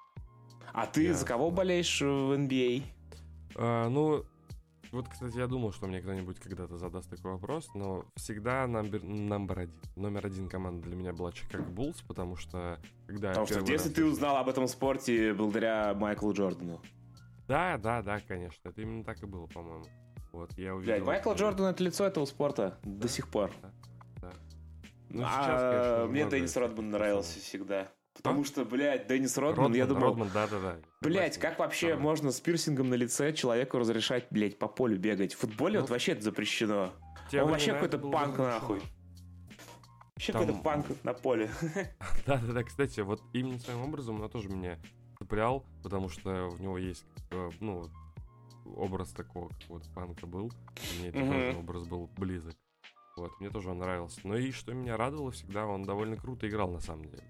А 0.73 0.87
ты 0.87 1.05
я... 1.05 1.15
за 1.15 1.27
кого 1.27 1.51
болеешь 1.51 2.01
в 2.01 2.05
NBA? 2.05 2.83
А, 3.57 3.89
ну, 3.89 4.25
вот, 4.93 5.09
кстати, 5.09 5.39
я 5.39 5.47
думал, 5.47 5.73
что 5.73 5.87
мне 5.87 6.03
кто-нибудь 6.03 6.39
когда-то 6.39 6.77
задаст 6.77 7.09
такой 7.09 7.33
вопрос, 7.33 7.71
но 7.75 8.05
всегда 8.15 8.67
номер, 8.67 9.03
номер 9.03 9.61
один. 9.61 9.81
Номер 9.97 10.27
один 10.27 10.49
команда 10.51 10.87
для 10.87 10.97
меня 10.97 11.15
была 11.15 11.33
Чикаго 11.33 11.65
Буллс, 11.65 12.03
потому 12.03 12.37
что 12.37 12.79
когда 13.07 13.29
Потому 13.29 13.47
что 13.47 13.61
в 13.61 13.65
детстве 13.65 13.89
раз... 13.89 13.97
ты 13.97 14.05
узнал 14.05 14.37
об 14.37 14.51
этом 14.51 14.69
спорте 14.69 15.33
благодаря 15.33 15.95
Майклу 15.95 16.35
Джордану. 16.35 16.81
Да, 17.49 17.79
да, 17.79 18.03
да, 18.03 18.21
конечно. 18.21 18.69
Это 18.69 18.83
именно 18.83 19.03
так 19.03 19.23
и 19.23 19.27
было, 19.27 19.47
по-моему. 19.47 19.85
Вот, 20.33 20.53
я 20.59 20.75
увидел... 20.75 20.95
Блядь, 20.95 21.07
Майкл 21.07 21.33
Джордан— 21.33 21.67
это 21.69 21.83
лицо 21.83 22.07
этого 22.07 22.25
спорта 22.27 22.79
да, 22.83 22.91
до 23.01 23.09
сих 23.09 23.29
пор. 23.29 23.51
Да, 23.63 23.73
да. 24.21 24.31
Ну, 25.09 25.21
сейчас, 25.21 25.49
а, 25.49 26.03
конечно, 26.03 26.11
мне 26.11 26.31
Деннис 26.31 26.57
Родман 26.57 26.91
нравился 26.91 27.39
всегда. 27.39 27.89
Потому 28.23 28.45
что, 28.45 28.65
блядь, 28.65 29.09
Деннис 29.09 29.37
Родман, 29.37 29.65
Родман 29.65 29.75
я 29.77 29.87
думал... 29.87 30.03
Родман, 30.03 30.31
да-да-да. 30.33 30.77
Блядь, 31.01 31.39
как 31.39 31.59
вообще 31.59 31.89
Давай. 31.89 32.03
можно 32.03 32.31
с 32.31 32.41
пирсингом 32.41 32.89
на 32.89 32.95
лице 32.95 33.33
человеку 33.33 33.79
разрешать, 33.79 34.29
блядь, 34.31 34.59
по 34.59 34.69
полю 34.69 34.97
бегать? 34.97 35.35
В 35.35 35.39
футболе 35.39 35.75
ну, 35.75 35.81
вот 35.81 35.91
вообще 35.91 36.13
это 36.13 36.23
запрещено. 36.23 36.93
Он 37.33 37.51
вообще 37.51 37.73
какой-то 37.73 37.99
панк 37.99 38.39
нахуй. 38.39 38.81
Вообще 40.15 40.33
Там... 40.33 40.43
какой-то 40.43 40.63
панк 40.63 40.87
на 41.03 41.15
поле. 41.15 41.51
Да-да-да, 42.27 42.63
кстати, 42.63 43.01
вот 43.01 43.21
именно 43.33 43.59
своим 43.59 43.83
образом 43.83 44.21
он 44.21 44.31
тоже 44.31 44.49
меня 44.49 44.79
цеплял, 45.19 45.65
потому 45.83 46.09
что 46.09 46.49
в 46.49 46.61
него 46.61 46.79
есть, 46.79 47.05
э, 47.31 47.51
ну, 47.59 47.91
образ 48.77 49.11
такого 49.11 49.49
какого-то 49.49 49.91
панка 49.91 50.27
был. 50.27 50.53
Мне 50.99 51.09
этот 51.09 51.57
образ 51.57 51.89
был 51.89 52.09
близок. 52.17 52.55
Вот, 53.17 53.33
мне 53.41 53.51
тоже 53.51 53.71
он 53.71 53.79
нравился. 53.79 54.21
Но 54.25 54.37
и 54.37 54.53
что 54.53 54.73
меня 54.73 54.97
радовало 54.97 55.33
всегда, 55.33 55.67
он 55.67 55.83
довольно 55.83 56.17
круто 56.17 56.49
играл 56.49 56.71
на 56.71 56.81
самом 56.81 57.07
деле. 57.07 57.25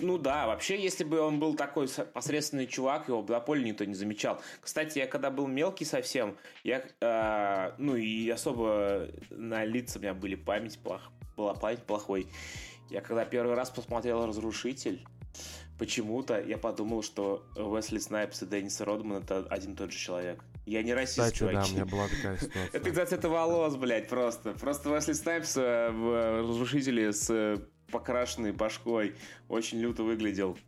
Ну 0.00 0.18
да, 0.18 0.46
вообще, 0.46 0.82
если 0.82 1.04
бы 1.04 1.20
он 1.20 1.38
был 1.38 1.54
такой 1.54 1.88
посредственный 2.12 2.66
чувак, 2.66 3.08
его 3.08 3.22
бы 3.22 3.32
на 3.32 3.40
поле 3.40 3.62
никто 3.64 3.84
не 3.84 3.94
замечал. 3.94 4.40
Кстати, 4.60 4.98
я 4.98 5.06
когда 5.06 5.30
был 5.30 5.46
мелкий 5.46 5.84
совсем, 5.84 6.36
я, 6.64 6.84
э, 7.00 7.72
ну 7.78 7.94
и 7.94 8.28
особо 8.28 9.08
на 9.30 9.64
лица 9.64 9.98
у 9.98 10.02
меня 10.02 10.14
были 10.14 10.34
память 10.34 10.78
плох, 10.78 11.12
была 11.36 11.54
память 11.54 11.82
плохой. 11.84 12.26
Я 12.90 13.00
когда 13.00 13.24
первый 13.24 13.54
раз 13.54 13.70
посмотрел 13.70 14.26
«Разрушитель», 14.26 15.06
почему-то 15.78 16.40
я 16.40 16.58
подумал, 16.58 17.02
что 17.02 17.46
Уэсли 17.56 17.98
Снайпс 17.98 18.42
и 18.42 18.46
Деннис 18.46 18.80
Родман 18.80 19.22
это 19.22 19.46
один 19.48 19.72
и 19.72 19.76
тот 19.76 19.92
же 19.92 19.98
человек. 19.98 20.44
Я 20.66 20.82
не 20.82 20.94
расист, 20.94 21.18
Кстати, 21.18 21.38
чуваки. 21.38 21.56
да, 21.56 21.64
у 21.66 21.74
меня 21.74 21.84
была 21.84 22.08
такая 22.08 22.38
ситуация. 22.38 22.70
Это 22.72 22.88
из-за 22.88 23.06
цвета 23.06 23.28
волос, 23.28 23.76
блядь, 23.76 24.08
просто. 24.08 24.52
Просто 24.52 24.90
Уэсли 24.90 25.12
Снайпс 25.12 25.56
э, 25.56 25.90
в 25.90 26.40
«Разрушителе» 26.40 27.12
с 27.12 27.60
покрашенной 27.94 28.50
башкой 28.50 29.14
очень 29.48 29.78
люто 29.78 30.02
выглядел. 30.02 30.58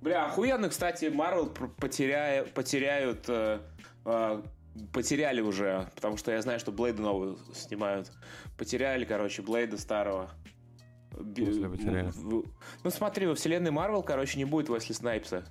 Бля, 0.00 0.24
охуенно, 0.26 0.70
кстати, 0.70 1.06
Марвел 1.06 1.46
потеряя, 1.46 2.44
потеряют... 2.44 3.26
Э, 3.28 3.60
э, 4.06 4.42
потеряли 4.92 5.42
уже, 5.42 5.88
потому 5.94 6.16
что 6.16 6.32
я 6.32 6.40
знаю, 6.40 6.58
что 6.58 6.72
Блейда 6.72 7.02
новую 7.02 7.38
снимают. 7.52 8.10
Потеряли, 8.56 9.04
короче, 9.04 9.42
Блейда 9.42 9.76
старого. 9.76 10.30
Ну 12.82 12.90
смотри, 12.90 13.26
во 13.26 13.34
вселенной 13.34 13.70
Марвел, 13.70 14.02
короче, 14.02 14.38
не 14.38 14.46
будет 14.46 14.70
Уэсли 14.70 14.94
Снайпса. 14.94 15.44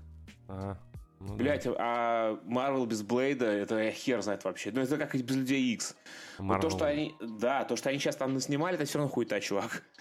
Ага. 0.48 0.80
Ну, 1.26 1.36
Блять, 1.36 1.64
да. 1.64 1.76
а 1.80 2.40
Marvel 2.46 2.86
без 2.86 3.02
Блейда, 3.02 3.46
это 3.46 3.92
хер 3.92 4.22
знает 4.22 4.44
вообще. 4.44 4.72
Ну, 4.72 4.82
это 4.82 4.98
как 4.98 5.16
без 5.16 5.36
Людей 5.36 5.74
Икс. 5.74 5.96
Вот 6.38 6.62
то, 6.62 6.70
что 6.70 6.86
они, 6.86 7.16
да, 7.22 7.64
то, 7.64 7.78
что 7.78 7.90
они 7.90 8.00
сейчас 8.00 8.18
там 8.18 8.38
снимали, 8.42 8.76
это 8.76 8.86
все 8.86 8.98
равно 8.98 9.12
хуета, 9.12 9.40
чувак. 9.40 9.84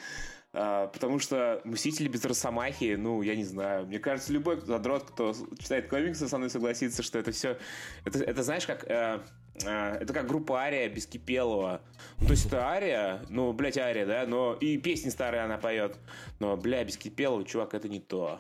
А, 0.55 0.89
потому 0.89 1.19
что 1.19 1.63
Мстители 1.65 2.09
без 2.09 2.23
Росомахи, 2.27 2.97
ну, 2.97 3.23
я 3.23 3.35
не 3.35 3.45
знаю. 3.45 3.87
Мне 3.87 3.99
кажется, 3.99 4.35
любой 4.35 4.61
задрот, 4.61 5.05
кто 5.05 5.33
читает 5.59 5.89
комиксы, 5.89 6.29
со 6.29 6.37
мной 6.37 6.51
согласится, 6.51 7.03
что 7.03 7.19
это 7.19 7.33
все... 7.33 7.57
Это, 8.05 8.23
это 8.23 8.43
знаешь, 8.43 8.67
как... 8.67 8.85
Э, 8.87 9.21
э, 9.65 9.97
это 10.01 10.13
как 10.13 10.27
группа 10.27 10.61
Ария 10.61 10.91
без 10.91 11.07
Кипелова. 11.07 11.81
Ну, 12.19 12.27
то 12.27 12.33
есть 12.33 12.45
это 12.45 12.69
Ария, 12.69 13.23
ну, 13.31 13.55
блядь, 13.55 13.79
Ария, 13.79 14.05
да, 14.05 14.27
но 14.27 14.53
и 14.53 14.77
песни 14.77 15.09
старые 15.09 15.43
она 15.43 15.57
поет. 15.57 15.97
Но, 16.39 16.55
бля, 16.59 16.85
без 16.85 16.99
Кипелова, 16.99 17.45
чувак, 17.45 17.73
это 17.73 17.89
не 17.89 18.01
то. 18.01 18.39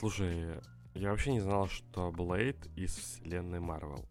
Слушай, 0.00 0.60
я 0.94 1.10
вообще 1.10 1.32
не 1.32 1.40
знал, 1.40 1.68
что 1.68 2.10
Блейд 2.10 2.66
из 2.76 2.94
вселенной 2.94 3.60
Марвел. 3.60 4.04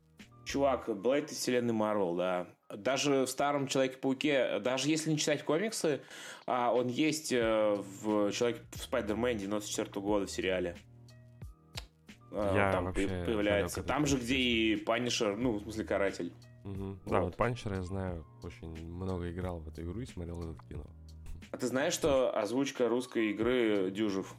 Чувак, 0.46 0.90
Блейд 1.02 1.32
из 1.32 1.38
вселенной 1.38 1.74
Марвел, 1.74 2.16
да 2.16 2.48
даже 2.78 3.26
в 3.26 3.28
старом 3.28 3.68
Человеке-пауке, 3.68 4.60
даже 4.60 4.90
если 4.90 5.12
не 5.12 5.18
читать 5.18 5.44
комиксы, 5.44 6.02
а 6.46 6.74
он 6.74 6.88
есть 6.88 7.32
э, 7.32 7.76
в 8.02 8.32
Человеке 8.32 8.62
в 8.72 8.82
Spider-Man 8.82 9.38
94 9.38 10.02
года 10.02 10.26
в 10.26 10.32
сериале. 10.32 10.76
А, 12.32 12.56
я 12.56 12.72
там 12.72 12.94
появляется. 12.94 13.84
Там 13.84 14.06
же, 14.06 14.18
где 14.18 14.36
и 14.36 14.76
Панишер, 14.78 15.36
ну, 15.38 15.54
в 15.54 15.64
смысле, 15.64 15.84
каратель. 15.84 16.34
Угу. 16.64 16.86
Вот. 16.86 16.98
Да, 17.06 17.22
вот 17.22 17.36
Punisher 17.36 17.73
а 17.73 17.78
я 17.78 17.84
знаю, 17.84 18.26
очень 18.44 18.70
много 18.88 19.30
играл 19.32 19.60
в 19.60 19.68
эту 19.68 19.82
игру 19.82 20.00
и 20.00 20.06
смотрел 20.06 20.40
это 20.42 20.64
кино. 20.70 20.86
А 21.52 21.58
ты 21.58 21.68
знаешь, 21.68 21.94
что 21.94 22.36
озвучка 22.38 22.88
русской 22.88 23.32
игры 23.32 23.92
Дюжев 23.92 24.34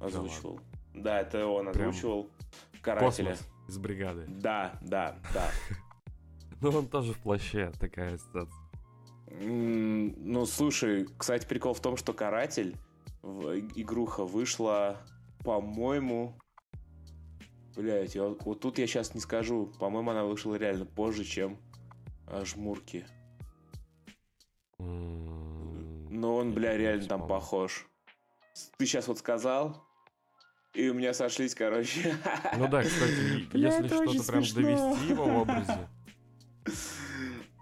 озвучивал? 0.00 0.56
Да, 0.56 0.75
да 0.96 1.20
это 1.20 1.46
он 1.46 1.68
озвучивал 1.68 2.24
Прям 2.24 2.82
карателя. 2.82 3.30
Космос 3.30 3.48
из 3.68 3.78
бригады. 3.78 4.24
Да, 4.28 4.78
да, 4.80 5.16
да. 5.32 5.50
Ну, 6.62 6.70
он 6.70 6.88
тоже 6.88 7.12
в 7.12 7.18
плаще, 7.18 7.70
такая 7.78 8.16
ситуация. 8.16 8.58
Ну, 9.28 10.46
слушай, 10.46 11.06
кстати, 11.18 11.46
прикол 11.46 11.74
в 11.74 11.80
том, 11.80 11.98
что 11.98 12.14
«Каратель» 12.14 12.78
игруха 13.22 14.24
вышла, 14.24 14.96
по-моему... 15.44 16.38
Блять, 17.76 18.16
вот, 18.16 18.42
вот 18.44 18.60
тут 18.60 18.78
я 18.78 18.86
сейчас 18.86 19.14
не 19.14 19.20
скажу. 19.20 19.70
По-моему, 19.78 20.12
она 20.12 20.24
вышла 20.24 20.54
реально 20.54 20.86
позже, 20.86 21.24
чем 21.24 21.58
«Жмурки». 22.44 23.04
Но 24.78 26.36
он, 26.36 26.54
бля, 26.54 26.78
реально 26.78 27.06
там 27.06 27.28
похож. 27.28 27.86
Ты 28.78 28.86
сейчас 28.86 29.08
вот 29.08 29.18
сказал, 29.18 29.85
и 30.76 30.88
у 30.90 30.94
меня 30.94 31.14
сошлись, 31.14 31.54
короче. 31.54 32.14
Ну 32.56 32.68
да, 32.68 32.82
кстати, 32.82 33.48
если 33.56 33.86
что-то 33.86 34.24
прям 34.24 34.42
довести 34.42 35.08
его 35.08 35.24
в 35.24 35.36
образе, 35.38 35.88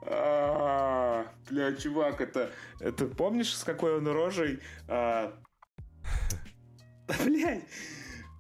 а, 0.07 1.27
бля, 1.49 1.73
чувак, 1.75 2.21
это... 2.21 2.51
Это 2.81 3.07
помнишь, 3.07 3.55
с 3.55 3.65
какой 3.65 3.97
он 3.97 4.07
рожей? 4.07 4.61
А, 4.89 5.33
блядь. 7.25 7.65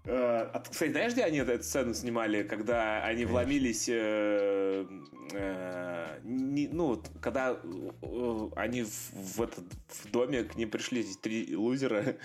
А, 0.06 0.62
кстати, 0.70 0.90
знаешь, 0.90 1.12
где 1.14 1.24
они 1.24 1.38
эту 1.38 1.62
сцену 1.62 1.94
снимали, 1.94 2.42
когда 2.42 3.02
они 3.04 3.24
вломились, 3.24 3.88
э, 3.88 4.86
э, 5.32 6.18
ну, 6.22 7.02
когда 7.22 7.52
э, 7.52 8.48
они 8.56 8.82
в, 8.82 9.40
этот 9.40 9.64
в 9.88 10.10
доме 10.10 10.44
к 10.44 10.56
ним 10.56 10.70
пришли 10.70 11.06
три 11.22 11.56
лузера, 11.56 12.16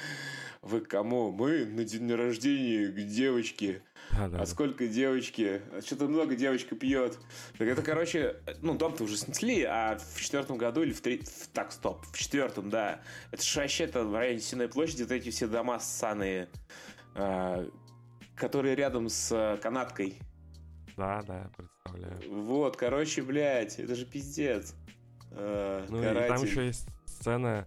вы 0.62 0.82
кому? 0.82 1.32
Мы 1.32 1.66
на 1.66 1.84
день 1.84 2.12
рождения 2.14 2.88
к 2.88 2.95
девочке. 2.95 3.82
А, 4.12 4.28
да, 4.28 4.41
а 4.41 4.45
сколько 4.45 4.88
девочки? 4.88 5.62
Что-то 5.86 6.07
много 6.07 6.36
девочка 6.36 6.76
пьет. 6.76 7.18
Так 7.57 7.68
это, 7.68 7.82
короче, 7.82 8.38
ну, 8.62 8.78
дом-то 8.78 9.03
уже 9.03 9.18
снесли, 9.18 9.64
а 9.64 9.97
в 9.97 10.20
четвертом 10.20 10.57
году 10.57 10.82
или 10.84 10.91
в 10.91 11.01
три... 11.01 11.22
Так, 11.53 11.72
стоп, 11.72 12.05
в 12.07 12.18
четвертом, 12.18 12.70
да. 12.70 13.01
Это 13.32 13.41
же 13.41 13.60
вообще 13.60 13.86
это 13.86 14.03
в 14.03 14.14
районе 14.14 14.41
Сенной 14.41 14.68
площади, 14.68 15.03
вот 15.03 15.12
эти 15.12 15.30
все 15.30 15.47
дома 15.47 15.80
ссаные, 15.80 16.49
а, 17.16 17.66
которые 18.36 18.76
рядом 18.76 19.07
с 19.07 19.32
а, 19.32 19.57
канаткой. 19.57 20.20
Да, 20.97 21.22
да, 21.26 21.49
представляю. 21.55 22.43
Вот, 22.43 22.76
короче, 22.76 23.22
блядь, 23.22 23.80
это 23.80 23.95
же 23.95 24.05
пиздец. 24.05 24.76
А, 25.32 25.86
ну, 25.88 26.01
и 26.01 26.28
там 26.28 26.43
еще 26.43 26.66
есть 26.66 26.88
сцена, 27.05 27.66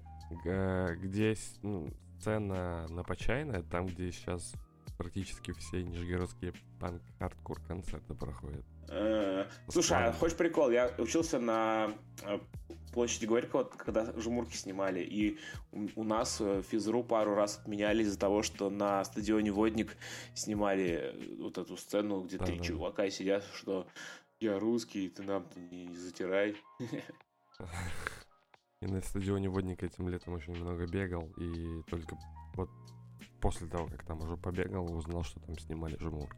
где 1.01 1.36
ну, 1.62 1.88
сцена 2.23 2.87
на 2.89 3.03
Почайной, 3.03 3.64
там, 3.64 3.87
где 3.87 4.12
сейчас 4.12 4.55
практически 4.97 5.53
все 5.53 5.83
нижегородские 5.83 6.53
панк-хардкор 6.79 7.61
концерты 7.66 8.14
проходят. 8.14 8.64
Э, 8.89 9.47
слушай, 9.68 9.97
а 9.97 10.12
хочешь 10.12 10.37
прикол? 10.37 10.70
Я 10.70 10.93
учился 10.99 11.41
на 11.41 11.93
э, 12.23 12.39
площади 12.93 13.27
Горького, 13.27 13.64
когда 13.64 14.12
жмурки 14.20 14.55
снимали, 14.55 15.01
и 15.01 15.39
у 15.97 16.05
нас 16.05 16.41
э, 16.41 16.62
физру 16.62 17.03
пару 17.03 17.35
раз 17.35 17.59
отменяли 17.59 18.05
из-за 18.05 18.18
того, 18.18 18.45
что 18.45 18.70
на 18.70 19.05
стадионе 19.05 19.51
Водник 19.51 19.97
снимали 20.35 21.37
вот 21.41 21.59
эту 21.59 21.77
сцену, 21.77 22.23
где 22.23 22.39
да, 22.39 22.45
три 22.45 22.59
да. 22.59 22.64
чувака 22.64 23.11
сидят, 23.11 23.45
что 23.53 23.89
я 24.39 24.61
русский, 24.61 25.09
ты 25.09 25.25
нам 25.25 25.49
не 25.57 25.97
затирай. 25.97 26.55
И 28.83 28.87
на 28.87 29.01
стадионе 29.01 29.49
Водник 29.49 29.85
этим 29.85 30.09
летом 30.09 30.35
очень 30.35 30.57
много 30.57 30.87
бегал, 30.87 31.28
и 31.39 31.83
только 31.89 32.18
вот 32.55 32.68
после 33.41 33.68
того, 33.68 33.87
как 33.87 34.05
там 34.05 34.20
уже 34.22 34.37
побегал, 34.37 34.93
узнал, 34.93 35.22
что 35.22 35.39
там 35.39 35.57
снимали 35.57 35.97
жмурки. 36.01 36.37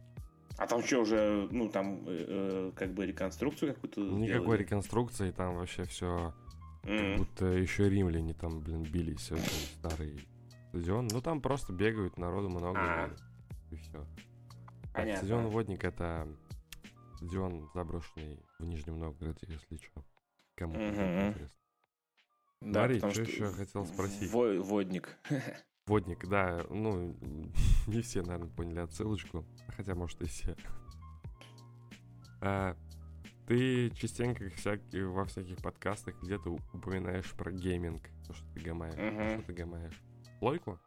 А 0.57 0.67
там 0.67 0.83
что, 0.83 1.01
уже, 1.01 1.47
ну, 1.51 1.69
там, 1.69 2.03
э, 2.05 2.25
э 2.27 2.71
как 2.75 2.93
бы 2.93 3.07
реконструкцию 3.07 3.73
какую-то 3.73 3.99
Никакой 4.01 4.41
сделали? 4.41 4.61
реконструкции, 4.61 5.31
там 5.31 5.55
вообще 5.55 5.85
все 5.85 6.35
mm-hmm. 6.83 6.97
как 6.97 7.17
будто 7.17 7.45
еще 7.47 7.89
римляне 7.89 8.35
там, 8.35 8.61
блин, 8.61 8.83
бились, 8.83 9.31
очень 9.31 9.67
старый 9.79 10.27
стадион. 10.69 11.07
Ну, 11.07 11.21
там 11.21 11.41
просто 11.41 11.73
бегают, 11.73 12.17
народу 12.17 12.49
много, 12.49 12.79
а 12.79 13.09
и 13.71 13.75
все. 13.75 14.05
Понятно. 14.93 15.17
стадион 15.17 15.47
Водник— 15.47 15.83
это 15.83 16.27
стадион 17.15 17.69
заброшенный 17.73 18.39
в 18.59 18.65
Нижнем 18.65 18.99
Новгороде, 18.99 19.47
если 19.47 19.77
что. 19.83 20.05
Кому 20.55 20.75
mm-hmm. 20.75 21.29
интересно. 21.29 21.64
Да, 22.65 22.81
Марий, 22.81 22.97
что, 22.97 23.11
что 23.11 23.21
еще 23.21 23.51
хотел 23.51 23.85
спросить? 23.85 24.31
Водник. 24.31 25.17
Водник, 25.85 26.27
да, 26.27 26.65
ну, 26.71 27.15
не 27.87 28.01
все, 28.01 28.23
наверное, 28.23 28.49
поняли 28.49 28.79
отсылочку, 28.79 29.45
хотя, 29.77 29.93
может, 29.93 30.19
и 30.23 30.25
все. 30.25 30.55
А, 32.41 32.75
ты 33.47 33.91
частенько 33.91 34.49
всякие, 34.49 35.07
во 35.07 35.25
всяких 35.25 35.57
подкастах 35.57 36.15
где-то 36.23 36.57
упоминаешь 36.73 37.31
про 37.33 37.51
гейминг, 37.51 38.01
то, 38.25 38.33
что 38.33 38.45
ты 38.55 38.61
гамаешь. 38.61 38.95
Uh-huh. 38.95 39.37
Что 39.37 39.45
ты 39.45 39.53
гамаешь? 39.53 40.01
Плойку? 40.39 40.79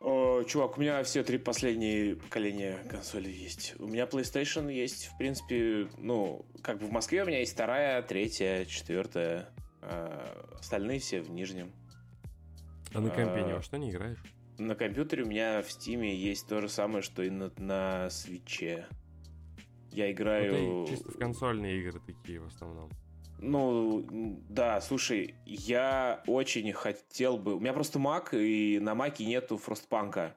О, 0.00 0.42
чувак, 0.42 0.78
у 0.78 0.80
меня 0.80 1.02
все 1.04 1.22
три 1.22 1.38
последние 1.38 2.16
поколения 2.16 2.78
консолей 2.90 3.32
есть. 3.32 3.74
У 3.78 3.86
меня 3.86 4.04
PlayStation 4.04 4.72
есть, 4.72 5.06
в 5.06 5.18
принципе, 5.18 5.88
ну, 5.96 6.44
как 6.62 6.78
бы 6.78 6.86
в 6.86 6.90
Москве 6.90 7.22
у 7.22 7.26
меня 7.26 7.38
есть 7.38 7.54
вторая, 7.54 8.02
третья, 8.02 8.64
четвертая. 8.64 9.48
А 9.82 10.56
остальные 10.58 10.98
все 11.00 11.20
в 11.20 11.30
нижнем. 11.30 11.72
А 12.94 13.00
на 13.00 13.10
компе 13.10 13.42
ни 13.42 13.52
во 13.52 13.62
что 13.62 13.76
не 13.76 13.90
играешь? 13.90 14.18
На 14.58 14.74
компьютере 14.74 15.22
у 15.22 15.26
меня 15.26 15.62
в 15.62 15.70
Стиме 15.70 16.14
есть 16.14 16.48
то 16.48 16.60
же 16.60 16.68
самое, 16.68 17.02
что 17.02 17.22
и 17.22 17.30
на, 17.30 17.52
на 17.58 18.10
свече. 18.10 18.86
Я 19.92 20.10
играю... 20.10 20.52
Ну, 20.52 20.84
ты 20.84 20.92
чисто 20.92 21.10
в 21.12 21.18
консольные 21.18 21.80
игры 21.80 22.00
такие 22.00 22.40
в 22.40 22.46
основном. 22.46 22.90
Ну, 23.40 24.04
да, 24.48 24.80
слушай, 24.80 25.36
я 25.46 26.24
очень 26.26 26.72
хотел 26.72 27.38
бы... 27.38 27.54
У 27.54 27.60
меня 27.60 27.72
просто 27.72 28.00
Mac, 28.00 28.30
и 28.32 28.80
на 28.80 28.94
Mac 28.94 29.22
нету 29.24 29.60
Frostpunk. 29.64 30.32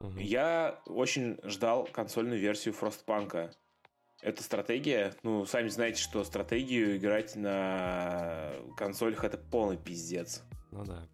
Угу. 0.00 0.18
Я 0.18 0.80
очень 0.86 1.38
ждал 1.44 1.86
консольную 1.92 2.40
версию 2.40 2.74
Frostpunk. 2.74 3.52
Это 4.22 4.42
стратегия. 4.42 5.14
Ну, 5.22 5.44
сами 5.44 5.68
знаете, 5.68 6.00
что 6.00 6.24
стратегию 6.24 6.96
играть 6.96 7.36
на 7.36 8.52
консолях 8.76 9.24
это 9.24 9.36
полный 9.36 9.76
пиздец. 9.76 10.42
Ну 10.70 10.84
да. 10.84 11.08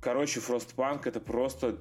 Короче, 0.00 0.40
Frostpunk 0.40 1.02
это 1.06 1.20
просто 1.20 1.78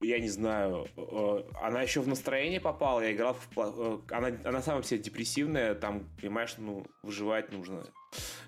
я 0.00 0.20
не 0.20 0.28
знаю, 0.28 0.86
э, 0.96 1.42
она 1.60 1.82
еще 1.82 2.00
в 2.00 2.08
настроение 2.08 2.60
попала, 2.60 3.00
я 3.00 3.12
играл 3.12 3.34
в... 3.34 3.58
Э, 3.58 4.14
она, 4.14 4.28
она 4.44 4.62
сама 4.62 4.82
себе 4.82 5.00
депрессивная, 5.00 5.74
там, 5.74 6.08
понимаешь, 6.20 6.54
ну, 6.58 6.86
выживать 7.02 7.50
нужно. 7.50 7.84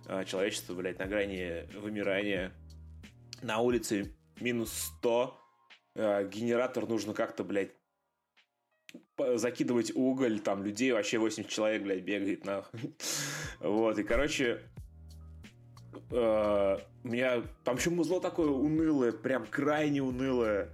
Э, 0.06 0.24
человечество, 0.24 0.74
блядь, 0.74 0.98
на 0.98 1.06
грани 1.06 1.66
вымирания. 1.76 2.52
На 3.42 3.58
улице 3.58 4.14
минус 4.40 4.72
100, 4.98 5.36
генератор 5.96 6.86
нужно 6.86 7.14
как-то, 7.14 7.42
блядь, 7.42 7.72
закидывать 9.36 9.92
уголь, 9.94 10.40
там 10.40 10.64
людей 10.64 10.92
вообще 10.92 11.18
80 11.18 11.48
человек, 11.48 11.82
блядь, 11.82 12.02
бегает 12.02 12.44
нахуй. 12.44 12.94
Вот, 13.60 13.98
и, 13.98 14.02
короче, 14.02 14.62
у 16.10 16.14
меня 17.08 17.42
там 17.64 17.76
еще 17.76 17.90
музло 17.90 18.20
такое 18.20 18.48
унылое, 18.48 19.12
прям 19.12 19.46
крайне 19.46 20.02
унылое. 20.02 20.70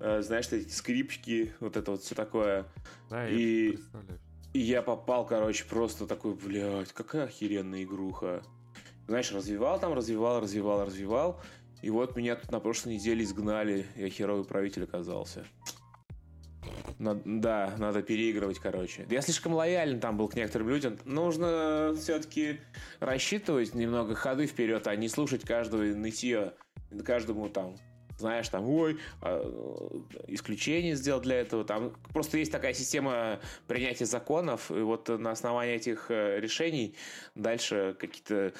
э, 0.00 0.20
знаешь, 0.22 0.48
эти 0.50 0.68
скрипчики, 0.70 1.54
вот 1.60 1.76
это 1.76 1.92
вот 1.92 2.02
все 2.02 2.14
такое. 2.14 2.66
Да, 3.08 3.26
И- 3.28 3.72
я. 3.72 3.78
И 4.52 4.58
я 4.58 4.82
попал, 4.82 5.26
короче, 5.26 5.64
просто 5.66 6.06
такой, 6.06 6.34
блядь, 6.34 6.92
какая 6.92 7.24
охеренная 7.24 7.82
игруха. 7.84 8.42
Знаешь, 9.06 9.30
развивал 9.32 9.78
там, 9.78 9.92
развивал, 9.94 10.40
развивал, 10.40 10.84
развивал. 10.84 11.40
И 11.82 11.90
вот 11.90 12.16
меня 12.16 12.36
тут 12.36 12.50
на 12.50 12.58
прошлой 12.60 12.94
неделе 12.94 13.22
изгнали, 13.22 13.86
я 13.96 14.08
херовый 14.08 14.44
правитель 14.44 14.84
оказался. 14.84 15.46
Надо- 16.98 17.22
да, 17.24 17.74
надо 17.78 18.02
переигрывать, 18.02 18.58
короче. 18.58 19.06
Я 19.10 19.20
слишком 19.20 19.52
лоялен 19.52 20.00
там 20.00 20.16
был 20.16 20.28
к 20.28 20.34
некоторым 20.34 20.70
людям. 20.70 20.98
Нужно 21.04 21.94
все-таки 21.96 22.60
рассчитывать 23.00 23.74
немного 23.74 24.14
ходы 24.14 24.46
вперед, 24.46 24.86
а 24.86 24.96
не 24.96 25.08
слушать 25.08 25.44
каждого 25.44 25.82
нытье, 25.82 26.54
каждому 27.04 27.50
там, 27.50 27.76
знаешь, 28.18 28.48
там, 28.48 28.66
ой, 28.66 28.98
а, 29.20 30.00
исключение 30.28 30.96
сделал 30.96 31.20
для 31.20 31.36
этого. 31.36 31.64
Там 31.64 31.94
просто 32.14 32.38
есть 32.38 32.50
такая 32.50 32.72
система 32.72 33.40
принятия 33.66 34.06
законов, 34.06 34.70
и 34.70 34.80
вот 34.80 35.08
на 35.08 35.32
основании 35.32 35.74
этих 35.74 36.10
э, 36.10 36.40
решений 36.40 36.96
дальше 37.34 37.94
какие-то 37.98 38.54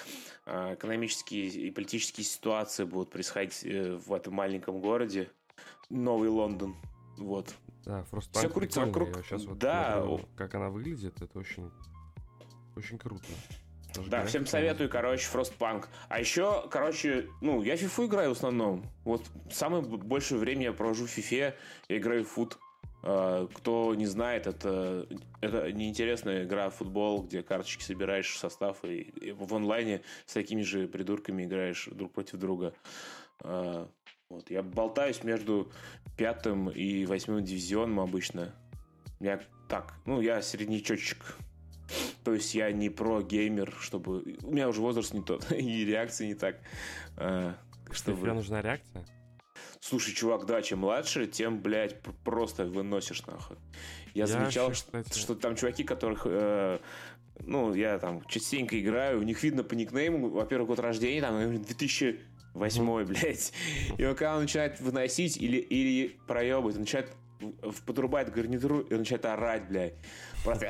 э, 0.45 0.74
экономические 0.74 1.47
и 1.47 1.70
политические 1.70 2.24
ситуации 2.24 2.84
будут 2.84 3.11
происходить 3.11 3.64
э, 3.64 3.97
в 3.97 4.12
этом 4.12 4.34
маленьком 4.34 4.80
городе. 4.80 5.30
Новый 5.89 6.28
Лондон. 6.28 6.76
Вот. 7.16 7.54
Да, 7.84 8.04
Frostpunk 8.10 8.38
Всё 8.38 8.50
крутится 8.50 8.80
вокруг- 8.84 9.16
Я 9.16 9.22
сейчас 9.22 9.44
вот 9.44 9.58
да, 9.58 10.02
смотрю, 10.02 10.26
как 10.36 10.54
она 10.54 10.70
выглядит, 10.70 11.20
это 11.22 11.38
очень, 11.38 11.70
очень 12.76 12.98
круто. 12.98 13.24
Даже 13.94 14.10
Да, 14.10 14.26
всем 14.26 14.44
советую, 14.46 14.90
короче, 14.90 15.26
Frostpunk. 15.32 15.86
А 16.08 16.20
еще, 16.20 16.68
короче, 16.70 17.28
ну, 17.40 17.62
я 17.62 17.76
фифу 17.76 18.06
играю 18.06 18.30
в 18.34 18.36
основном. 18.36 18.84
Вот 19.04 19.22
самое 19.50 19.82
большее 19.82 20.38
время 20.38 20.64
я 20.64 20.72
провожу 20.72 21.06
в 21.06 21.10
фифе, 21.10 21.54
я 21.88 21.96
играю 21.96 22.24
в 22.24 22.28
фут. 22.28 22.58
А, 23.02 23.46
Кто 23.54 23.94
не 23.94 24.06
знает, 24.06 24.46
это, 24.48 25.06
это 25.40 25.70
неинтересная 25.72 26.44
игра 26.44 26.68
в 26.70 26.74
футбол, 26.74 27.22
где 27.22 27.42
карточки 27.42 27.84
собираешь 27.84 28.28
в 28.32 28.36
состав 28.38 28.84
и, 28.84 29.02
и 29.02 29.30
в 29.32 29.54
онлайне 29.54 30.02
с 30.26 30.32
такими 30.34 30.62
же 30.62 30.88
придурками 30.88 31.44
играешь 31.44 31.88
друг 31.92 32.12
против 32.12 32.38
друга. 32.38 32.74
Вот, 34.28 34.50
я 34.50 34.62
болтаюсь 34.62 35.22
между 35.22 35.70
пятым 36.16 36.68
и 36.68 37.06
восьмым 37.06 37.44
дивизионом 37.44 38.00
обычно. 38.00 38.54
Я 39.20 39.40
так, 39.68 39.94
ну, 40.04 40.20
я 40.20 40.42
среднячочек. 40.42 41.36
То 42.24 42.34
есть 42.34 42.54
я 42.54 42.72
не 42.72 42.90
про 42.90 43.22
геймер, 43.22 43.72
чтобы... 43.78 44.36
У 44.42 44.50
меня 44.50 44.68
уже 44.68 44.80
возраст 44.80 45.14
не 45.14 45.22
тот, 45.22 45.50
и 45.52 45.84
реакция 45.84 46.26
не 46.26 46.34
так. 46.34 46.56
Э, 47.16 47.54
чтобы... 47.92 48.22
Тебе 48.22 48.32
нужна 48.32 48.62
реакция? 48.62 49.06
Слушай, 49.80 50.12
чувак, 50.14 50.46
да, 50.46 50.60
чем 50.62 50.80
младше, 50.80 51.26
тем, 51.26 51.60
блядь, 51.60 52.00
просто 52.24 52.64
выносишь 52.64 53.24
нахуй. 53.26 53.56
Я, 54.14 54.22
я 54.22 54.26
замечал, 54.26 54.68
вообще, 54.68 54.82
что, 55.04 55.18
что 55.18 55.34
там 55.36 55.54
чуваки, 55.54 55.84
которых... 55.84 56.22
Э, 56.24 56.80
ну, 57.38 57.74
я 57.74 57.98
там 58.00 58.24
частенько 58.26 58.80
играю, 58.80 59.20
у 59.20 59.22
них 59.22 59.40
видно 59.44 59.62
по 59.62 59.74
никнейму, 59.74 60.30
во-первых, 60.30 60.70
год 60.70 60.80
рождения, 60.80 61.20
там, 61.20 61.62
2000 61.62 62.20
восьмой, 62.57 63.04
блядь. 63.04 63.52
И 63.98 64.02
когда 64.02 64.36
он 64.36 64.42
начинает 64.42 64.80
выносить 64.80 65.36
или, 65.36 65.59
или 65.59 66.18
проебывать, 66.26 66.74
он 66.76 66.80
начинает 66.82 67.11
подрубать 67.86 68.32
гарнитуру 68.32 68.80
и 68.80 68.92
он 68.92 69.00
начинает 69.00 69.24
орать, 69.26 69.68
блядь. 69.68 69.94
Просто... 70.44 70.68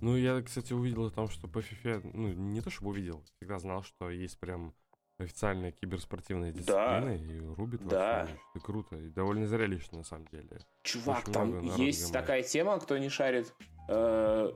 Ну, 0.00 0.16
я, 0.16 0.42
кстати, 0.42 0.72
увидел 0.72 1.06
о 1.06 1.10
том, 1.10 1.28
что 1.30 1.48
по 1.48 1.58
FIFA, 1.58 2.10
ну, 2.12 2.28
не 2.32 2.60
то 2.60 2.70
чтобы 2.70 2.90
увидел, 2.90 3.24
всегда 3.36 3.58
знал, 3.58 3.82
что 3.82 4.10
есть 4.10 4.38
прям 4.38 4.74
официальная 5.18 5.72
киберспортивная 5.72 6.52
дисциплина, 6.52 7.06
да. 7.06 7.14
и 7.14 7.40
рубит 7.40 7.86
да. 7.86 8.20
вообще, 8.20 8.38
это 8.54 8.64
круто, 8.64 8.96
и 8.96 9.08
довольно 9.08 9.46
зрелищно, 9.46 9.98
на 9.98 10.04
самом 10.04 10.26
деле. 10.26 10.60
Чувак, 10.82 11.22
Очень 11.22 11.32
там 11.32 11.76
есть 11.76 12.12
такая 12.12 12.42
тема, 12.42 12.78
кто 12.78 12.98
не 12.98 13.08
шарит, 13.08 13.54
э, 13.88 14.52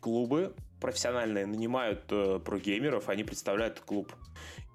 клубы 0.00 0.54
профессиональные 0.80 1.46
нанимают 1.46 2.04
э, 2.10 2.38
прогеймеров, 2.40 3.08
они 3.08 3.24
представляют 3.24 3.80
клуб. 3.80 4.12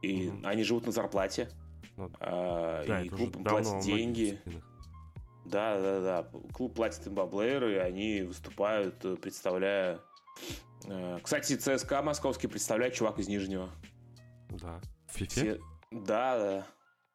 И 0.01 0.30
Мгм. 0.30 0.45
они 0.45 0.64
живут 0.64 0.86
на 0.86 0.91
зарплате. 0.91 1.49
Ну, 1.97 2.10
а, 2.22 2.86
Да, 2.88 3.01
и 3.01 3.10
клуб 3.10 3.36
им 3.36 3.43
платит 3.43 3.80
деньги. 3.82 4.39
Да, 5.45 5.80
да, 5.80 5.99
да. 6.01 6.30
Клуб 6.53 6.76
платит 6.76 7.05
им 7.07 7.16
баблеры, 7.16 7.74
и 7.74 7.78
они 7.78 8.22
выступают, 8.22 9.03
э, 9.05 9.16
представляя. 9.16 9.99
Кстати, 11.22 11.57
ЦСКА 11.57 12.01
московский 12.01 12.47
представляет 12.47 12.93
чувак 12.93 13.20
из 13.20 13.28
Нижнего. 13.28 13.70
Да. 14.49 14.80
В 15.07 15.20
FIFA? 15.20 15.28
Все- 15.30 15.60
Да, 15.91 16.38
да. 16.38 16.68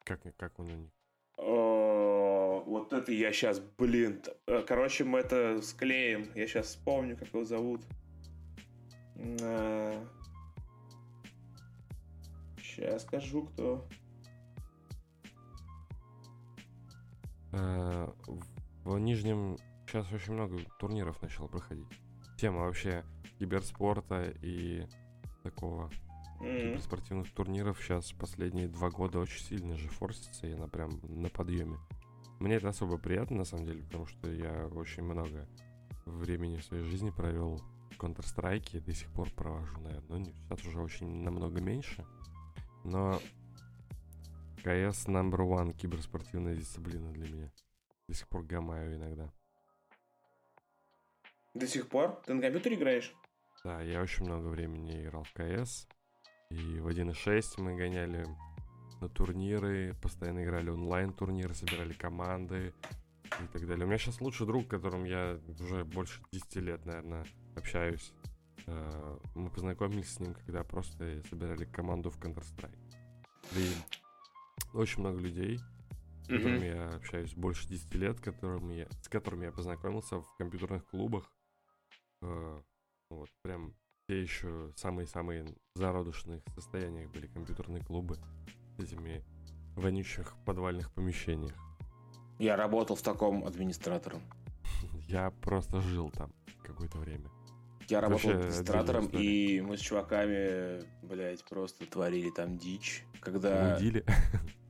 Как, 0.05 0.20
как 0.36 0.59
он 0.59 0.66
у 0.66 0.76
них? 0.76 0.90
Вот 2.75 2.93
это 2.93 3.12
я 3.12 3.33
сейчас, 3.33 3.61
блин. 3.79 4.20
э, 4.49 4.64
Короче, 4.66 5.05
мы 5.05 5.20
это 5.20 5.62
склеим. 5.62 6.29
Я 6.35 6.49
сейчас 6.49 6.66
вспомню, 6.66 7.16
как 7.16 7.29
его 7.29 7.45
зовут. 7.45 7.83
Сейчас 12.61 13.03
скажу, 13.03 13.45
кто. 13.45 13.87
Э, 17.53 18.09
в- 18.85 18.99
Нижнем 18.99 19.57
сейчас 19.87 20.11
очень 20.12 20.33
много 20.33 20.59
турниров 20.81 21.22
начало 21.22 21.47
проходить. 21.47 21.87
Тема 22.39 22.62
вообще 22.62 23.05
киберспорта 23.39 24.35
и 24.43 24.85
такого 25.45 25.93
М, 26.41 26.59
киберспортивных 26.72 27.33
турниров 27.33 27.81
сейчас 27.81 28.11
последние 28.12 28.66
два 28.66 28.91
года 28.91 29.20
очень 29.20 29.45
сильно 29.45 29.77
же 29.77 29.89
форсится, 29.89 30.49
и 30.49 30.53
она 30.55 30.66
прям 30.66 30.99
на 31.05 31.29
подъеме. 31.29 31.79
Мне 32.45 32.57
это 32.57 32.68
особо 32.68 32.99
приятно, 32.99 33.38
на 33.38 33.45
самом 33.47 33.64
деле, 33.64 33.82
потому 33.84 34.05
что 34.05 34.30
я 34.30 34.66
очень 34.66 35.03
много 35.03 35.49
времени 36.05 36.59
в 36.59 36.64
своей 36.64 36.82
жизни 36.82 37.09
провел 37.09 37.57
в 37.57 37.99
Counter-Strike, 37.99 38.76
и 38.76 38.80
до 38.80 38.92
сих 38.92 39.11
пор 39.14 39.30
провожу, 39.30 39.80
наверное. 39.80 40.05
Ну, 40.11 40.16
не- 40.18 40.34
сейчас 40.34 40.62
уже 40.66 40.82
очень 40.82 41.22
намного 41.22 41.62
меньше. 41.62 42.05
Но 42.84 43.18
CS 44.62 45.07
number 45.07 45.38
one 45.38 45.72
киберспортивная 45.72 46.55
дисциплина 46.55 47.11
для 47.12 47.30
меня. 47.34 47.51
До 48.09 48.14
сих 48.14 48.28
пор 48.28 48.42
гамаю 48.42 48.95
иногда. 48.95 49.32
До 51.55 51.66
сих 51.66 51.88
пор? 51.88 52.20
Ты 52.26 52.34
на 52.34 52.42
компьютере 52.42 52.76
играешь? 52.76 53.14
Да, 53.64 53.80
я 53.80 54.03
очень 54.03 54.26
много 54.26 54.49
времени 54.49 55.03
играл 55.03 55.24
в 55.24 55.32
КС. 55.32 55.88
И 56.51 56.78
в 56.78 56.88
1.6 56.88 57.59
мы 57.62 57.74
гоняли 57.74 58.26
на 59.01 59.09
турниры, 59.09 59.95
постоянно 60.03 60.45
играли 60.45 60.70
онлайн-турниры, 60.70 61.55
собирали 61.55 61.92
команды 61.92 62.72
и 63.24 63.47
так 63.53 63.66
далее. 63.66 63.84
У 63.84 63.88
меня 63.88 63.99
сейчас 63.99 64.20
лучший 64.20 64.47
друг, 64.47 64.68
которым 64.68 65.05
я 65.05 65.38
уже 65.61 65.84
больше 65.84 66.20
10 66.32 66.57
лет, 66.57 66.84
наверное, 66.86 67.24
общаюсь. 67.57 68.12
Э, 68.66 69.18
Мы 69.34 69.51
познакомились 69.51 70.11
с 70.14 70.20
ним, 70.20 70.34
когда 70.34 70.62
просто 70.64 71.22
собирали 71.28 71.64
команду 71.64 72.11
в 72.11 72.18
Counter-Strike. 72.18 72.78
И 73.57 73.72
очень 74.72 75.01
много 75.01 75.18
людей, 75.18 75.59
с 76.22 76.28
которыми 76.28 76.66
я 76.66 76.88
общаюсь 76.88 77.34
больше 77.34 77.68
10 77.68 77.95
лет, 77.97 78.20
которыми 78.20 78.74
я, 78.74 78.88
с 79.03 79.09
которыми 79.09 79.45
я 79.45 79.53
познакомился 79.53 80.20
в 80.20 80.36
компьютерных 80.38 80.86
клубах. 80.86 81.30
Э, 82.22 82.61
Вот, 83.11 83.28
прям 83.42 83.74
те 84.09 84.22
еще 84.22 84.72
самые-самые 84.76 85.47
зародышных 85.74 86.42
состояниях 86.55 87.11
были 87.12 87.26
компьютерные 87.26 87.82
клубы 87.84 88.16
этими 88.79 89.25
вонючих 89.77 90.35
подвальных 90.45 90.93
помещениях. 90.93 91.55
Я 92.39 92.57
работал 92.57 92.97
в 92.97 93.03
таком 93.03 93.45
администратором. 93.45 94.22
Я 95.09 95.31
просто 95.31 95.81
жил 95.81 96.11
там 96.11 96.33
какое-то 96.62 96.99
время. 96.99 97.31
Я 97.89 98.01
работал 98.01 98.31
администратором, 98.31 99.07
и 99.09 99.61
мы 99.61 99.77
с 99.77 99.81
чуваками, 99.81 100.83
блядь, 101.03 101.45
просто 101.45 101.87
творили 101.87 102.31
там 102.31 102.57
дичь. 102.57 103.05
Когда... 103.20 103.75
Лудили. 103.75 104.05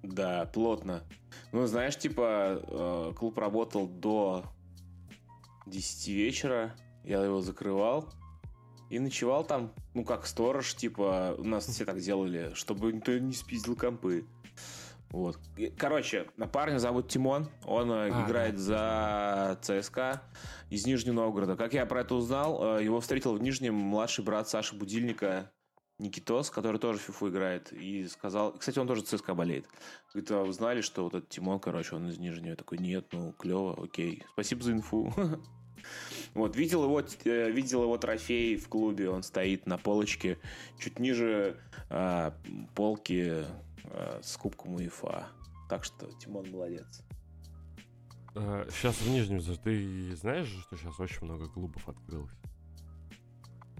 Да, 0.02 0.44
плотно. 0.44 1.02
Ну, 1.50 1.66
знаешь, 1.66 1.96
типа, 1.96 2.60
э, 2.62 3.12
клуб 3.16 3.38
работал 3.38 3.88
до 3.88 4.44
10 5.64 6.08
вечера, 6.08 6.74
я 7.04 7.24
его 7.24 7.40
закрывал 7.40 8.12
и 8.94 9.00
ночевал 9.00 9.44
там, 9.44 9.72
ну, 9.92 10.04
как 10.04 10.24
сторож, 10.24 10.74
типа, 10.74 11.34
у 11.36 11.44
нас 11.44 11.66
все 11.66 11.84
так 11.84 11.98
делали, 11.98 12.52
чтобы 12.54 12.92
никто 12.92 13.18
не 13.18 13.32
спиздил 13.32 13.74
компы. 13.74 14.24
Вот. 15.10 15.36
Короче, 15.76 16.28
парня 16.52 16.78
зовут 16.78 17.08
Тимон, 17.08 17.48
он 17.64 17.90
э, 17.90 18.10
А, 18.12 18.24
играет 18.24 18.54
да, 18.56 19.58
за 19.62 19.80
ЦСКА 19.80 20.22
из 20.70 20.86
Нижнего 20.86 21.14
Новгорода. 21.14 21.56
Как 21.56 21.72
я 21.72 21.86
про 21.86 22.02
это 22.02 22.14
узнал, 22.14 22.78
э, 22.78 22.84
его 22.84 23.00
встретил 23.00 23.34
в 23.34 23.42
Нижнем 23.42 23.74
младший 23.74 24.24
брат 24.24 24.48
Саши 24.48 24.76
Будильника, 24.76 25.50
Никитос, 25.98 26.50
который 26.50 26.78
тоже 26.78 26.98
в 26.98 27.02
фифу 27.02 27.28
играет, 27.28 27.72
и 27.72 28.06
сказал... 28.06 28.52
Кстати, 28.52 28.78
он 28.78 28.86
тоже 28.86 29.02
ЦСКА 29.02 29.34
болеет. 29.34 29.66
Говорит, 30.12 30.30
а 30.30 30.44
вы 30.44 30.52
знали, 30.52 30.80
что 30.82 31.04
вот 31.04 31.14
этот 31.14 31.28
Тимон, 31.30 31.58
короче, 31.58 31.96
он 31.96 32.08
из 32.08 32.18
Нижнего? 32.18 32.50
Я 32.50 32.56
такой, 32.56 32.78
нет, 32.78 33.06
ну, 33.12 33.32
клево, 33.32 33.76
окей. 33.84 34.22
Спасибо 34.32 34.62
за 34.62 34.72
инфу. 34.72 35.12
Вот, 36.34 36.56
видел 36.56 36.84
его, 36.84 37.00
э, 37.00 37.50
видел 37.50 37.82
его 37.82 37.96
трофей 37.98 38.56
в 38.56 38.68
клубе, 38.68 39.10
он 39.10 39.22
стоит 39.22 39.66
на 39.66 39.78
полочке, 39.78 40.38
чуть 40.78 40.98
ниже 40.98 41.56
а, 41.90 42.34
полки 42.74 43.44
а, 43.84 44.20
с 44.22 44.36
кубком 44.36 44.74
УЕФА. 44.74 45.26
Так 45.68 45.84
что 45.84 46.10
Тимон 46.18 46.50
молодец. 46.50 47.02
Сейчас 48.34 48.96
в 48.96 49.08
Нижнем, 49.08 49.40
ты 49.62 50.16
знаешь, 50.16 50.48
что 50.48 50.76
сейчас 50.76 50.98
очень 50.98 51.24
много 51.24 51.48
клубов 51.48 51.88
открылось? 51.88 52.32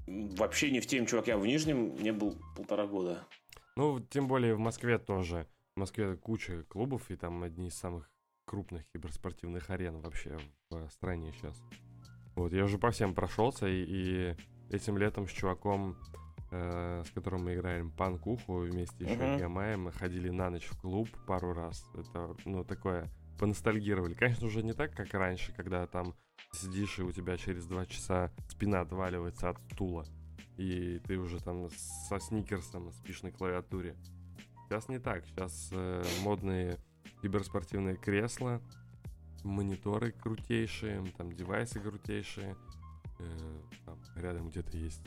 Вообще 0.07 0.71
не 0.71 0.81
в 0.81 0.87
теме, 0.87 1.07
чувак, 1.07 1.27
я 1.27 1.37
в 1.37 1.47
Нижнем 1.47 1.97
не 1.97 2.13
был 2.13 2.37
полтора 2.57 2.87
года. 2.87 3.27
Ну, 3.77 3.99
тем 3.99 4.29
более 4.29 4.55
в 4.55 4.61
Москве 4.61 4.99
тоже. 4.99 5.49
В 5.75 5.81
Москве 5.81 6.17
куча 6.17 6.63
клубов, 6.65 7.11
и 7.11 7.17
там 7.17 7.43
одни 7.43 7.69
из 7.69 7.75
самых 7.75 8.09
крупных 8.45 8.87
киберспортивных 8.93 9.71
арен 9.71 10.01
вообще 10.01 10.39
в 10.71 10.89
стране 10.91 11.33
сейчас. 11.33 11.61
Вот, 12.35 12.53
я 12.53 12.65
уже 12.65 12.79
по 12.79 12.91
всем 12.91 13.15
прошелся, 13.15 13.67
и, 13.69 13.85
и 13.87 14.37
этим 14.71 14.99
летом 14.99 15.29
с 15.29 15.31
чуваком, 15.31 15.97
э, 16.51 17.03
с 17.07 17.11
которым 17.11 17.45
мы 17.45 17.55
играем 17.55 17.91
панкуху, 17.91 18.59
вместе 18.59 19.05
еще 19.05 19.15
uh-huh. 19.15 19.39
Гамаем, 19.39 19.85
мы 19.85 19.93
ходили 19.93 20.31
на 20.31 20.51
ночь 20.51 20.67
в 20.67 20.81
клуб 20.81 21.09
пару 21.27 21.53
раз. 21.53 21.85
Это, 21.95 22.35
ну, 22.45 22.65
такое, 22.65 23.09
поностальгировали. 23.39 24.15
Конечно, 24.15 24.47
уже 24.47 24.63
не 24.63 24.73
так, 24.73 24.93
как 24.95 25.13
раньше, 25.15 25.53
когда 25.53 25.87
там 25.87 26.15
сидишь, 26.53 26.99
и 26.99 27.03
у 27.03 27.13
тебя 27.13 27.37
через 27.37 27.67
два 27.67 27.87
часа 27.87 28.33
спина 28.49 28.81
отваливается 28.81 29.51
от 29.51 29.61
стула, 29.73 30.05
и 30.57 31.01
ты 31.07 31.19
уже 31.19 31.43
там 31.43 31.69
со 32.09 32.19
сникерсом 32.19 32.93
спишь 32.93 33.23
на 33.23 33.31
клавиатуре. 33.31 33.97
Сейчас 34.67 34.89
не 34.89 34.99
так. 34.99 35.25
Сейчас 35.27 35.69
э, 35.73 36.03
модные 36.23 36.79
киберспортивные 37.23 37.97
кресла, 37.97 38.61
мониторы 39.45 40.13
крутейшие, 40.13 41.05
там 41.17 41.33
девайсы 41.33 41.81
крутейшие. 41.81 42.57
Э, 43.19 43.25
там 43.85 43.99
рядом 44.17 44.49
где-то 44.49 44.77
есть 44.77 45.03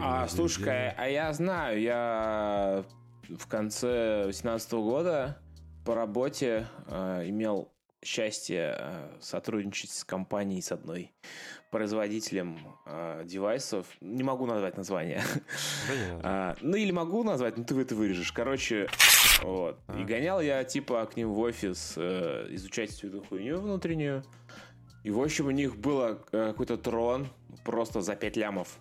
А, 0.00 0.28
слушай, 0.28 0.90
а 0.90 1.06
я 1.08 1.32
знаю, 1.32 1.80
я 1.80 2.84
в 3.28 3.46
конце 3.46 4.24
2018 4.24 4.72
года 4.72 5.38
по 5.84 5.94
работе 5.94 6.66
э, 6.86 7.28
имел 7.28 7.72
счастье 8.04 8.76
э, 8.78 9.16
сотрудничать 9.20 9.90
с 9.90 10.04
компанией, 10.04 10.60
с 10.60 10.72
одной 10.72 11.12
производителем 11.70 12.58
э, 12.84 13.22
девайсов. 13.24 13.86
Не 14.00 14.22
могу 14.22 14.46
назвать 14.46 14.76
название. 14.76 15.22
а, 16.22 16.54
ну 16.60 16.76
или 16.76 16.90
могу 16.90 17.22
назвать, 17.24 17.56
но 17.56 17.64
ты 17.64 17.80
это 17.80 17.94
вырежешь. 17.94 18.32
Короче, 18.32 18.88
вот. 19.42 19.78
А. 19.86 20.00
И 20.00 20.04
гонял 20.04 20.40
я 20.40 20.64
типа 20.64 21.06
к 21.06 21.16
ним 21.16 21.32
в 21.32 21.38
офис 21.38 21.94
э, 21.96 22.46
изучать 22.50 22.90
всю 22.90 23.08
эту 23.08 23.22
хуйню 23.22 23.60
внутреннюю. 23.60 24.22
И 25.04 25.10
в 25.10 25.20
общем 25.20 25.46
у 25.46 25.50
них 25.50 25.76
было 25.76 26.24
э, 26.32 26.48
какой-то 26.50 26.76
трон 26.76 27.28
просто 27.64 28.00
за 28.00 28.14
5 28.14 28.36
лямов. 28.36 28.78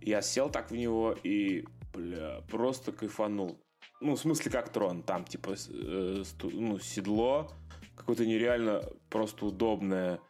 Я 0.00 0.22
сел 0.22 0.50
так 0.50 0.70
в 0.70 0.76
него 0.76 1.16
и, 1.22 1.64
бля, 1.92 2.42
просто 2.48 2.92
кайфанул. 2.92 3.58
Ну, 4.00 4.16
в 4.16 4.20
смысле, 4.20 4.50
как 4.50 4.68
трон. 4.68 5.02
Там, 5.02 5.24
типа, 5.24 5.54
э, 5.54 6.22
сту, 6.24 6.50
ну, 6.52 6.78
седло, 6.78 7.50
какое-то 7.96 8.26
нереально 8.26 8.82
просто 9.08 9.46
удобное. 9.46 10.20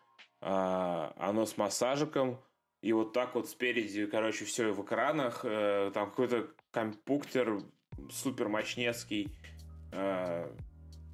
А, 0.41 1.13
оно 1.17 1.47
с 1.47 1.57
массажиком. 1.57 2.39
И 2.83 2.93
вот 2.93 3.13
так 3.15 3.35
вот 3.35 3.49
спереди, 3.49 4.07
короче, 4.07 4.45
все 4.45 4.73
в 4.73 4.85
экранах. 4.85 5.41
Э, 5.45 5.91
там 5.93 6.11
какой-то 6.11 6.49
компьютер 6.71 7.61
супер 8.11 8.49
мощнецкий. 8.49 9.37
Э, 9.93 10.51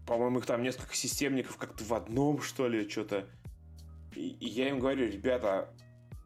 по-моему, 0.06 0.38
их 0.38 0.46
там 0.46 0.62
несколько 0.62 0.94
системников 0.94 1.56
как-то 1.56 1.84
в 1.84 1.92
одном, 1.94 2.40
что 2.42 2.68
ли, 2.68 2.88
что-то. 2.88 3.28
И, 4.16 4.28
и 4.28 4.48
я 4.48 4.68
им 4.70 4.80
говорю, 4.80 5.06
ребята, 5.06 5.72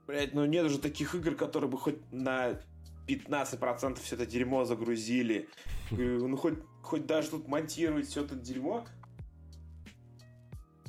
блядь, 0.06 0.32
ну 0.34 0.44
нет 0.44 0.64
уже 0.64 0.78
таких 0.78 1.14
игр, 1.14 1.34
которые 1.34 1.70
бы 1.70 1.78
хоть 1.78 2.00
на 2.12 2.60
15% 3.06 4.00
все 4.00 4.14
это 4.14 4.26
дерьмо 4.26 4.64
загрузили. 4.64 5.48
Ну 5.90 6.36
хоть, 6.36 6.58
хоть 6.82 7.06
даже 7.06 7.30
тут 7.30 7.48
монтировать 7.48 8.08
все 8.08 8.24
это 8.24 8.34
дерьмо. 8.34 8.86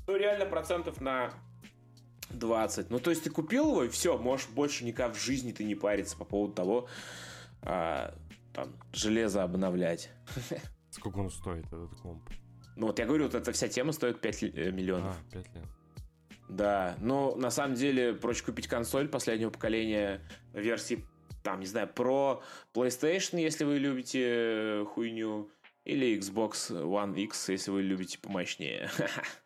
Ну 0.08 0.16
реально 0.16 0.46
процентов 0.46 1.02
на 1.02 1.34
20. 2.30 2.90
Ну 2.90 3.00
то 3.00 3.10
есть 3.10 3.24
ты 3.24 3.30
купил 3.30 3.72
его 3.72 3.84
и 3.84 3.90
все, 3.90 4.18
можешь 4.18 4.48
больше 4.50 4.86
никак 4.86 5.16
в 5.16 5.20
жизни 5.22 5.52
ты 5.52 5.64
не 5.64 5.76
париться 5.76 6.16
по 6.16 6.26
поводу 6.26 6.54
того, 6.54 6.88
а, 7.62 8.14
там, 8.56 8.74
железо 8.94 9.44
обновлять. 9.44 10.10
Сколько 10.90 11.20
он 11.20 11.30
стоит, 11.30 11.66
этот 11.68 11.94
комп? 12.02 12.30
Ну 12.78 12.88
вот 12.88 13.00
я 13.00 13.06
говорю, 13.06 13.26
вот 13.26 13.36
эта 13.36 13.52
вся 13.52 13.68
тема 13.68 13.92
стоит 13.92 14.22
5 14.22 14.44
э, 14.44 14.72
миллионов. 14.72 15.16
А, 15.30 15.34
5 15.34 15.56
лет. 15.56 15.66
Да, 16.48 16.96
но 17.00 17.36
на 17.36 17.50
самом 17.50 17.76
деле 17.76 18.14
проще 18.14 18.44
купить 18.44 18.68
консоль 18.68 19.08
последнего 19.08 19.50
поколения 19.50 20.22
версии, 20.54 21.04
там, 21.44 21.60
не 21.60 21.66
знаю, 21.66 21.88
про 21.88 22.42
PlayStation, 22.74 23.40
если 23.40 23.66
вы 23.66 23.78
любите 23.78 24.22
э, 24.24 24.86
хуйню, 24.86 25.50
или 25.84 26.18
Xbox 26.18 26.72
One 26.72 27.16
X, 27.16 27.50
если 27.50 27.72
вы 27.72 27.84
любите 27.84 28.20
помощнее. 28.20 28.90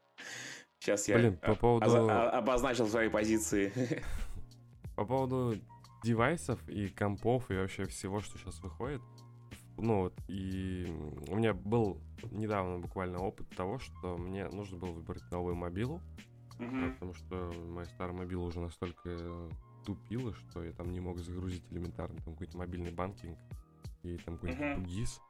Сейчас 0.80 1.07
я 1.07 1.18
Блин, 1.18 1.38
по 1.38 1.55
поводу... 1.55 2.10
обозначил 2.10 2.88
свои 2.88 3.10
позиции. 3.10 3.74
По 4.95 5.05
поводу 5.05 5.57
девайсов 6.04 6.68
и 6.70 6.88
компов 6.88 7.50
и 7.52 7.56
вообще 7.56 7.86
всего, 7.86 8.22
что 8.22 8.38
сейчас 8.38 8.60
выходит, 8.60 9.02
ну 9.78 10.02
вот, 10.02 10.14
и 10.28 10.86
у 11.30 11.36
меня 11.36 11.54
был 11.54 12.02
недавно 12.32 12.80
буквально 12.80 13.20
опыт 13.20 13.50
того, 13.56 13.80
что 13.80 14.18
мне 14.18 14.47
нужно 14.50 14.78
было 14.78 14.91
выбрать 14.91 15.24
новую 15.32 15.56
мобилу, 15.56 16.02
mm-hmm. 16.58 16.93
потому 16.93 17.14
что 17.14 17.54
моя 17.68 17.86
старая 17.86 18.16
мобила 18.16 18.43
уже 18.43 18.60
настолько 18.60 19.50
тупила, 19.86 20.34
что 20.34 20.64
я 20.64 20.74
там 20.74 20.91
не 20.91 21.00
мог 21.00 21.18
загрузить 21.20 21.64
элементарно 21.72 22.18
там 22.18 22.34
какой-то 22.34 22.58
мобильный 22.58 22.91
банкинг 22.91 23.38
и 24.04 24.18
там 24.18 24.36
какой-то 24.36 24.62
mm-hmm. 24.62 24.76
тугис. 24.76 25.22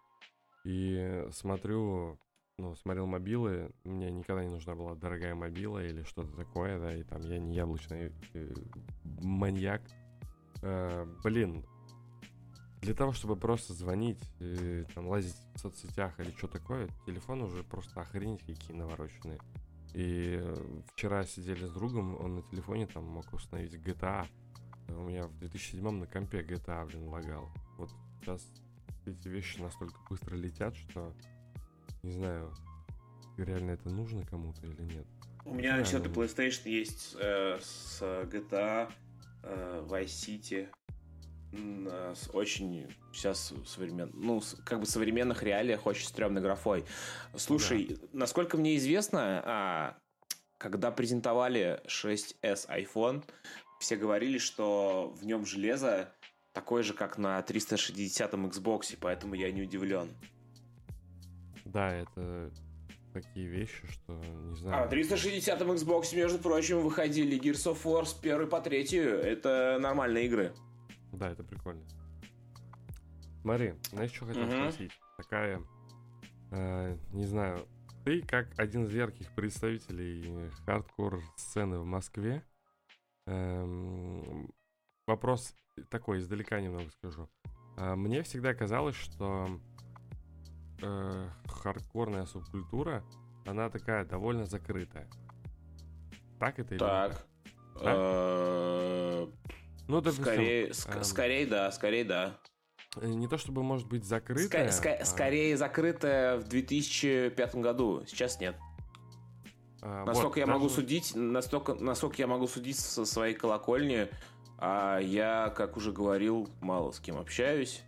И 0.65 1.27
смотрю, 1.31 2.19
ну, 2.57 2.75
смотрел 2.75 3.05
мобилы, 3.05 3.71
мне 3.83 4.11
никогда 4.11 4.43
не 4.43 4.49
нужна 4.49 4.75
была 4.75 4.95
дорогая 4.95 5.35
мобила 5.35 5.83
или 5.83 6.03
что-то 6.03 6.35
такое, 6.35 6.79
да, 6.79 6.95
и 6.95 7.03
там 7.03 7.21
я 7.21 7.37
не 7.37 7.55
яблочный 7.55 8.11
э, 8.33 8.53
маньяк. 9.21 9.81
Э, 10.61 11.05
блин, 11.23 11.65
для 12.81 12.93
того, 12.93 13.11
чтобы 13.11 13.35
просто 13.35 13.73
звонить, 13.73 14.19
э, 14.39 14.85
там, 14.93 15.07
лазить 15.07 15.35
в 15.55 15.59
соцсетях 15.59 16.19
или 16.19 16.31
что 16.31 16.47
такое, 16.47 16.89
телефон 17.05 17.41
уже 17.41 17.63
просто 17.63 18.01
охренеть 18.01 18.45
какие 18.45 18.75
навороченные. 18.75 19.39
И 19.93 20.37
э, 20.41 20.81
вчера 20.93 21.25
сидели 21.25 21.65
с 21.65 21.71
другом, 21.71 22.19
он 22.19 22.35
на 22.35 22.41
телефоне 22.43 22.87
там 22.87 23.05
мог 23.05 23.31
установить 23.33 23.73
GTA. 23.73 24.27
У 24.89 25.03
меня 25.03 25.27
в 25.27 25.37
2007 25.39 25.89
на 25.89 26.07
компе 26.07 26.41
GTA, 26.41 26.85
блин, 26.87 27.07
лагал. 27.09 27.49
Вот 27.77 27.89
сейчас 28.21 28.45
эти 29.05 29.27
вещи 29.27 29.59
настолько 29.59 29.99
быстро 30.09 30.35
летят, 30.35 30.75
что 30.75 31.13
не 32.03 32.11
знаю, 32.11 32.53
реально 33.37 33.71
это 33.71 33.89
нужно 33.89 34.25
кому-то 34.25 34.65
или 34.65 34.81
нет. 34.83 35.05
У 35.45 35.53
меня 35.53 35.77
на 35.77 35.85
счет 35.85 36.05
PlayStation 36.05 36.69
есть 36.69 37.15
э, 37.19 37.59
с 37.61 38.01
GTA, 38.01 38.87
э, 38.87 38.91
Vice 39.43 40.05
City, 40.05 40.69
э, 41.51 42.13
с 42.15 42.29
очень 42.33 42.87
сейчас 43.13 43.53
современ... 43.65 44.11
ну, 44.13 44.41
как 44.65 44.79
бы 44.79 44.85
современных 44.85 45.43
реалиях 45.43 45.85
очень 45.85 46.07
стрёмной 46.07 46.41
графой. 46.41 46.85
Слушай, 47.35 47.97
да. 47.99 48.07
насколько 48.13 48.57
мне 48.57 48.77
известно, 48.77 49.41
а, 49.45 49.97
когда 50.57 50.91
презентовали 50.91 51.81
6s 51.87 52.67
iPhone, 52.69 53.23
все 53.79 53.95
говорили, 53.95 54.37
что 54.37 55.15
в 55.17 55.25
нем 55.25 55.45
железо 55.45 56.13
такое 56.53 56.83
же, 56.83 56.93
как 56.93 57.17
на 57.17 57.39
360-м 57.39 58.47
Xbox, 58.47 58.97
поэтому 58.99 59.35
я 59.35 59.51
не 59.51 59.61
удивлен. 59.61 60.09
Да, 61.65 61.93
это 61.93 62.51
такие 63.13 63.47
вещи, 63.47 63.85
что 63.87 64.13
не 64.13 64.55
знаю. 64.55 64.83
А 64.83 64.87
в 64.87 64.91
360-м 64.91 65.71
Xbox, 65.71 66.15
между 66.15 66.39
прочим, 66.39 66.81
выходили 66.81 67.39
Gears 67.39 67.73
of 67.73 67.83
War 67.83 68.05
с 68.05 68.13
первой 68.13 68.47
по 68.47 68.61
третью. 68.61 69.19
Это 69.19 69.77
нормальные 69.79 70.25
игры. 70.25 70.53
Да, 71.11 71.29
это 71.31 71.43
прикольно. 71.43 71.83
Смотри, 73.41 73.73
знаешь, 73.91 74.11
что 74.11 74.25
хотел 74.25 74.43
uh-huh. 74.43 74.71
спросить? 74.71 74.91
Такая, 75.17 75.61
э, 76.51 76.97
не 77.13 77.25
знаю, 77.25 77.65
ты 78.03 78.21
как 78.21 78.47
один 78.57 78.85
из 78.85 78.93
ярких 78.93 79.33
представителей 79.33 80.49
хардкор-сцены 80.65 81.79
в 81.79 81.85
Москве, 81.85 82.43
э, 83.27 84.45
вопрос 85.07 85.55
такой, 85.89 86.19
издалека 86.19 86.59
немного 86.59 86.89
скажу. 86.91 87.29
Э, 87.77 87.95
мне 87.95 88.23
всегда 88.23 88.53
казалось, 88.53 88.95
что 88.95 89.47
э, 90.81 91.29
хардкорная 91.47 92.25
субкультура, 92.25 93.03
она 93.45 93.69
такая 93.69 94.05
довольно 94.05 94.45
закрытая. 94.45 95.09
Так 96.39 96.59
это 96.59 96.75
или 96.75 96.79
так? 96.79 97.25
А? 97.81 99.29
Ну, 99.87 100.01
допустим, 100.01 100.23
скорее, 100.23 100.67
эм, 100.67 101.03
скорее 101.03 101.47
да, 101.47 101.71
скорее 101.71 102.05
да. 102.05 102.37
Э, 102.97 103.07
не 103.07 103.27
то 103.27 103.37
чтобы 103.37 103.63
может 103.63 103.87
быть 103.87 104.05
закрытая. 104.05 104.69
Ска- 104.69 104.83
ска- 104.83 104.97
а... 104.97 105.05
Скорее 105.05 105.57
закрытая 105.57 106.37
в 106.37 106.47
2005 106.47 107.55
году. 107.55 108.03
Сейчас 108.05 108.39
нет. 108.39 108.55
А, 109.81 110.05
насколько 110.05 110.27
вот, 110.27 110.37
я 110.37 110.45
даже... 110.45 110.57
могу 110.57 110.69
судить, 110.69 111.15
настолько, 111.15 111.73
насколько 111.73 112.17
я 112.17 112.27
могу 112.27 112.47
судить 112.47 112.77
со 112.77 113.05
своей 113.05 113.33
колокольни, 113.33 114.09
а 114.57 114.99
я, 114.99 115.53
как 115.55 115.77
уже 115.77 115.91
говорил, 115.91 116.49
мало 116.59 116.91
с 116.91 116.99
кем 116.99 117.17
общаюсь, 117.17 117.81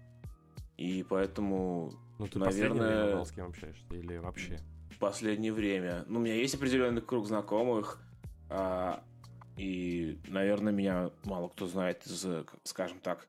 и 0.78 1.06
поэтому 1.08 1.94
Ну, 2.22 2.28
ты 2.28 2.38
Наверное... 2.38 3.06
время 3.08 3.26
с 3.26 3.32
кем 3.32 3.48
общаешься 3.48 3.84
или 3.90 4.18
вообще? 4.18 4.60
Последнее 5.00 5.52
время. 5.52 6.06
Ну, 6.08 6.20
у 6.20 6.22
меня 6.22 6.36
есть 6.36 6.54
определенный 6.54 7.02
круг 7.02 7.26
знакомых, 7.26 8.00
а, 8.48 9.04
и, 9.58 10.20
наверное, 10.28 10.72
меня 10.72 11.10
мало 11.24 11.48
кто 11.48 11.66
знает 11.66 12.06
из, 12.06 12.28
скажем 12.64 13.00
так, 13.00 13.28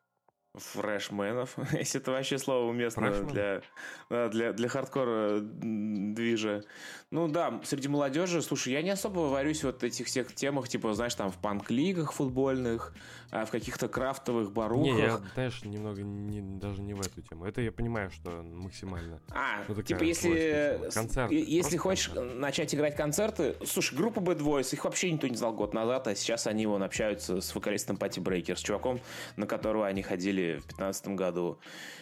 фрешменов, 0.55 1.57
если 1.73 2.01
это 2.01 2.11
вообще 2.11 2.39
слово 2.39 2.69
уместно 2.69 3.11
для, 3.25 3.63
для, 4.11 4.53
для 4.53 4.69
хардкора 4.69 5.41
движа. 5.41 6.63
Ну 7.11 7.29
да, 7.29 7.61
среди 7.65 7.89
молодежи, 7.89 8.43
слушай, 8.43 8.73
я 8.73 8.83
не 8.83 8.91
особо 8.91 9.21
варюсь 9.21 9.65
вот 9.65 9.83
этих 9.83 10.07
всех 10.07 10.35
темах, 10.35 10.69
типа, 10.69 10.93
знаешь, 10.93 11.15
там 11.15 11.31
в 11.31 11.39
панк-лигах 11.39 12.13
футбольных, 12.13 12.93
а 13.31 13.47
в 13.47 13.51
каких-то 13.51 13.89
крафтовых 13.89 14.53
барухах. 14.53 14.95
Не, 14.95 15.01
я, 15.01 15.21
знаешь, 15.35 15.65
немного 15.65 16.03
не, 16.03 16.43
даже 16.59 16.83
не 16.83 16.93
в 16.93 17.01
эту 17.01 17.23
тему. 17.23 17.47
Это 17.47 17.63
я 17.63 17.73
понимаю, 17.73 18.11
что 18.11 18.31
максимально. 18.43 19.21
А, 19.31 19.65
ну, 19.69 19.83
типа, 19.83 20.03
если, 20.03 20.91
концерт, 20.93 21.33
если 21.33 21.79
хочешь 21.79 22.09
концерт. 22.09 22.35
начать 22.35 22.75
играть 22.75 22.95
концерты, 22.95 23.57
слушай, 23.65 23.97
группа 23.97 24.21
Bad 24.21 24.41
Boys, 24.41 24.75
их 24.75 24.85
вообще 24.85 25.11
никто 25.11 25.29
не 25.29 25.37
знал 25.37 25.55
год 25.55 25.73
назад, 25.73 26.09
а 26.09 26.15
сейчас 26.15 26.47
они 26.47 26.67
вон 26.67 26.83
общаются 26.83 27.41
с 27.41 27.55
вокалистом 27.55 27.97
Пати 27.97 28.21
Брейкер, 28.21 28.59
с 28.59 28.61
чуваком, 28.61 29.01
на 29.37 29.47
которого 29.47 29.87
они 29.87 30.03
ходили 30.03 30.42
в 30.57 30.67
2015 30.67 31.09
году. 31.09 31.59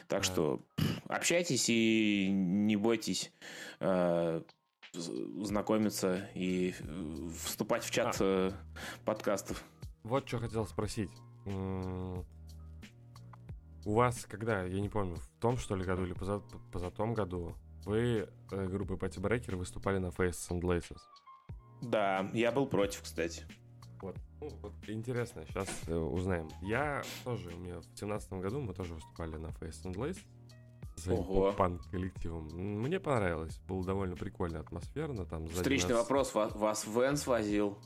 Так 0.09 0.21
да. 0.21 0.25
что 0.25 0.61
общайтесь 1.09 1.69
и 1.69 2.29
не 2.31 2.77
бойтесь 2.77 3.33
э, 3.81 4.43
знакомиться 4.93 6.29
и 6.35 6.75
вступать 7.45 7.85
в 7.85 7.91
чат 7.91 8.17
а. 8.21 8.25
Э, 8.25 8.53
подкастов. 9.05 9.65
Вот 10.03 10.27
что 10.27 10.39
хотел 10.39 10.67
спросить. 10.67 11.11
У 13.85 13.95
вас 13.95 14.27
когда, 14.27 14.63
я 14.65 14.81
не 14.81 14.89
помню, 14.89 15.17
в 15.17 15.29
том, 15.41 15.57
что 15.57 15.75
ли, 15.75 15.85
году 15.85 16.05
или 16.05 16.13
поза, 16.13 16.43
поза 16.71 16.91
том 16.91 17.15
году 17.15 17.55
вы 17.85 18.29
э, 18.51 18.67
группой 18.67 18.99
Пати 18.99 19.19
Брейкер 19.19 19.57
выступали 19.57 19.99
на 19.99 20.09
Faces 20.09 20.51
and 20.51 20.61
Laces? 20.61 20.99
Да, 21.81 22.31
я 22.35 22.53
был 22.53 22.67
против, 22.67 23.03
кстати. 23.03 23.45
Вот. 24.03 24.17
Ну, 24.41 24.49
вот 24.63 24.73
интересно, 24.89 25.45
сейчас 25.47 25.69
э, 25.87 25.95
узнаем. 25.95 26.49
Я 26.63 27.03
тоже, 27.25 27.51
у 27.51 27.59
меня 27.59 27.81
в 27.81 27.99
семнадцатом 27.99 28.41
году 28.41 28.61
мы 28.61 28.73
тоже 28.73 28.95
выступали 28.95 29.37
на 29.37 29.49
Face 29.49 29.85
and 29.85 29.95
Lace 29.95 30.19
с 30.97 31.55
панк 31.57 31.83
коллективом. 31.91 32.49
Мне 32.55 33.01
понравилось, 33.01 33.59
было 33.67 33.85
довольно 33.85 34.17
прикольно, 34.17 34.61
атмосферно. 34.61 35.25
Там 35.27 35.47
Встречный 35.49 35.95
нас... 35.95 36.03
вопрос, 36.03 36.35
вас, 36.35 36.55
вас 36.55 36.87
Вен 36.87 37.17
свозил? 37.17 37.79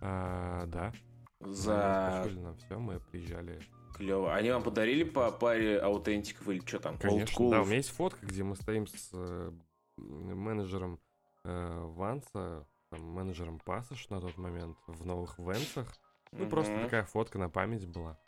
А, 0.00 0.66
да. 0.66 0.92
За... 1.40 2.26
нам 2.36 2.56
все, 2.56 2.78
мы 2.78 3.00
приезжали. 3.00 3.60
Клево. 3.96 4.34
Они 4.34 4.50
вам 4.50 4.62
подарили 4.62 5.04
по 5.04 5.30
паре 5.30 5.78
аутентиков 5.78 6.48
или 6.48 6.60
что 6.66 6.80
там? 6.80 6.98
Конечно, 6.98 7.50
да, 7.50 7.62
у 7.62 7.64
меня 7.64 7.76
есть 7.76 7.90
фотка, 7.90 8.26
где 8.26 8.42
мы 8.42 8.56
стоим 8.56 8.86
с 8.86 9.10
э, 9.12 9.52
менеджером 9.98 10.98
э, 11.44 11.80
Ванса, 11.94 12.66
там, 12.94 13.04
менеджером 13.04 13.60
Passage 13.64 14.06
на 14.10 14.20
тот 14.20 14.36
момент 14.38 14.76
в 14.86 15.04
новых 15.04 15.38
венцах. 15.38 15.92
Ну, 16.32 16.44
угу. 16.44 16.50
просто 16.50 16.82
такая 16.82 17.04
фотка 17.04 17.38
на 17.38 17.48
память 17.48 17.86
была. 17.86 18.18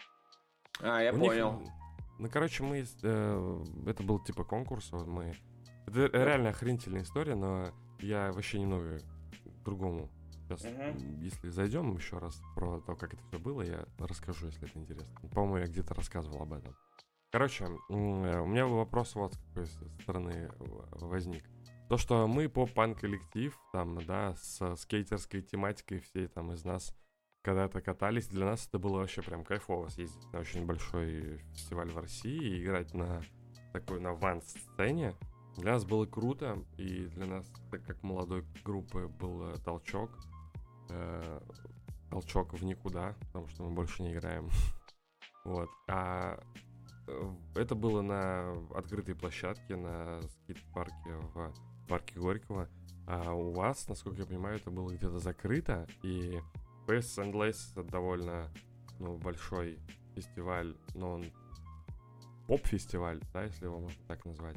А, 0.81 1.01
я 1.01 1.13
У 1.13 1.19
понял. 1.19 1.61
Них, 1.61 1.71
ну, 2.19 2.29
короче, 2.31 2.63
мы... 2.63 2.85
Э, 3.03 3.65
это 3.87 4.03
был 4.03 4.21
типа 4.21 4.45
конкурс, 4.45 4.91
вот 4.93 5.07
мы... 5.07 5.35
Это 5.87 6.07
реально 6.07 6.51
охренительная 6.51 7.03
история, 7.03 7.35
но 7.35 7.73
я 8.01 8.33
вообще 8.33 8.59
немного 8.59 8.99
другому 9.65 10.11
Сейчас, 10.49 10.65
uh 10.65 11.19
если 11.21 11.49
зайдем 11.49 11.97
еще 11.97 12.19
раз 12.19 12.41
про 12.55 12.81
то, 12.81 12.95
как 12.95 13.15
это 13.15 13.23
все 13.25 13.39
было, 13.39 13.63
я 13.63 13.85
расскажу, 13.99 14.47
если 14.47 14.69
это 14.69 14.79
интересно. 14.79 15.29
По-моему, 15.35 15.59
я 15.59 15.67
где-то 15.67 15.93
рассказывал 15.95 16.43
об 16.43 16.53
этом. 16.53 16.77
Короче, 17.33 17.65
э, 17.65 17.69
у 17.89 18.47
меня 18.47 18.67
вопрос 18.67 19.17
вот 19.17 19.35
с 19.35 19.39
какой 19.39 19.67
стороны 20.03 20.49
возник. 20.93 21.43
То, 21.89 21.97
что 21.99 22.27
мы 22.27 22.49
поп-панк 22.49 23.01
коллектив, 23.01 23.57
там, 23.73 24.05
да, 24.07 24.35
с 24.35 24.77
скейтерской 24.77 25.41
тематикой 25.41 26.01
всей 26.01 26.27
там 26.27 26.53
из 26.53 26.65
нас 26.65 26.93
когда-то 27.43 27.81
катались, 27.81 28.27
для 28.27 28.45
нас 28.45 28.67
это 28.67 28.81
было 28.81 28.99
вообще 28.99 29.23
прям 29.23 29.45
кайфово 29.45 29.89
съездить 29.89 30.33
на 30.33 30.41
очень 30.41 30.67
большой 30.67 31.39
фестиваль 31.53 31.91
в 31.91 31.99
России 31.99 32.43
и 32.43 32.65
играть 32.65 32.93
на 32.93 33.23
такой, 33.73 34.01
на 34.01 34.15
ван-сцене. 34.15 35.15
Для 35.57 35.75
нас 35.75 35.85
было 35.85 36.07
круто, 36.07 36.59
и 36.77 37.07
для 37.07 37.27
нас, 37.27 37.47
так 37.71 37.85
как 37.85 38.03
молодой 38.03 38.45
группы, 38.65 39.07
был 39.07 39.57
толчок. 39.65 40.11
Э, 40.91 41.41
толчок 42.11 42.53
в 42.53 42.65
никуда, 42.65 43.15
потому 43.21 43.47
что 43.49 43.63
мы 43.63 43.71
больше 43.71 44.03
не 44.03 44.13
играем. 44.13 44.51
вот. 45.45 45.69
А 45.89 46.41
э, 47.07 47.35
это 47.55 47.77
было 47.77 48.03
на 48.03 48.53
открытой 48.75 49.15
площадке 49.15 49.77
на 49.77 50.21
скейт-парке 50.23 51.15
в 51.35 51.55
парке 51.87 52.19
Горького. 52.19 52.69
А 53.07 53.33
у 53.33 53.53
вас, 53.53 53.89
насколько 53.89 54.21
я 54.21 54.27
понимаю, 54.27 54.57
это 54.57 54.71
было 54.71 54.89
где-то 54.91 55.19
закрыто, 55.19 55.87
и 56.03 56.41
Space 56.87 57.19
and 57.19 57.33
Lace 57.33 57.73
это 57.73 57.85
довольно 57.85 58.51
ну, 58.99 59.17
большой 59.17 59.79
фестиваль, 60.15 60.77
но 60.95 61.13
он 61.15 61.25
поп-фестиваль, 62.47 63.21
да, 63.33 63.45
если 63.45 63.67
его 63.67 63.79
можно 63.79 64.03
так 64.09 64.25
назвать. 64.25 64.57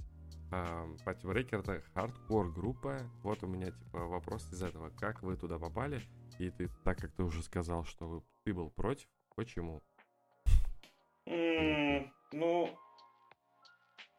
Party 0.50 1.26
э, 1.26 1.32
Breaker 1.32 1.60
это 1.60 1.82
хардкор 1.94 2.52
группа. 2.52 3.00
Вот 3.24 3.44
у 3.44 3.48
меня 3.48 3.72
типа 3.72 4.08
вопрос 4.08 4.52
из 4.52 4.64
этого. 4.64 4.90
Как 4.90 5.22
вы 5.22 5.38
туда 5.38 5.60
попали? 5.60 6.02
И 6.40 6.50
ты, 6.50 6.70
так 6.84 6.98
как 6.98 7.12
ты 7.12 7.24
уже 7.24 7.44
сказал, 7.44 7.86
что 7.86 8.08
вы, 8.08 8.24
ты 8.44 8.54
был 8.54 8.72
против, 8.72 9.08
почему? 9.36 9.84
Ну, 12.32 12.70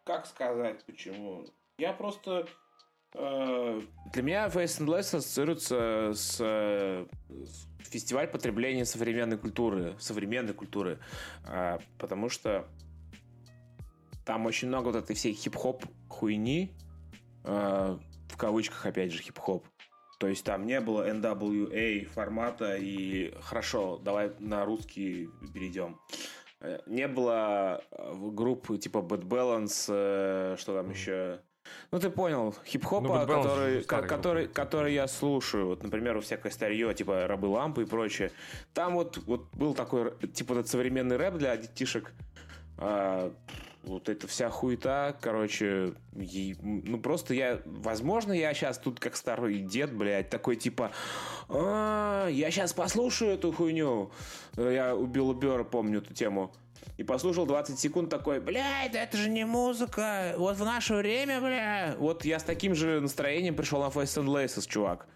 как 0.05 0.27
сказать 0.27 0.85
почему? 0.87 1.47
Я 1.79 1.93
просто 1.93 2.47
для 3.13 4.23
меня 4.23 4.47
Face 4.49 4.81
and 4.81 4.87
Less 4.87 5.17
ассоциируется 5.17 6.13
с, 6.15 6.37
с 6.39 7.69
фестиваль 7.91 8.29
потребления 8.29 8.85
современной 8.85 9.37
культуры, 9.37 9.97
современной 9.99 10.55
культуры, 10.55 11.01
э, 11.47 11.79
потому 11.99 12.29
что 12.29 12.69
там 14.25 14.47
очень 14.47 14.69
много 14.69 14.87
вот 14.87 14.97
этой 14.97 15.17
всей 15.17 15.35
хип-хоп 15.35 15.85
хуйни, 16.09 16.73
э, 17.45 17.99
в 18.29 18.37
кавычках 18.37 18.87
опять 18.87 19.13
же 19.13 19.23
хип-хоп. 19.23 19.67
То 20.21 20.29
есть 20.29 20.45
там 20.45 20.67
не 20.67 20.81
было 20.81 21.09
NWA 21.09 22.05
формата 22.05 22.77
и 22.77 23.35
хорошо, 23.41 23.99
давай 23.99 24.33
на 24.39 24.65
русский 24.65 25.31
перейдем. 25.55 25.99
Не 26.87 27.09
было 27.09 27.83
группы 27.91 28.77
типа 28.77 28.99
Bad 28.99 29.23
Balance, 29.23 30.59
что 30.59 30.75
там 30.75 30.91
еще 30.91 31.41
ну, 31.91 31.99
ты 31.99 32.11
понял, 32.11 32.55
хип-хопа, 32.64 33.09
ну, 33.09 33.27
который, 33.27 33.83
который, 33.83 34.49
который 34.49 34.95
я 34.95 35.09
слушаю, 35.09 35.66
вот, 35.66 35.83
например, 35.83 36.16
у 36.16 36.21
всякое 36.21 36.53
старье, 36.53 36.93
типа 36.95 37.27
«Рабы 37.27 37.47
лампы» 37.47 37.83
и 37.83 37.87
прочее, 37.87 38.31
там 38.75 38.95
вот, 38.95 39.18
вот 39.27 39.49
был 39.55 39.75
такой, 39.75 40.12
типа, 40.33 40.53
этот 40.53 40.68
современный 40.68 41.16
рэп 41.16 41.35
для 41.35 41.57
детишек, 41.57 42.12
а, 42.79 43.33
вот 43.83 44.09
эта 44.09 44.27
вся 44.27 44.51
хуета, 44.51 45.16
короче, 45.21 45.95
и, 46.14 46.57
ну 46.62 47.01
просто 47.01 47.35
я, 47.35 47.61
возможно, 47.64 48.33
я 48.33 48.53
сейчас 48.55 48.79
тут 48.79 49.01
как 49.01 49.16
старый 49.16 49.61
дед, 49.61 49.93
блядь, 49.93 50.29
такой 50.29 50.57
типа, 50.57 50.93
а, 51.49 52.29
я 52.29 52.51
сейчас 52.51 52.73
послушаю 52.73 53.33
эту 53.33 53.53
хуйню. 53.53 54.11
Я 54.57 54.95
убил 54.95 55.33
Бера, 55.33 55.64
помню 55.64 55.99
эту 55.99 56.12
тему 56.12 56.53
и 56.97 57.03
послушал 57.03 57.47
20 57.47 57.78
секунд 57.78 58.11
такой, 58.11 58.41
блядь, 58.41 58.93
да 58.93 59.03
это 59.03 59.16
же 59.16 59.31
не 59.31 59.45
музыка, 59.45 60.35
вот 60.37 60.57
в 60.57 60.64
наше 60.64 60.95
время, 60.95 61.41
бля. 61.41 61.95
Вот 61.99 62.24
я 62.24 62.39
с 62.39 62.45
таким 62.45 62.74
же 62.74 63.01
настроением 63.01 63.55
пришел 63.55 63.81
на 63.81 63.89
Face 63.89 64.22
and 64.22 64.26
Laces, 64.26 64.68
чувак. 64.68 65.07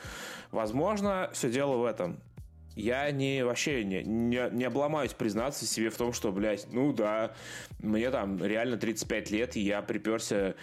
Возможно, 0.51 1.31
все 1.33 1.51
дело 1.51 1.77
в 1.77 1.85
этом. 1.85 2.21
Я 2.77 3.11
не 3.11 3.45
вообще 3.45 3.85
не, 3.85 4.03
не, 4.03 4.49
не 4.51 4.65
обломаюсь 4.65 5.13
признаться 5.13 5.65
себе 5.65 5.91
в 5.91 5.97
том, 5.97 6.13
что, 6.13 6.33
блядь, 6.33 6.67
ну 6.73 6.93
да, 6.93 7.35
мне 7.79 8.11
там 8.11 8.43
реально 8.43 8.77
35 8.77 9.31
лет, 9.31 9.57
и 9.57 9.61
я 9.61 9.81
приперся 9.81 10.55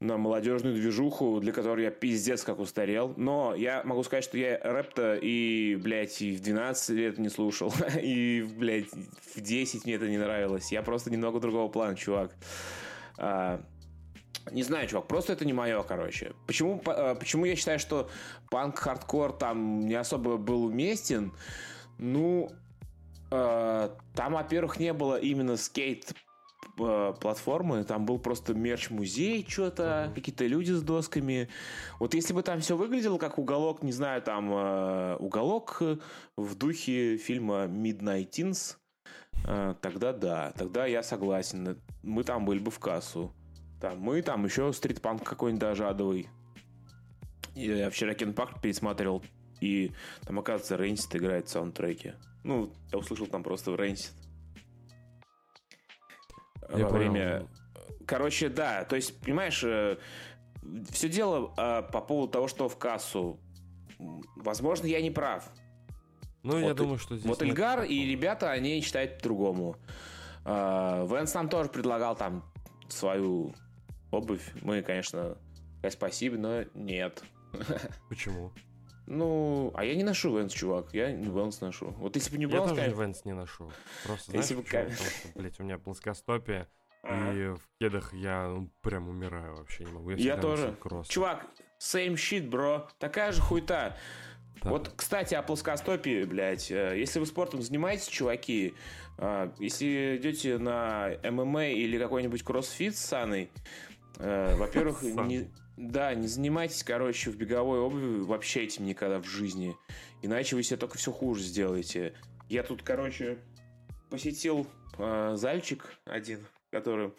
на 0.00 0.16
молодежную 0.16 0.74
движуху, 0.76 1.40
для 1.40 1.52
которой 1.52 1.84
я 1.84 1.90
пиздец 1.90 2.44
как 2.44 2.60
устарел. 2.60 3.14
Но 3.16 3.54
я 3.54 3.82
могу 3.84 4.04
сказать, 4.04 4.24
что 4.24 4.38
я 4.38 4.58
рэп-то 4.62 5.16
и, 5.16 5.74
блядь, 5.76 6.22
и 6.22 6.36
в 6.36 6.40
12 6.40 6.90
лет 6.90 7.18
не 7.18 7.28
слушал. 7.28 7.72
И, 8.00 8.46
блядь, 8.56 8.86
в 9.34 9.40
10 9.40 9.84
мне 9.84 9.94
это 9.94 10.08
не 10.08 10.18
нравилось. 10.18 10.70
Я 10.70 10.82
просто 10.82 11.10
немного 11.10 11.40
другого 11.40 11.68
плана, 11.68 11.96
чувак. 11.96 12.32
А, 13.16 13.60
не 14.52 14.62
знаю, 14.62 14.86
чувак, 14.86 15.08
просто 15.08 15.32
это 15.32 15.44
не 15.44 15.52
мое, 15.52 15.82
короче. 15.82 16.32
Почему, 16.46 16.80
а, 16.86 17.16
почему 17.16 17.44
я 17.44 17.56
считаю, 17.56 17.80
что 17.80 18.08
панк-хардкор 18.50 19.32
там 19.32 19.80
не 19.80 19.94
особо 19.94 20.36
был 20.36 20.66
уместен? 20.66 21.32
Ну, 21.98 22.52
э, 23.32 23.88
там, 24.14 24.32
во-первых, 24.32 24.78
не 24.78 24.92
было 24.92 25.18
именно 25.18 25.56
скейт 25.56 26.14
платформы, 27.20 27.84
там 27.84 28.06
был 28.06 28.18
просто 28.18 28.54
мерч-музей, 28.54 29.44
что-то, 29.48 29.82
uh-huh. 29.82 30.14
какие-то 30.14 30.46
люди 30.46 30.72
с 30.72 30.82
досками. 30.82 31.48
Вот 31.98 32.14
если 32.14 32.32
бы 32.32 32.42
там 32.42 32.60
все 32.60 32.76
выглядело 32.76 33.18
как 33.18 33.38
уголок, 33.38 33.82
не 33.82 33.92
знаю, 33.92 34.22
там 34.22 34.52
э, 34.52 35.16
уголок 35.16 35.82
в 36.36 36.54
духе 36.54 37.16
фильма 37.16 37.64
Midnight 37.66 38.30
Teens, 38.30 38.76
э, 39.46 39.74
тогда 39.80 40.12
да, 40.12 40.52
тогда 40.56 40.86
я 40.86 41.02
согласен. 41.02 41.80
Мы 42.02 42.24
там 42.24 42.44
были 42.44 42.60
бы 42.60 42.70
в 42.70 42.78
кассу. 42.78 43.32
Там 43.80 44.00
мы, 44.00 44.22
там 44.22 44.44
еще 44.44 44.72
стритпанк 44.72 45.22
какой-нибудь 45.22 45.60
даже 45.60 45.86
адовый. 45.86 46.28
Я 47.54 47.90
вчера 47.90 48.14
Кинопарк 48.14 48.60
пересматривал, 48.60 49.22
и 49.60 49.92
там, 50.24 50.38
оказывается, 50.38 50.76
Рейнсит 50.76 51.14
играет 51.16 51.48
в 51.48 51.50
саундтреке. 51.50 52.14
Ну, 52.44 52.72
я 52.92 52.98
услышал 52.98 53.26
там 53.26 53.42
просто 53.42 53.74
Рейнсит. 53.74 54.12
Я 56.70 56.84
Во 56.84 56.90
понял. 56.90 57.10
время... 57.10 57.48
Короче, 58.06 58.48
да, 58.48 58.84
то 58.84 58.96
есть, 58.96 59.20
понимаешь, 59.20 59.62
все 60.90 61.08
дело 61.08 61.52
а, 61.56 61.82
по 61.82 62.00
поводу 62.00 62.32
того, 62.32 62.48
что 62.48 62.68
в 62.68 62.78
кассу. 62.78 63.38
Возможно, 64.36 64.86
я 64.86 65.00
не 65.02 65.10
прав. 65.10 65.48
Ну, 66.42 66.58
я 66.58 66.68
Вот 66.68 66.76
думаю, 66.76 66.98
что 66.98 67.16
здесь... 67.16 67.28
Вот 67.28 67.42
нет 67.42 67.50
Эльгар 67.50 67.82
и 67.82 68.06
ребята, 68.06 68.50
они 68.50 68.80
считают 68.80 69.18
по-другому. 69.18 69.76
А, 70.44 71.04
Венс 71.06 71.34
нам 71.34 71.48
тоже 71.48 71.68
предлагал 71.68 72.16
там 72.16 72.44
свою 72.88 73.54
обувь. 74.10 74.52
Мы, 74.62 74.82
конечно, 74.82 75.36
сказать 75.78 75.92
спасибо, 75.94 76.36
но 76.38 76.64
нет. 76.74 77.22
Почему? 78.08 78.52
Ну, 79.10 79.72
а 79.74 79.84
я 79.84 79.94
не 79.94 80.04
ношу 80.04 80.36
Венс, 80.36 80.52
чувак. 80.52 80.92
Я 80.92 81.10
Венс 81.10 81.60
ношу. 81.60 81.94
Вот 81.98 82.14
если 82.14 82.30
бы 82.30 82.38
не 82.38 82.44
Я 82.44 82.50
Венс, 82.50 82.68
тоже 82.70 82.80
конечно... 82.80 83.00
Венс 83.00 83.24
не 83.24 83.32
ношу. 83.32 83.72
Просто, 84.04 84.30
знаешь, 84.30 84.44
Если 84.44 84.54
бы 84.54 84.62
Потому 84.62 84.90
что, 84.90 85.28
блядь, 85.34 85.60
у 85.60 85.62
меня 85.62 85.78
плоскостопие, 85.78 86.68
Ага. 87.02 87.32
и 87.32 87.48
в 87.54 87.60
кедах 87.80 88.12
я 88.12 88.48
ну, 88.48 88.70
прям 88.82 89.08
умираю 89.08 89.56
вообще 89.56 89.84
не 89.84 89.92
могу. 89.92 90.10
Я 90.10 90.16
всегда 90.16 90.36
тоже. 90.36 90.76
кроссы. 90.78 91.10
Чувак, 91.10 91.46
same 91.80 92.14
shit, 92.14 92.48
бро. 92.48 92.88
Такая 92.98 93.32
же 93.32 93.40
хуйта. 93.40 93.96
Да. 94.62 94.70
Вот, 94.70 94.92
кстати, 94.96 95.34
о 95.34 95.42
плоскостопии, 95.42 96.24
блядь. 96.24 96.70
э, 96.70 96.98
Если 96.98 97.20
вы 97.20 97.26
спортом 97.26 97.62
занимаетесь, 97.62 98.08
чуваки, 98.08 98.74
э, 99.16 99.50
если 99.58 100.16
идете 100.18 100.58
на 100.58 101.12
ММА 101.22 101.68
или 101.68 101.96
какой-нибудь 101.96 102.42
кроссфит 102.42 102.96
с 102.96 103.00
Саной, 103.00 103.50
э, 104.18 104.56
во-первых, 104.56 105.02
не, 105.02 105.48
да, 105.78 106.12
не 106.12 106.26
занимайтесь, 106.26 106.82
короче, 106.82 107.30
в 107.30 107.36
беговой 107.36 107.78
обуви 107.78 108.18
вообще 108.18 108.64
этим 108.64 108.84
никогда 108.84 109.20
в 109.20 109.26
жизни. 109.26 109.76
Иначе 110.22 110.56
вы 110.56 110.64
себе 110.64 110.76
только 110.76 110.98
все 110.98 111.12
хуже 111.12 111.44
сделаете. 111.44 112.14
Я 112.48 112.64
тут, 112.64 112.82
короче, 112.82 113.38
посетил 114.10 114.66
э, 114.98 115.34
зальчик 115.36 115.94
один, 116.04 116.40
который 116.72 117.12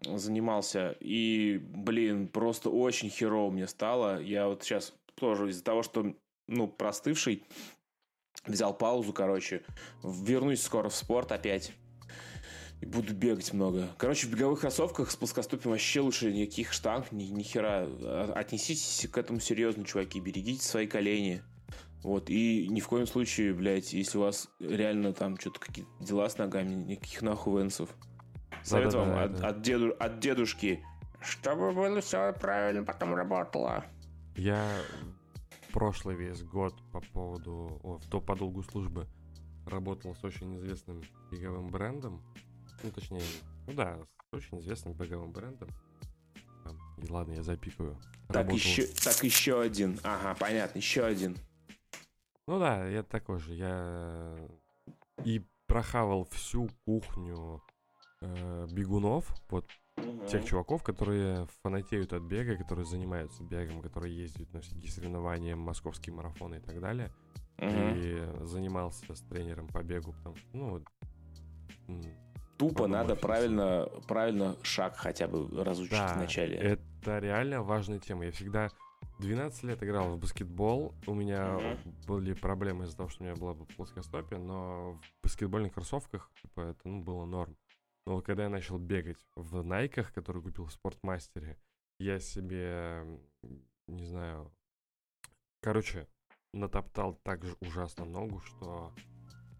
занимался, 0.00 0.96
и, 1.00 1.58
блин, 1.60 2.28
просто 2.28 2.70
очень 2.70 3.10
херово 3.10 3.50
мне 3.50 3.66
стало. 3.66 4.22
Я 4.22 4.46
вот 4.46 4.62
сейчас 4.62 4.94
тоже 5.16 5.48
из-за 5.48 5.64
того, 5.64 5.82
что, 5.82 6.14
ну, 6.46 6.68
простывший, 6.68 7.42
взял 8.46 8.74
паузу, 8.74 9.12
короче, 9.12 9.64
вернусь 10.04 10.62
скоро 10.62 10.88
в 10.88 10.94
спорт 10.94 11.32
опять. 11.32 11.72
И 12.84 12.86
буду 12.86 13.14
бегать 13.14 13.50
много. 13.54 13.88
Короче, 13.96 14.26
в 14.26 14.30
беговых 14.30 14.60
кроссовках 14.60 15.10
с 15.10 15.16
плоскостопием 15.16 15.70
вообще 15.70 16.00
лучше 16.00 16.30
никаких 16.30 16.70
штанг, 16.70 17.12
ни, 17.12 17.24
ни 17.24 17.42
хера. 17.42 17.86
А- 17.86 18.32
Отнеситесь 18.36 19.08
к 19.10 19.16
этому 19.16 19.40
серьезно, 19.40 19.86
чуваки. 19.86 20.20
Берегите 20.20 20.62
свои 20.62 20.86
колени. 20.86 21.42
Вот, 22.02 22.28
и 22.28 22.68
ни 22.68 22.80
в 22.80 22.88
коем 22.88 23.06
случае, 23.06 23.54
блядь, 23.54 23.94
если 23.94 24.18
у 24.18 24.20
вас 24.20 24.50
реально 24.60 25.14
там 25.14 25.40
что-то 25.40 25.60
какие-то 25.60 25.90
дела 25.98 26.28
с 26.28 26.36
ногами, 26.36 26.74
никаких 26.74 27.22
нахуй 27.22 27.62
венсов. 27.62 27.88
Совет 28.62 28.92
вам 28.92 29.16
от, 29.16 29.40
от 29.40 29.62
деду, 29.62 29.96
от 29.98 30.18
дедушки. 30.18 30.84
Чтобы 31.22 31.72
было 31.72 32.02
все 32.02 32.34
правильно, 32.34 32.84
потом 32.84 33.14
работало. 33.14 33.86
Я 34.36 34.62
прошлый 35.72 36.16
весь 36.16 36.42
год 36.42 36.74
по 36.92 37.00
поводу... 37.00 37.80
О, 37.82 37.98
до 38.10 38.20
по 38.20 38.36
долгу 38.36 38.62
службы 38.62 39.06
работал 39.64 40.14
с 40.14 40.22
очень 40.22 40.54
известным 40.58 41.00
беговым 41.30 41.68
брендом. 41.68 42.22
Ну, 42.84 42.90
точнее, 42.90 43.22
ну 43.66 43.72
да, 43.72 43.98
с 44.30 44.36
очень 44.36 44.60
известным 44.60 44.92
беговым 44.92 45.32
брендом. 45.32 45.70
И 46.98 47.10
ладно, 47.10 47.32
я 47.32 47.42
запикаю. 47.42 47.98
Так 48.28 48.36
Работал 48.36 48.56
еще, 48.56 48.86
так 48.86 49.24
еще 49.24 49.60
один. 49.60 49.98
Ага, 50.02 50.36
понятно, 50.38 50.78
еще 50.78 51.04
один. 51.04 51.36
Ну 52.46 52.58
да, 52.58 52.86
я 52.86 53.02
такой 53.02 53.38
же. 53.38 53.54
Я 53.54 54.36
и 55.24 55.42
прохавал 55.66 56.26
всю 56.30 56.68
кухню 56.84 57.62
э, 58.20 58.66
бегунов, 58.70 59.34
вот 59.48 59.66
тех 60.28 60.44
чуваков, 60.44 60.82
которые 60.82 61.46
фанатеют 61.62 62.12
от 62.12 62.22
бега, 62.22 62.56
которые 62.56 62.84
занимаются 62.84 63.42
бегом, 63.42 63.80
которые 63.80 64.14
ездят 64.14 64.52
на 64.52 64.60
всякие 64.60 64.90
соревнования, 64.90 65.56
московские 65.56 66.14
марафоны 66.14 66.56
и 66.56 66.60
так 66.60 66.80
далее. 66.80 67.10
Мгм. 67.58 67.94
И 67.96 68.46
занимался 68.46 69.14
с 69.14 69.20
тренером 69.22 69.68
по 69.68 69.82
бегу, 69.82 70.12
потому 70.12 70.36
что, 70.36 70.48
ну, 70.52 70.84
Тупо 72.58 72.86
надо 72.86 73.16
правильно, 73.16 73.88
правильно 74.06 74.56
шаг 74.62 74.96
хотя 74.96 75.26
бы 75.26 75.48
разучить 75.64 75.90
да, 75.92 76.14
вначале. 76.14 76.56
это 76.56 77.18
реально 77.18 77.62
важная 77.62 77.98
тема. 77.98 78.24
Я 78.26 78.32
всегда 78.32 78.70
12 79.18 79.62
лет 79.64 79.82
играл 79.82 80.10
в 80.14 80.18
баскетбол, 80.18 80.94
у 81.06 81.14
меня 81.14 81.58
Мгм. 81.58 81.76
были 82.06 82.32
проблемы 82.32 82.84
из-за 82.84 82.96
того, 82.96 83.08
что 83.08 83.22
у 83.22 83.26
меня 83.26 83.36
было 83.36 83.54
плоскостопие, 83.76 84.38
но 84.38 84.92
в 84.92 85.22
баскетбольных 85.22 85.72
кроссовках, 85.74 86.30
типа, 86.42 86.60
это, 86.60 86.88
ну, 86.88 87.02
было 87.02 87.24
норм. 87.24 87.56
Но 88.06 88.14
вот 88.16 88.26
когда 88.26 88.44
я 88.44 88.48
начал 88.48 88.78
бегать 88.78 89.18
в 89.34 89.62
Найках, 89.62 90.12
которые 90.12 90.42
купил 90.42 90.66
в 90.66 90.72
Спортмастере, 90.72 91.58
я 91.98 92.18
себе, 92.18 93.04
не 93.86 94.04
знаю, 94.04 94.52
короче, 95.60 96.06
натоптал 96.52 97.14
так 97.22 97.44
же 97.44 97.56
ужасно 97.60 98.04
ногу, 98.04 98.40
что 98.40 98.92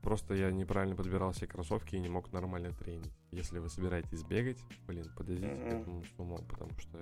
просто 0.05 0.35
я 0.35 0.51
неправильно 0.53 0.95
подбирал 0.95 1.33
себе 1.35 1.49
кроссовки 1.49 1.97
и 1.97 2.01
не 2.01 2.09
мог 2.09 2.31
нормально 2.33 2.71
тренить. 2.71 3.11
Если 3.33 3.59
вы 3.59 3.69
собираетесь 3.69 4.23
бегать, 4.23 4.63
блин, 4.87 5.07
подойдите 5.17 5.49
к 5.49 5.53
Мгм. 5.53 5.67
этому 5.81 6.05
с 6.05 6.19
умом, 6.19 6.47
потому 6.47 6.71
что 6.79 7.01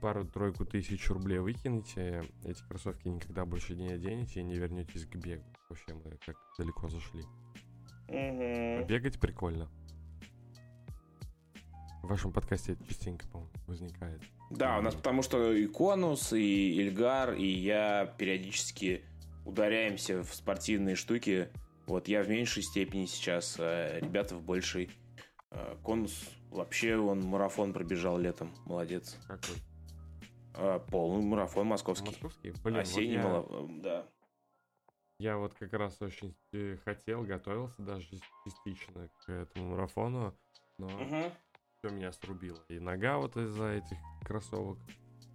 пару-тройку 0.00 0.64
тысяч 0.64 1.10
рублей 1.10 1.38
выкинете, 1.40 2.22
эти 2.44 2.62
кроссовки 2.68 3.08
никогда 3.08 3.44
больше 3.44 3.74
не 3.74 3.88
оденете 3.90 4.40
и 4.40 4.44
не 4.44 4.54
вернетесь 4.56 5.04
к 5.06 5.16
бегу. 5.16 5.44
Вообще 5.68 5.94
мы 5.94 6.16
как 6.24 6.36
далеко 6.58 6.88
зашли. 6.88 7.22
Мгм. 8.08 8.86
Бегать 8.86 9.20
прикольно. 9.20 9.68
В 12.02 12.08
вашем 12.08 12.32
подкасте 12.32 12.72
это 12.72 12.84
частенько, 12.86 13.28
по-моему, 13.28 13.52
возникает. 13.66 14.20
Да, 14.50 14.78
у 14.78 14.82
нас 14.82 14.94
потому 14.94 15.22
что 15.22 15.52
и 15.52 15.66
Конус, 15.66 16.32
и 16.32 16.80
Ильгар, 16.80 17.34
и 17.34 17.46
я 17.46 18.06
периодически 18.18 19.02
ударяемся 19.44 20.22
в 20.24 20.34
спортивные 20.34 20.96
штуки. 20.96 21.48
Вот 21.86 22.08
я 22.08 22.22
в 22.22 22.28
меньшей 22.28 22.62
степени 22.62 23.06
сейчас, 23.06 23.56
а 23.58 23.98
ребята 24.00 24.36
в 24.36 24.42
большей. 24.42 24.90
А, 25.50 25.76
Конус 25.82 26.30
вообще 26.50 26.96
он 26.96 27.20
марафон 27.22 27.72
пробежал 27.72 28.18
летом, 28.18 28.50
молодец. 28.66 29.18
Какой? 29.26 29.56
А, 30.54 30.78
Полный 30.78 31.24
марафон 31.24 31.66
московский. 31.66 32.06
Московский? 32.08 32.50
Блин, 32.62 32.76
вот 32.76 32.80
Осенний 32.80 33.14
я- 33.14 33.22
марафон, 33.28 33.82
да. 33.82 34.06
Я 35.18 35.36
вот 35.36 35.54
как 35.54 35.72
раз 35.74 36.00
очень 36.02 36.34
э, 36.52 36.76
хотел, 36.84 37.22
готовился 37.22 37.80
даже 37.82 38.08
частично 38.44 39.08
к 39.24 39.30
этому 39.30 39.70
марафону, 39.70 40.34
но 40.78 40.88
Мгм. 40.88 41.30
все 41.78 41.94
меня 41.94 42.10
срубило. 42.12 42.58
И 42.68 42.80
нога 42.80 43.18
вот 43.18 43.36
из-за 43.36 43.66
этих 43.74 43.98
кроссовок, 44.24 44.78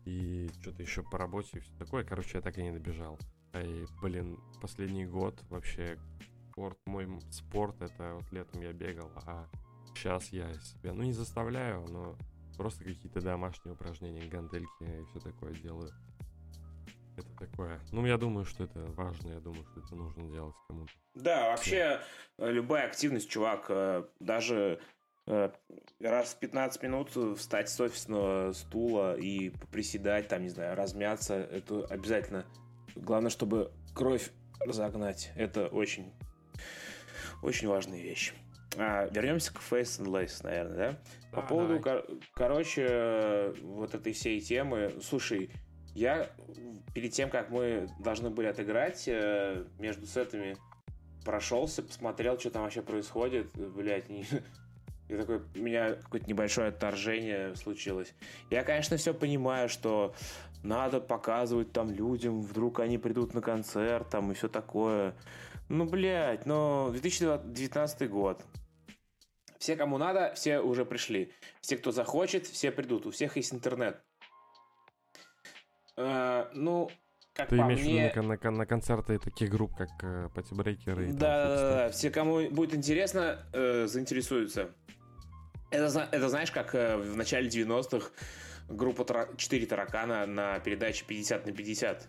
и 0.05 0.49
что-то 0.61 0.81
еще 0.81 1.03
по 1.03 1.17
работе 1.17 1.57
и 1.57 1.59
все 1.61 1.73
такое. 1.77 2.03
Короче, 2.03 2.37
я 2.37 2.41
так 2.41 2.57
и 2.57 2.63
не 2.63 2.71
добежал. 2.71 3.17
А 3.53 3.61
И, 3.61 3.85
блин, 4.01 4.37
последний 4.61 5.05
год 5.05 5.41
вообще 5.49 5.97
спорт, 6.57 6.79
мой 6.85 7.07
спорт, 7.29 7.79
это 7.83 8.15
вот 8.15 8.31
летом 8.31 8.61
я 8.61 8.73
бегал, 8.73 9.11
а 9.27 9.45
сейчас 9.93 10.29
я 10.29 10.51
себя, 10.55 10.91
ну 10.91 11.03
не 11.03 11.13
заставляю, 11.13 11.85
но 11.87 12.17
просто 12.57 12.83
какие-то 12.83 13.21
домашние 13.21 13.75
упражнения, 13.75 14.27
гантельки 14.27 14.67
и 14.81 15.05
все 15.05 15.19
такое 15.19 15.53
делаю. 15.53 15.91
Это 17.15 17.27
такое. 17.37 17.79
Ну, 17.91 18.05
я 18.05 18.17
думаю, 18.17 18.45
что 18.45 18.63
это 18.63 18.79
важно, 18.93 19.33
я 19.33 19.39
думаю, 19.39 19.65
что 19.65 19.81
это 19.81 19.95
нужно 19.95 20.27
делать 20.31 20.55
кому-то. 20.67 20.91
Да, 21.13 21.49
вообще 21.49 21.99
э, 22.37 22.51
любая 22.51 22.87
активность, 22.87 23.29
чувак, 23.29 23.67
э, 23.69 24.03
даже 24.19 24.79
э, 25.27 25.51
раз 25.99 26.33
в 26.33 26.39
15 26.39 26.81
минут 26.81 27.37
встать 27.37 27.69
с 27.69 27.79
офисного 27.79 28.51
стула 28.53 29.15
и 29.15 29.51
приседать, 29.71 30.27
там, 30.27 30.41
не 30.41 30.49
знаю, 30.49 30.75
размяться, 30.75 31.35
это 31.35 31.85
обязательно. 31.85 32.45
Главное, 32.95 33.29
чтобы 33.29 33.71
кровь 33.93 34.31
разогнать. 34.59 35.31
Это 35.35 35.67
очень, 35.67 36.13
очень 37.41 37.67
важная 37.67 37.99
вещь. 38.01 38.33
А, 38.77 39.07
вернемся 39.07 39.53
к 39.53 39.57
Face 39.57 39.99
and 40.01 40.07
Lace, 40.07 40.39
наверное, 40.43 40.77
да? 40.77 40.99
По 41.31 41.41
Да, 41.41 41.47
поводу, 41.47 41.79
давай. 41.79 41.81
кор- 41.81 42.05
короче, 42.33 43.53
вот 43.61 43.95
этой 43.95 44.13
всей 44.13 44.39
темы. 44.39 44.93
Слушай, 45.01 45.49
я 45.95 46.29
перед 46.93 47.11
тем, 47.11 47.29
как 47.29 47.49
мы 47.49 47.89
должны 47.99 48.29
были 48.29 48.47
отыграть, 48.47 49.05
э, 49.07 49.65
между 49.79 50.05
сетами 50.05 50.57
прошелся, 51.25 51.81
посмотрел, 51.83 52.39
что 52.39 52.51
там 52.51 52.63
вообще 52.63 52.81
происходит. 52.81 53.51
Блять, 53.53 54.09
не... 54.09 54.25
Я 55.09 55.17
такой, 55.17 55.37
у 55.55 55.59
меня 55.59 55.93
какое-то 55.95 56.27
небольшое 56.27 56.67
отторжение 56.67 57.55
случилось. 57.55 58.13
Я, 58.49 58.63
конечно, 58.63 58.97
все 58.97 59.13
понимаю, 59.13 59.69
что 59.69 60.13
надо 60.63 60.99
показывать 60.99 61.71
там 61.71 61.89
людям, 61.91 62.41
вдруг 62.41 62.81
они 62.81 62.97
придут 62.97 63.33
на 63.33 63.41
концерт, 63.41 64.09
там 64.09 64.31
и 64.31 64.35
все 64.35 64.49
такое. 64.49 65.15
Ну, 65.69 65.85
блядь, 65.85 66.45
но 66.45 66.89
2019 66.91 68.09
год. 68.09 68.45
Все, 69.59 69.75
кому 69.75 69.97
надо, 69.97 70.33
все 70.35 70.59
уже 70.59 70.85
пришли. 70.85 71.33
Все, 71.61 71.77
кто 71.77 71.91
захочет, 71.91 72.45
все 72.45 72.71
придут. 72.71 73.05
У 73.05 73.11
всех 73.11 73.37
есть 73.37 73.53
интернет. 73.53 74.01
Э, 75.97 76.45
ну, 76.53 76.89
как 77.33 77.49
Ты 77.49 77.57
по 77.57 77.61
имеешь 77.61 77.79
в 77.79 77.83
мне... 77.83 78.09
виду 78.09 78.23
на, 78.23 78.37
на, 78.41 78.51
на 78.51 78.65
концерты 78.65 79.19
таких 79.19 79.49
групп, 79.49 79.75
как 79.75 79.89
э, 80.03 80.29
Патибрейкеры 80.33 81.07
там 81.07 81.17
Да, 81.17 81.47
да, 81.47 81.55
да, 81.55 81.71
да. 81.71 81.89
Все, 81.89 82.11
кому 82.11 82.49
будет 82.49 82.75
интересно, 82.75 83.45
э, 83.53 83.87
заинтересуются. 83.87 84.69
Это, 85.71 86.07
это 86.11 86.29
знаешь, 86.29 86.51
как 86.51 86.73
э, 86.75 86.97
в 86.97 87.17
начале 87.17 87.49
90-х 87.49 88.11
группа 88.69 89.03
тара- 89.03 89.29
4 89.35 89.65
таракана 89.65 90.25
на 90.25 90.59
передаче 90.59 91.05
50 91.05 91.45
на 91.45 91.51
50. 91.51 92.07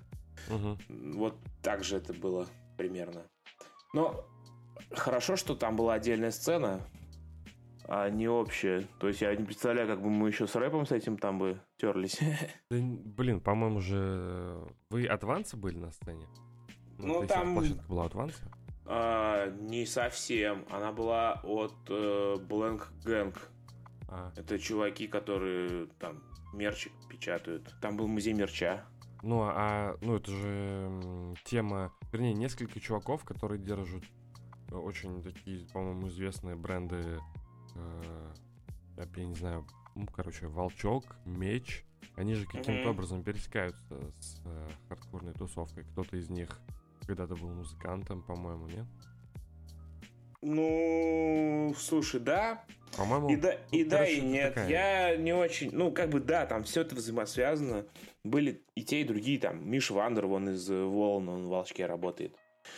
Мгм. 0.48 0.78
Вот 1.14 1.36
так 1.62 1.82
же 1.82 1.96
это 1.96 2.12
было 2.12 2.46
примерно. 2.76 3.22
Но 3.92 4.24
хорошо, 4.92 5.36
что 5.36 5.54
там 5.54 5.76
была 5.76 5.94
отдельная 5.94 6.30
сцена, 6.30 6.80
а 7.84 8.08
не 8.10 8.28
общая. 8.28 8.86
То 9.00 9.08
есть 9.08 9.20
я 9.22 9.34
не 9.34 9.44
представляю, 9.44 9.88
как 9.88 10.02
бы 10.02 10.10
мы 10.10 10.28
еще 10.28 10.46
с 10.46 10.54
рэпом 10.54 10.86
с 10.86 10.92
этим 10.92 11.16
там 11.16 11.38
бы 11.38 11.60
терлись. 11.78 12.18
Да, 12.70 12.76
блин, 12.80 13.40
по-моему 13.40 13.80
же... 13.80 14.58
Вы 14.90 15.06
от 15.06 15.24
Ванса 15.24 15.56
были 15.56 15.78
на 15.78 15.90
сцене? 15.90 16.26
Ну, 16.98 17.22
есть 17.22 17.28
там- 17.32 17.54
Площадка 17.54 17.84
была 17.88 18.04
от 18.04 18.14
Ванса? 18.14 18.50
А, 18.84 19.50
не 19.50 19.86
совсем. 19.86 20.64
Она 20.70 20.92
была 20.92 21.40
от 21.44 21.74
э, 21.88 22.36
Blank 22.38 22.82
Gang. 23.04 23.36
А, 24.08 24.32
Это 24.36 24.58
чуваки, 24.58 25.06
которые 25.06 25.86
там 25.98 26.22
мерч 26.54 26.88
печатают. 27.08 27.74
Там 27.80 27.96
был 27.96 28.06
музей 28.08 28.32
мерча. 28.32 28.84
Ну, 29.22 29.42
а, 29.42 29.96
ну, 30.00 30.16
это 30.16 30.30
же 30.30 31.34
тема... 31.44 31.92
Вернее, 32.12 32.34
несколько 32.34 32.80
чуваков, 32.80 33.24
которые 33.24 33.60
держат 33.60 34.04
э, 34.70 34.74
очень 34.74 35.22
такие, 35.22 35.66
по-моему, 35.68 36.08
известные 36.08 36.56
бренды... 36.56 37.20
э, 37.74 38.34
я, 38.96 39.06
я 39.16 39.26
не 39.26 39.34
знаю, 39.34 39.66
ну, 39.94 40.06
короче, 40.06 40.46
Волчок, 40.46 41.04
Меч. 41.24 41.84
Они 42.16 42.34
же 42.34 42.46
каким-то 42.46 42.72
Мгм. 42.72 42.90
образом 42.90 43.22
пересекаются 43.22 44.12
с 44.20 44.40
э, 44.44 44.68
хардкорной 44.88 45.34
тусовкой. 45.34 45.84
Кто-то 45.84 46.16
из 46.16 46.30
них 46.30 46.48
когда-то 47.06 47.36
был 47.36 47.48
музыкантом, 47.48 48.22
по-моему, 48.22 48.66
нет? 48.66 48.86
Ну, 50.42 51.74
слушай, 51.78 52.20
да. 52.20 52.64
По-моему, 52.96 53.28
И 53.28 53.36
да, 53.36 53.52
и, 53.70 53.84
да, 53.84 54.06
и 54.06 54.20
нет. 54.20 54.54
такая- 54.54 54.68
Я 54.70 55.16
не 55.16 55.32
очень... 55.32 55.70
Ну, 55.72 55.92
как 55.92 56.10
бы, 56.10 56.20
да, 56.20 56.46
там 56.46 56.64
все 56.64 56.80
это 56.82 56.94
взаимосвязано. 56.94 57.86
Были 58.24 58.64
и 58.74 58.84
те, 58.84 59.00
и 59.02 59.04
другие. 59.04 59.38
Там 59.38 59.68
Миш 59.68 59.90
Вандер, 59.90 60.26
он 60.26 60.50
из 60.50 60.68
э, 60.70 60.84
Волн, 60.84 61.28
он 61.28 61.46
в 61.46 61.48
Волчке 61.48 61.86
работает. 61.86 62.34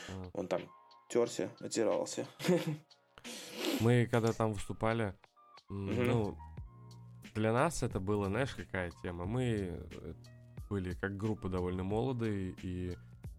М. 0.08 0.30
Он 0.32 0.48
там 0.48 0.62
терся, 1.08 1.50
отирался. 1.60 2.26
Мы 3.80 4.06
когда 4.10 4.32
там 4.32 4.52
выступали, 4.52 5.14
Мгм. 5.68 6.04
ну, 6.06 6.36
для 7.34 7.52
нас 7.52 7.82
это 7.82 8.00
было, 8.00 8.26
знаешь, 8.26 8.54
какая 8.54 8.90
тема? 9.02 9.24
Мы 9.26 9.44
э, 9.72 10.14
были 10.68 10.94
как 10.94 11.16
группа 11.16 11.48
довольно 11.48 11.82
молодые, 11.84 12.54
и 12.62 12.96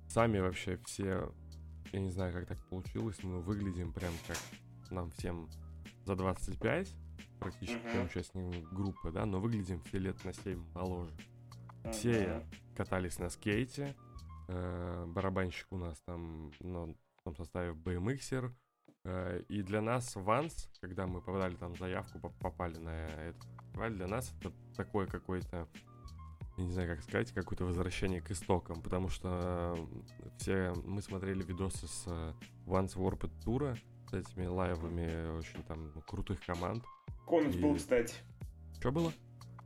сами 0.07 0.39
вообще 0.39 0.79
все, 0.85 1.31
я 1.91 1.99
не 1.99 2.09
знаю, 2.11 2.33
как 2.33 2.47
так 2.47 2.57
получилось, 2.69 3.21
мы 3.23 3.41
выглядим 3.41 3.91
прям 3.93 4.13
как 4.27 4.37
нам 4.91 5.09
всем 5.11 5.49
за 6.05 6.15
25, 6.15 6.93
практически 7.39 7.77
Мгм. 7.79 7.89
всем 7.89 8.05
участникам 8.05 8.63
группы, 8.75 9.11
да, 9.11 9.25
но 9.25 9.39
выглядим 9.39 9.81
все 9.81 9.99
лет 9.99 10.23
на 10.25 10.33
7 10.33 10.63
моложе. 10.73 11.11
Все 11.91 12.43
катались 12.75 13.19
на 13.19 13.29
скейте, 13.29 13.95
э, 14.47 15.05
барабанщик 15.07 15.67
у 15.71 15.77
нас 15.77 15.99
там, 16.05 16.51
ну, 16.59 16.95
в 17.17 17.23
том 17.23 17.35
составе 17.35 17.73
BMXер, 17.73 18.53
э, 19.05 19.43
и 19.49 19.61
для 19.63 19.81
нас 19.81 20.15
Ванс, 20.15 20.69
когда 20.79 21.07
мы 21.07 21.21
подали 21.21 21.55
там 21.55 21.75
заявку, 21.75 22.19
поп- 22.19 22.37
попали 22.39 22.77
на 22.77 23.05
этот 23.07 23.43
фестиваль, 23.65 23.93
для 23.95 24.07
нас 24.07 24.33
это 24.39 24.51
такое 24.75 25.07
какое-то, 25.07 25.67
я 26.57 26.63
не 26.65 26.71
знаю, 26.71 26.95
как 26.95 27.03
сказать, 27.03 27.31
какое-то 27.31 27.65
возвращение 27.65 28.21
к 28.21 28.31
истокам, 28.31 28.81
потому 28.81 29.09
что 29.09 29.75
э, 29.77 30.35
все 30.37 30.73
мы 30.85 31.01
смотрели 31.01 31.43
видосы 31.43 31.87
с 31.87 32.03
э, 32.07 32.33
Vans 32.65 32.95
Warped 32.95 33.31
Tour, 33.45 33.77
с 34.09 34.13
этими 34.13 34.45
лайвами 34.45 35.37
очень 35.37 35.63
там 35.63 35.91
крутых 36.07 36.45
команд. 36.45 36.83
Конус 37.25 37.55
был, 37.55 37.75
И- 37.75 37.77
кстати. 37.77 38.15
Что 38.79 38.91
было? 38.91 39.11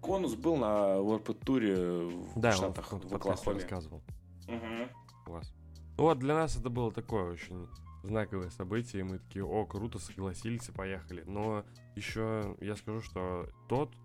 Конус 0.01 0.35
был 0.35 0.55
на 0.57 0.97
Warped 0.99 1.43
туре 1.45 1.75
в 1.75 2.39
Да, 2.39 2.49
он 2.49 2.55
Штатах, 2.55 2.91
в, 2.91 2.99
в, 2.99 3.09
в 3.09 3.15
Оклахоме. 3.15 3.55
рассказывал. 3.59 4.03
Мгм. 4.47 4.89
Класс. 5.25 5.51
Ну 5.97 6.03
вот 6.03 6.19
для 6.19 6.35
нас 6.35 6.55
это 6.57 6.69
было 6.69 6.91
такое 6.91 7.31
очень 7.31 7.67
знаковое 8.03 8.51
событие, 8.51 8.99
и 8.99 9.03
мы 9.03 9.17
такие, 9.17 9.43
о, 9.43 9.65
круто, 9.65 9.97
согласились 9.97 10.69
и 10.69 10.71
поехали. 10.71 11.23
Но 11.25 11.63
еще 11.95 12.55
я 12.61 12.75
скажу, 12.75 13.01
что 13.01 13.47
тот, 13.67 13.95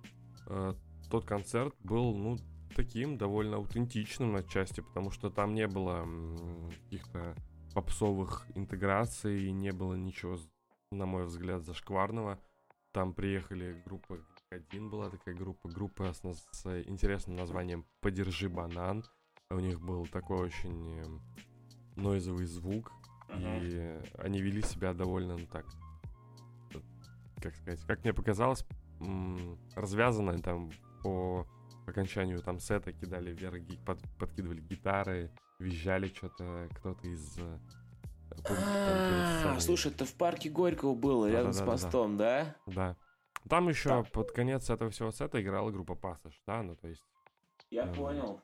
э, 0.46 0.72
тот 1.10 1.26
концерт 1.26 1.74
был, 1.82 2.16
ну, 2.16 2.38
таким 2.74 3.18
довольно 3.18 3.56
аутентичным 3.56 4.36
отчасти, 4.36 4.80
потому 4.80 5.10
что 5.10 5.30
там 5.30 5.54
не 5.54 5.66
было 5.66 6.06
каких-то 6.84 7.34
попсовых 7.74 8.46
интеграций, 8.54 9.50
не 9.52 9.72
было 9.72 9.94
ничего, 9.94 10.38
на 10.90 11.06
мой 11.06 11.24
взгляд, 11.24 11.64
зашкварного. 11.64 12.38
Там 12.92 13.14
приехали 13.14 13.80
группа, 13.86 14.18
один 14.50 14.90
была 14.90 15.10
такая 15.10 15.34
группа, 15.34 15.68
группа 15.68 16.12
с, 16.12 16.22
с 16.52 16.82
интересным 16.88 17.36
названием 17.36 17.86
«Подержи 18.00 18.48
банан». 18.48 19.04
У 19.50 19.58
них 19.60 19.80
был 19.80 20.06
такой 20.06 20.38
очень 20.38 20.98
эм, 20.98 21.22
нойзовый 21.96 22.46
звук, 22.46 22.92
и 23.36 24.00
они 24.18 24.40
вели 24.40 24.62
себя 24.62 24.92
довольно, 24.92 25.36
ну 25.36 25.46
так, 25.46 25.66
э, 26.74 26.80
как 27.40 27.54
сказать, 27.54 27.80
как 27.86 28.02
мне 28.02 28.12
показалось, 28.12 28.64
развязанно 29.74 30.38
там 30.38 30.70
по 31.02 31.46
окончанию 31.90 32.40
там 32.42 32.58
сета 32.58 32.92
кидали 32.92 33.32
вверх, 33.32 33.62
под- 33.84 34.00
подкидывали 34.18 34.60
гитары, 34.60 35.30
визжали 35.58 36.08
что-то, 36.08 36.68
кто-то 36.74 37.06
из 37.06 37.38
э, 37.38 37.58
А. 38.48 39.58
Слушай, 39.60 39.92
это 39.92 40.04
в 40.04 40.14
парке 40.14 40.48
Горького 40.50 40.94
было, 40.94 41.30
рядом 41.30 41.52
с 41.52 41.60
мостом, 41.62 42.16
да? 42.16 42.56
Да. 42.66 42.96
Там 43.48 43.68
еще 43.68 44.04
под 44.12 44.32
конец 44.32 44.68
этого 44.70 44.90
всего 44.90 45.10
сета 45.10 45.40
играла 45.40 45.70
группа 45.70 45.94
Пассаж, 45.94 46.40
да, 46.46 46.62
ну 46.62 46.76
то 46.76 46.88
есть... 46.88 47.02
Я 47.70 47.86
Мгм. 47.86 47.94
понял. 47.94 48.40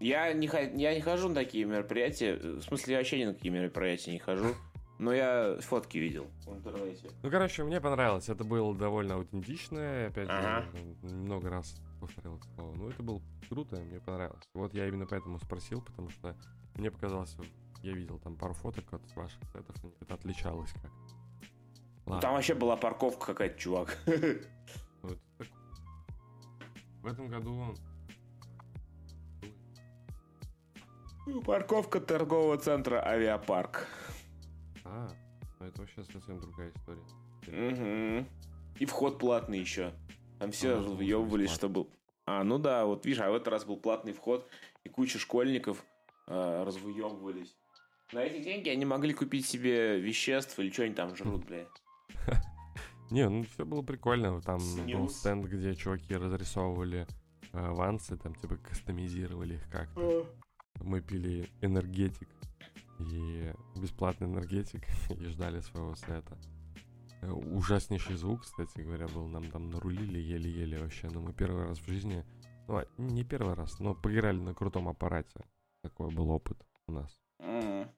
Я 0.00 0.32
не, 0.32 0.46
я 0.80 0.94
не 0.94 1.00
хожу 1.00 1.28
на 1.28 1.34
такие 1.34 1.64
мероприятия. 1.64 2.34
В 2.36 2.62
смысле, 2.62 2.92
я 2.94 2.98
вообще 2.98 3.20
ни 3.20 3.24
на 3.26 3.34
какие 3.34 3.52
мероприятия 3.52 4.12
не 4.12 4.18
хожу. 4.18 4.54
Но 4.98 5.12
я 5.12 5.56
фотки 5.60 5.98
видел 5.98 6.26
в 6.44 6.56
интернете. 6.56 7.08
Ну, 7.22 7.30
короче, 7.30 7.64
мне 7.64 7.80
понравилось. 7.80 8.28
Это 8.28 8.44
было 8.44 8.74
довольно 8.74 9.14
аутентично. 9.14 10.06
Опять 10.06 10.28
Ага. 10.28 10.66
много 11.02 11.50
раз 11.50 11.80
повторил 12.02 12.36
это 12.36 12.46
слово. 12.54 12.74
Ну, 12.74 12.88
это 12.88 13.02
было 13.02 13.22
круто, 13.48 13.76
мне 13.76 14.00
понравилось. 14.00 14.48
Вот 14.54 14.74
я 14.74 14.88
именно 14.88 15.06
поэтому 15.06 15.38
спросил, 15.38 15.80
потому 15.80 16.10
что 16.10 16.36
мне 16.74 16.90
показалось, 16.90 17.36
я 17.82 17.92
видел 17.92 18.18
там 18.18 18.36
пару 18.36 18.54
фоток 18.54 18.92
от 18.92 19.16
ваших 19.16 19.40
сетов, 19.52 19.76
это 20.00 20.14
отличалось 20.14 20.72
как. 20.72 20.90
Ну, 22.04 22.12
Ладно, 22.12 22.20
Там 22.20 22.34
вообще 22.34 22.54
была 22.54 22.76
парковка 22.76 23.26
какая-то, 23.26 23.58
чувак. 23.58 23.96
вот. 25.02 25.18
В 27.02 27.06
этом 27.06 27.28
году 27.28 27.74
Парковка 31.46 32.00
торгового 32.00 32.58
центра 32.58 33.00
Авиапарк. 33.06 33.86
А, 34.84 35.08
ну 35.60 35.66
это 35.66 35.80
вообще 35.80 36.02
совсем 36.02 36.40
другая 36.40 36.72
история. 36.72 37.02
Мгм. 37.46 38.26
И 38.80 38.86
вход 38.86 39.20
платный 39.20 39.60
еще. 39.60 39.92
Там 40.42 40.50
все 40.50 40.76
въебывались, 40.76 41.50
бесплатно. 41.52 41.54
что 41.54 41.68
был. 41.68 41.90
А, 42.26 42.42
ну 42.42 42.58
да, 42.58 42.84
вот 42.84 43.06
видишь, 43.06 43.20
а 43.20 43.30
в 43.30 43.34
этот 43.34 43.46
раз 43.46 43.64
был 43.64 43.76
платный 43.76 44.12
вход, 44.12 44.48
и 44.82 44.88
куча 44.88 45.20
школьников 45.20 45.84
э, 46.26 46.64
развыебывались. 46.64 47.54
На 48.12 48.24
эти 48.24 48.42
деньги 48.42 48.68
они 48.68 48.84
могли 48.84 49.14
купить 49.14 49.46
себе 49.46 50.00
веществ 50.00 50.58
или 50.58 50.70
что 50.72 50.82
они 50.82 50.94
там 50.94 51.14
жрут, 51.14 51.44
бля. 51.44 51.68
Не, 53.12 53.28
ну 53.28 53.44
все 53.54 53.64
было 53.64 53.82
прикольно. 53.82 54.40
Там 54.40 54.58
был 54.92 55.08
стенд, 55.08 55.46
где 55.46 55.76
чуваки 55.76 56.16
разрисовывали 56.16 57.06
э, 57.52 57.70
вансы, 57.70 58.16
там 58.16 58.34
типа 58.34 58.56
кастомизировали 58.56 59.54
их 59.54 59.70
как-то. 59.70 60.26
Мы 60.80 61.02
пили 61.02 61.48
энергетик 61.60 62.28
и 62.98 63.52
бесплатный 63.76 64.26
энергетик 64.26 64.82
и 65.10 65.24
ждали 65.26 65.60
своего 65.60 65.94
сета. 65.94 66.36
Э, 67.22 67.30
Ужаснейший 67.30 68.16
звук, 68.16 68.42
кстати 68.42 68.80
говоря, 68.80 69.06
был. 69.08 69.26
Нам 69.28 69.50
там 69.50 69.70
нарулили 69.70 70.18
еле-еле 70.18 70.78
вообще. 70.78 71.08
Но 71.08 71.20
мы 71.20 71.32
первый 71.32 71.64
раз 71.66 71.78
в 71.78 71.86
жизни, 71.86 72.24
ну, 72.68 72.76
а, 72.78 72.86
не 72.98 73.24
первый 73.24 73.54
раз, 73.54 73.78
но 73.78 73.94
поиграли 73.94 74.38
на 74.38 74.54
крутом 74.54 74.88
аппарате. 74.88 75.44
Такой 75.82 76.10
был 76.10 76.30
опыт 76.30 76.58
у 76.88 76.92
нас. 76.92 77.20
М. 77.38 77.88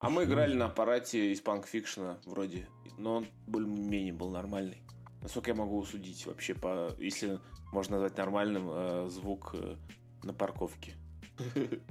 А 0.00 0.10
мы 0.10 0.22
Ещё 0.22 0.32
играли 0.32 0.54
на 0.54 0.66
аппарате 0.66 1.32
из 1.32 1.42
Punk 1.42 1.64
Fiction 1.72 2.16
вроде, 2.24 2.68
но 2.98 3.16
он 3.16 3.26
более-менее 3.46 4.12
был 4.12 4.30
нормальный. 4.30 4.82
Насколько 5.22 5.50
я 5.50 5.56
могу 5.56 5.84
судить 5.84 6.24
вообще, 6.26 6.54
по, 6.54 6.94
если 6.98 7.40
можно 7.72 7.96
назвать 7.96 8.16
нормальным 8.16 8.70
э, 8.70 9.08
звук 9.08 9.54
э, 9.54 9.76
на 10.22 10.32
парковке. 10.32 10.94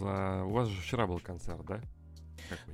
У 0.00 0.50
вас 0.50 0.68
же 0.68 0.80
вчера 0.80 1.06
был 1.06 1.20
концерт, 1.20 1.64
да? 1.66 1.82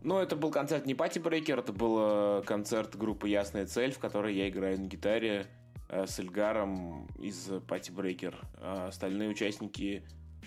Ну, 0.03 0.19
это 0.19 0.37
был 0.37 0.51
концерт 0.51 0.87
не 0.87 0.95
Пати 0.95 1.19
Брейкер, 1.19 1.59
это 1.59 1.73
был 1.73 2.43
концерт 2.45 2.97
группы 2.97 3.29
Ясная 3.29 3.67
Цель, 3.67 3.93
в 3.93 3.99
которой 3.99 4.35
я 4.35 4.49
играю 4.49 4.81
на 4.81 4.87
гитаре 4.87 5.47
э, 5.89 6.07
с 6.07 6.19
Эльгаром 6.19 7.07
из 7.19 7.49
Пати 7.67 7.91
Брейкер. 7.91 8.37
А 8.57 8.89
остальные 8.89 9.29
участники 9.31 10.03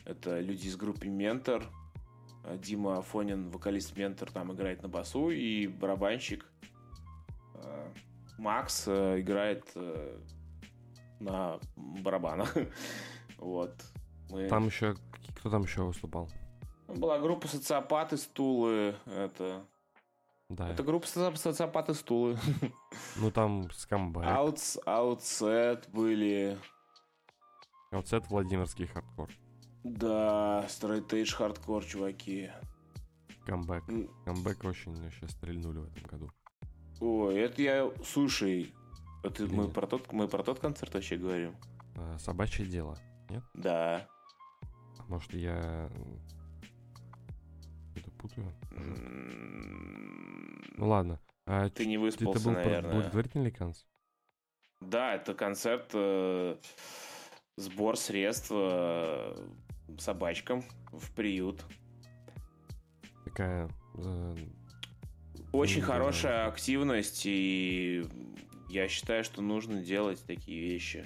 это 0.06 0.39
люди 0.39 0.68
из 0.68 0.76
группы 0.76 1.07
Ментор. 1.07 1.65
А 2.43 2.57
Дима 2.57 2.98
Афонин, 2.98 3.49
вокалист 3.49 3.95
Ментор, 3.95 4.31
там 4.31 4.52
играет 4.53 4.81
на 4.81 4.89
басу, 4.89 5.30
и 5.30 5.68
барабанщик 5.68 6.45
э, 7.56 7.93
Макс 8.38 8.85
э, 8.88 9.19
играет 9.19 9.65
на 11.19 11.60
барабанах. 11.76 12.57
вот. 13.38 13.76
Мы... 14.31 14.48
Там 14.48 14.68
еще 14.68 14.95
кто 15.41 15.49
там 15.49 15.64
еще 15.64 15.81
выступал? 15.81 16.30
Была 16.96 17.20
группа 17.20 17.48
социопаты, 17.48 18.18
стулы. 18.18 18.96
Это. 19.06 19.66
Да. 20.50 20.70
Это 20.70 20.84
группа 20.84 21.08
социопаты, 21.08 21.94
стулы. 21.94 22.38
Ну 23.16 23.32
там 23.32 23.72
скамбэк. 23.72 24.26
Аутс, 24.26 24.78
аутсет 24.86 25.88
были. 25.90 26.58
Аутсет 27.92 28.30
Владимирский 28.30 28.88
хардкор. 28.88 29.30
Да, 29.84 30.66
стрейтейдж 30.70 31.34
хардкор, 31.34 31.84
чуваки. 31.84 32.52
Камбэк. 33.46 33.84
Камбэк 34.26 34.64
очень 34.66 34.96
сейчас 35.12 35.32
стрельнули 35.32 35.80
в 35.80 35.86
этом 35.86 36.04
году. 36.04 36.32
Ой, 37.00 37.40
это 37.40 37.62
я... 37.62 37.92
Слушай, 38.06 38.74
это 39.24 39.46
мы 39.48 39.68
про, 39.68 39.88
тот, 39.88 40.12
мы 40.14 40.28
про 40.28 40.44
тот 40.44 40.60
концерт 40.60 40.94
вообще 40.94 41.18
говорим? 41.18 41.56
А, 41.96 42.18
собачье 42.20 42.66
дело, 42.66 42.98
нет? 43.30 43.44
Да. 43.56 44.08
Может, 45.08 45.34
я 45.34 45.90
путаю? 48.22 48.53
Ну 50.77 50.88
ладно. 50.88 51.19
А 51.45 51.69
Ты 51.69 51.85
не 51.85 51.98
выспался, 51.98 52.39
это 52.39 52.49
был 52.49 52.56
наверное. 52.56 52.93
благотворительный 52.93 53.52
концерт? 53.52 53.88
Да, 54.80 55.15
это 55.15 55.34
концерт, 55.34 55.89
э, 55.93 56.56
сбор 57.57 57.98
средств 57.98 58.52
э, 58.52 59.48
собачкам 59.99 60.64
в 60.91 61.14
приют. 61.14 61.64
Такая... 63.26 63.69
Э, 63.95 64.35
Очень 65.52 65.81
хорошая 65.81 66.48
активность, 66.48 67.23
и 67.26 68.06
я 68.69 68.88
считаю, 68.88 69.23
что 69.23 69.41
нужно 69.41 69.84
делать 69.84 70.23
такие 70.26 70.61
вещи. 70.61 71.06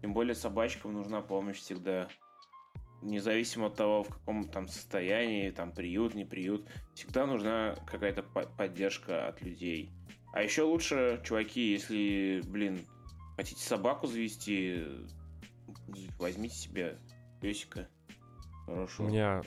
Тем 0.00 0.14
более 0.14 0.34
собачкам 0.34 0.94
нужна 0.94 1.20
помощь 1.20 1.58
всегда 1.58 2.08
независимо 3.02 3.66
от 3.66 3.76
того, 3.76 4.04
в 4.04 4.08
каком 4.08 4.48
там 4.48 4.68
состоянии, 4.68 5.50
там 5.50 5.72
приют, 5.72 6.14
не 6.14 6.24
приют, 6.24 6.68
всегда 6.94 7.26
нужна 7.26 7.76
какая-то 7.86 8.22
поддержка 8.22 9.28
от 9.28 9.42
людей. 9.42 9.90
А 10.32 10.42
еще 10.42 10.62
лучше, 10.62 11.20
чуваки, 11.24 11.72
если, 11.72 12.42
блин, 12.46 12.86
хотите 13.36 13.62
собаку 13.62 14.06
завести, 14.06 14.84
возьмите 16.18 16.54
себе 16.54 16.98
песика. 17.40 17.88
Хорошо. 18.66 19.04
У 19.04 19.08
меня 19.08 19.42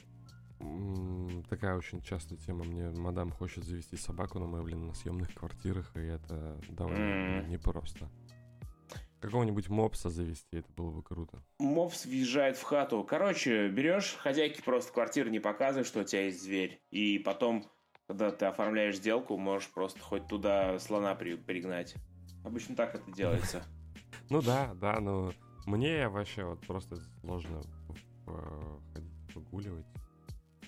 такая 1.50 1.76
очень 1.76 2.02
частая 2.02 2.38
тема. 2.40 2.64
Мне 2.64 2.90
мадам 2.90 3.32
хочет 3.32 3.64
завести 3.64 3.98
собаку, 3.98 4.40
но 4.40 4.48
мы, 4.48 4.62
блин, 4.62 4.88
на 4.88 4.94
съемных 4.94 5.34
квартирах, 5.34 5.96
и 5.96 6.02
это 6.02 6.60
довольно 6.70 7.42
mm. 7.42 7.48
непросто. 7.48 8.10
Какого-нибудь 9.24 9.70
мопса 9.70 10.10
завести, 10.10 10.58
это 10.58 10.70
было 10.74 10.92
бы 10.92 11.02
круто. 11.02 11.42
Мопс 11.58 12.06
въезжает 12.06 12.58
в 12.58 12.64
хату. 12.64 13.06
Короче, 13.06 13.70
берешь 13.70 14.18
хозяйки 14.20 14.62
просто 14.62 14.92
квартиры, 14.92 15.30
не 15.30 15.40
показывай, 15.40 15.86
что 15.86 16.02
у 16.02 16.04
тебя 16.04 16.26
есть 16.26 16.44
зверь. 16.44 16.82
И 16.92 17.20
потом, 17.20 17.66
когда 18.06 18.32
ты 18.32 18.48
оформляешь 18.48 18.98
сделку, 18.98 19.38
можешь 19.38 19.70
просто 19.70 20.02
хоть 20.02 20.28
туда 20.28 20.78
слона 20.80 21.16
при, 21.16 21.36
пригнать. 21.36 21.96
Обычно 22.44 22.76
так 22.76 22.96
это 22.96 23.10
делается. 23.14 23.64
Ну 24.30 24.42
да, 24.42 24.74
да, 24.76 25.00
но 25.00 25.32
мне 25.66 26.08
вообще 26.08 26.44
вот 26.44 26.60
просто 26.66 26.98
сложно 27.22 27.62
ходить 28.94 29.34
погуливать. 29.34 29.86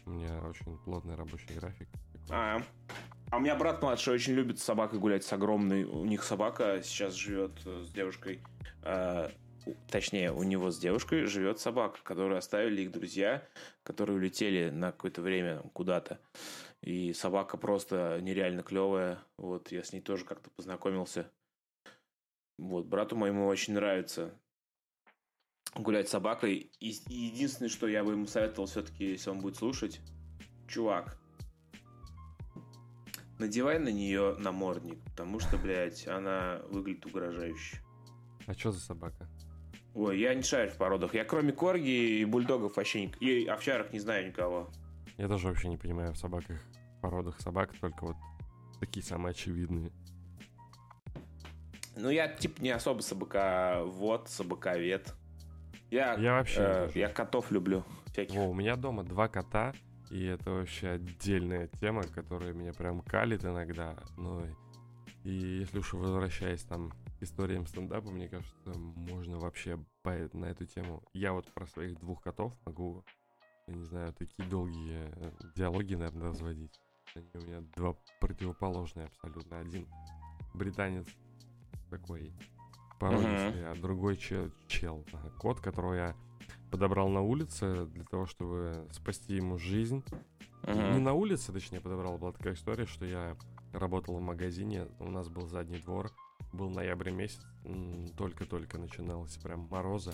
У 0.05 0.11
меня 0.11 0.39
очень 0.41 0.77
плотный 0.79 1.15
рабочий 1.15 1.53
график. 1.55 1.89
А, 2.29 2.61
а 3.35 3.37
у 3.37 3.41
меня 3.41 3.53
брат 3.57 3.81
младший 3.81 4.13
очень 4.13 4.31
любит 4.31 4.59
с 4.59 4.63
собакой 4.63 4.97
гулять, 4.97 5.25
с 5.25 5.33
огромной. 5.33 5.83
У 5.83 6.05
них 6.05 6.23
собака 6.23 6.81
сейчас 6.81 7.15
живет 7.15 7.51
э, 7.65 7.83
с 7.83 7.89
девушкой. 7.89 8.39
Э, 8.81 9.29
точнее, 9.89 10.31
у 10.31 10.43
него 10.43 10.71
с 10.71 10.77
девушкой 10.77 11.25
живет 11.25 11.59
собака, 11.59 11.99
которую 12.01 12.37
оставили 12.37 12.83
их 12.83 12.93
друзья, 12.93 13.45
которые 13.83 14.15
улетели 14.15 14.69
на 14.69 14.93
какое-то 14.93 15.21
время 15.21 15.59
куда-то. 15.73 16.21
И 16.81 17.11
собака 17.11 17.57
просто 17.57 18.19
нереально 18.21 18.63
клевая. 18.63 19.19
Вот, 19.35 19.69
я 19.69 19.83
с 19.83 19.91
ней 19.91 19.99
тоже 19.99 20.23
как-то 20.23 20.49
познакомился. 20.51 21.29
Вот, 22.57 22.85
брату 22.85 23.17
моему 23.17 23.47
очень 23.47 23.73
нравится 23.73 24.33
гулять 25.73 26.07
с 26.07 26.11
собакой. 26.11 26.71
И 26.79 26.87
единственное, 27.09 27.67
что 27.67 27.89
я 27.89 28.05
бы 28.05 28.13
ему 28.13 28.27
советовал 28.27 28.67
все-таки, 28.67 29.11
если 29.11 29.29
он 29.29 29.41
будет 29.41 29.57
слушать, 29.57 29.99
чувак, 30.69 31.19
надевай 33.39 33.79
на 33.79 33.89
нее 33.89 34.35
намордник, 34.39 35.03
потому 35.03 35.39
что, 35.39 35.57
блядь, 35.57 36.07
она 36.07 36.61
выглядит 36.69 37.05
угрожающе. 37.05 37.81
А 38.47 38.53
что 38.53 38.71
за 38.71 38.79
собака? 38.79 39.27
Ой, 39.93 40.19
я 40.19 40.33
не 40.33 40.43
шарю 40.43 40.71
в 40.71 40.77
породах. 40.77 41.13
Я 41.13 41.23
кроме 41.23 41.53
корги 41.53 42.19
и 42.19 42.25
бульдогов 42.25 42.75
вообще 42.75 43.05
не... 43.05 43.13
И 43.19 43.45
овчарок 43.47 43.93
не 43.93 43.99
знаю 43.99 44.27
никого. 44.27 44.69
Я 45.17 45.27
тоже 45.27 45.47
вообще 45.47 45.69
не 45.69 45.77
понимаю 45.77 46.13
в 46.13 46.17
собаках, 46.17 46.61
породах 47.01 47.39
собак, 47.39 47.71
только 47.79 48.07
вот 48.07 48.17
такие 48.79 49.05
самые 49.05 49.31
очевидные. 49.31 49.91
Ну, 51.95 52.09
я 52.09 52.27
типа 52.27 52.61
не 52.61 52.71
особо 52.71 53.01
собака 53.01 53.83
вот, 53.85 54.27
собаковед. 54.29 55.13
Я, 55.89 56.15
я 56.15 56.33
вообще 56.33 56.59
э, 56.59 56.89
я 56.95 57.07
котов 57.07 57.51
люблю. 57.51 57.85
Всяких. 58.11 58.37
О, 58.37 58.49
у 58.49 58.53
меня 58.53 58.75
дома 58.75 59.03
два 59.03 59.29
кота, 59.29 59.73
и 60.15 60.23
это 60.27 60.49
вообще 60.49 60.91
отдельная 60.91 61.67
тема, 61.67 62.01
которая 62.03 62.53
меня 62.53 62.71
прям 62.71 63.01
калит 63.01 63.43
иногда. 63.43 63.97
Ну, 64.15 64.47
и 65.25 65.29
если 65.29 65.79
уж 65.79 65.91
возвращаясь 65.91 66.63
там 66.63 66.91
к 67.19 67.23
историям 67.23 67.67
стендапа, 67.67 68.09
мне 68.09 68.29
кажется, 68.29 68.71
можно 68.73 69.37
вообще 69.37 69.77
на 70.05 70.45
эту 70.45 70.65
тему. 70.67 71.03
Я 71.13 71.33
вот 71.33 71.51
про 71.53 71.65
своих 71.65 71.99
двух 71.99 72.21
котов 72.21 72.53
могу, 72.65 73.03
я 73.67 73.73
не 73.73 73.83
знаю, 73.83 74.13
такие 74.13 74.47
долгие 74.47 75.11
э, 75.15 75.31
диалоги, 75.57 75.95
наверное, 75.95 76.29
разводить. 76.29 76.79
Они 77.13 77.29
у 77.33 77.41
меня 77.41 77.61
два 77.75 77.97
противоположные 78.21 79.07
абсолютно. 79.07 79.59
Один 79.59 79.85
британец 80.53 81.07
такой 81.89 82.31
породистый, 83.01 83.63
uh-huh. 83.63 83.71
а 83.71 83.81
другой 83.81 84.15
чел, 84.15 84.49
чел. 84.67 85.05
Кот, 85.39 85.59
которого 85.59 85.93
я 85.93 86.15
подобрал 86.71 87.09
на 87.09 87.21
улице 87.21 87.85
для 87.87 88.03
того, 88.03 88.25
чтобы 88.25 88.87
спасти 88.91 89.35
ему 89.35 89.57
жизнь. 89.57 90.03
Uh-huh. 90.63 90.93
Не 90.93 90.99
на 90.99 91.13
улице, 91.13 91.51
точнее, 91.51 91.79
подобрал. 91.79 92.17
Была 92.17 92.31
такая 92.31 92.53
история, 92.53 92.85
что 92.85 93.05
я 93.05 93.37
работал 93.71 94.15
в 94.15 94.21
магазине, 94.21 94.87
у 94.99 95.09
нас 95.09 95.29
был 95.29 95.47
задний 95.47 95.79
двор, 95.79 96.11
был 96.53 96.69
ноябрь 96.69 97.11
месяц, 97.11 97.41
только-только 98.17 98.77
начиналось 98.77 99.37
прям 99.37 99.67
мороза, 99.69 100.13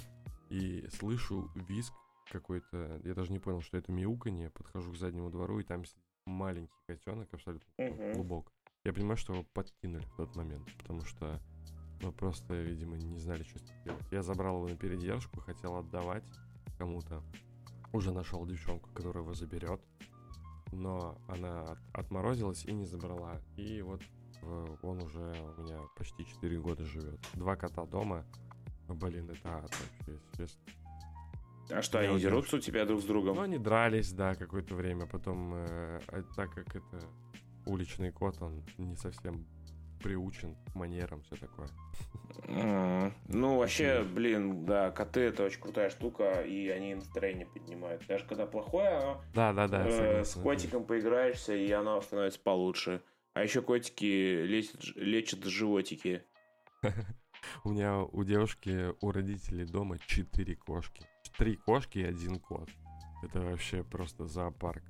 и 0.50 0.88
слышу 1.00 1.50
виск 1.56 1.94
какой-то, 2.32 3.00
я 3.04 3.14
даже 3.14 3.32
не 3.32 3.40
понял, 3.40 3.62
что 3.62 3.78
это 3.78 3.92
мяуканье, 3.92 4.50
подхожу 4.50 4.92
к 4.92 4.98
заднему 4.98 5.30
двору, 5.30 5.60
и 5.60 5.64
там 5.64 5.84
маленький 6.26 6.80
котенок, 6.88 7.34
абсолютно 7.34 7.68
uh-huh. 7.78 8.14
глубок. 8.16 8.52
Я 8.84 8.94
понимаю, 8.94 9.18
что 9.18 9.34
его 9.34 9.46
подкинули 9.54 10.04
в 10.04 10.16
тот 10.16 10.36
момент, 10.36 10.68
потому 10.78 11.04
что 11.06 11.40
мы 12.02 12.12
просто, 12.12 12.54
видимо, 12.54 12.98
не 12.98 13.20
знали, 13.20 13.44
что 13.44 13.60
с 13.60 13.64
ним 13.64 13.84
делать. 13.84 14.06
Я 14.12 14.24
забрал 14.24 14.58
его 14.58 14.68
на 14.68 14.76
передержку, 14.76 15.40
хотел 15.42 15.76
отдавать 15.76 16.24
кому-то. 16.78 17.22
Уже 17.94 18.12
нашел 18.12 18.46
девчонку, 18.46 18.90
которая 18.94 19.24
его 19.24 19.34
заберет. 19.34 19.82
Но 20.72 21.18
она 21.28 21.64
от, 21.64 21.80
отморозилась 21.94 22.66
и 22.66 22.72
не 22.72 22.86
забрала. 22.86 23.42
И 23.58 23.82
вот 23.82 24.02
э, 24.42 24.76
он 24.82 25.02
уже 25.02 25.36
у 25.58 25.62
меня 25.62 25.80
почти 25.98 26.26
4 26.26 26.60
года 26.60 26.86
живет. 26.86 27.20
Два 27.34 27.56
кота 27.56 27.86
дома. 27.86 28.26
Блин, 28.88 29.30
это 29.30 29.58
ад 29.58 29.64
вообще, 29.64 30.20
естественно. 30.30 30.82
А 31.70 31.82
что, 31.82 32.00
они 32.00 32.20
дерутся 32.20 32.58
у 32.58 32.60
тебя 32.60 32.86
друг 32.86 33.02
с 33.02 33.06
другом? 33.06 33.36
Ну, 33.36 33.42
они 33.42 33.58
дрались, 33.58 34.12
да, 34.12 34.36
какое-то 34.36 34.76
время. 34.76 35.06
Потом, 35.06 35.54
э, 35.54 36.00
а 36.08 36.24
так 36.36 36.54
как 36.54 36.76
это 36.76 37.00
уличный 37.66 38.12
кот, 38.12 38.42
он 38.42 38.64
не 38.78 38.96
совсем 38.96 39.46
приучен 40.02 40.56
к 40.72 40.76
манерам, 40.76 41.22
все 41.24 41.36
такое. 41.36 41.68
Ну, 43.28 43.58
вообще, 43.58 44.04
блин, 44.04 44.66
да, 44.66 44.92
коты 44.92 45.22
это 45.22 45.44
очень 45.44 45.62
крутая 45.62 45.90
штука, 45.90 46.42
и 46.42 46.70
они 46.70 46.96
настроение 46.96 47.46
поднимают. 47.46 48.06
Даже 48.08 48.26
когда 48.26 48.46
плохое, 48.46 48.90
оно, 48.90 49.22
да, 49.34 49.54
да, 49.54 49.68
да, 49.68 49.86
э, 49.88 50.24
с 50.24 50.36
котиком 50.36 50.86
поиграешься, 50.86 51.54
и 51.54 51.72
оно 51.72 52.02
становится 52.02 52.40
получше. 52.40 53.02
А 53.34 53.44
еще 53.44 53.62
котики 53.62 54.44
лечат, 54.44 54.84
лечат 54.96 55.44
животики. 55.46 56.24
У 57.64 57.70
меня 57.70 58.00
у 58.00 58.24
девушки, 58.24 58.94
у 59.02 59.12
родителей 59.12 59.66
дома 59.66 59.98
четыре 60.00 60.56
кошки. 60.56 61.06
Три 61.38 61.56
кошки 61.56 62.00
и 62.00 62.04
один 62.04 62.40
кот. 62.40 62.70
Это 63.24 63.42
вообще 63.42 63.84
просто 63.84 64.26
зоопарк. 64.26 64.84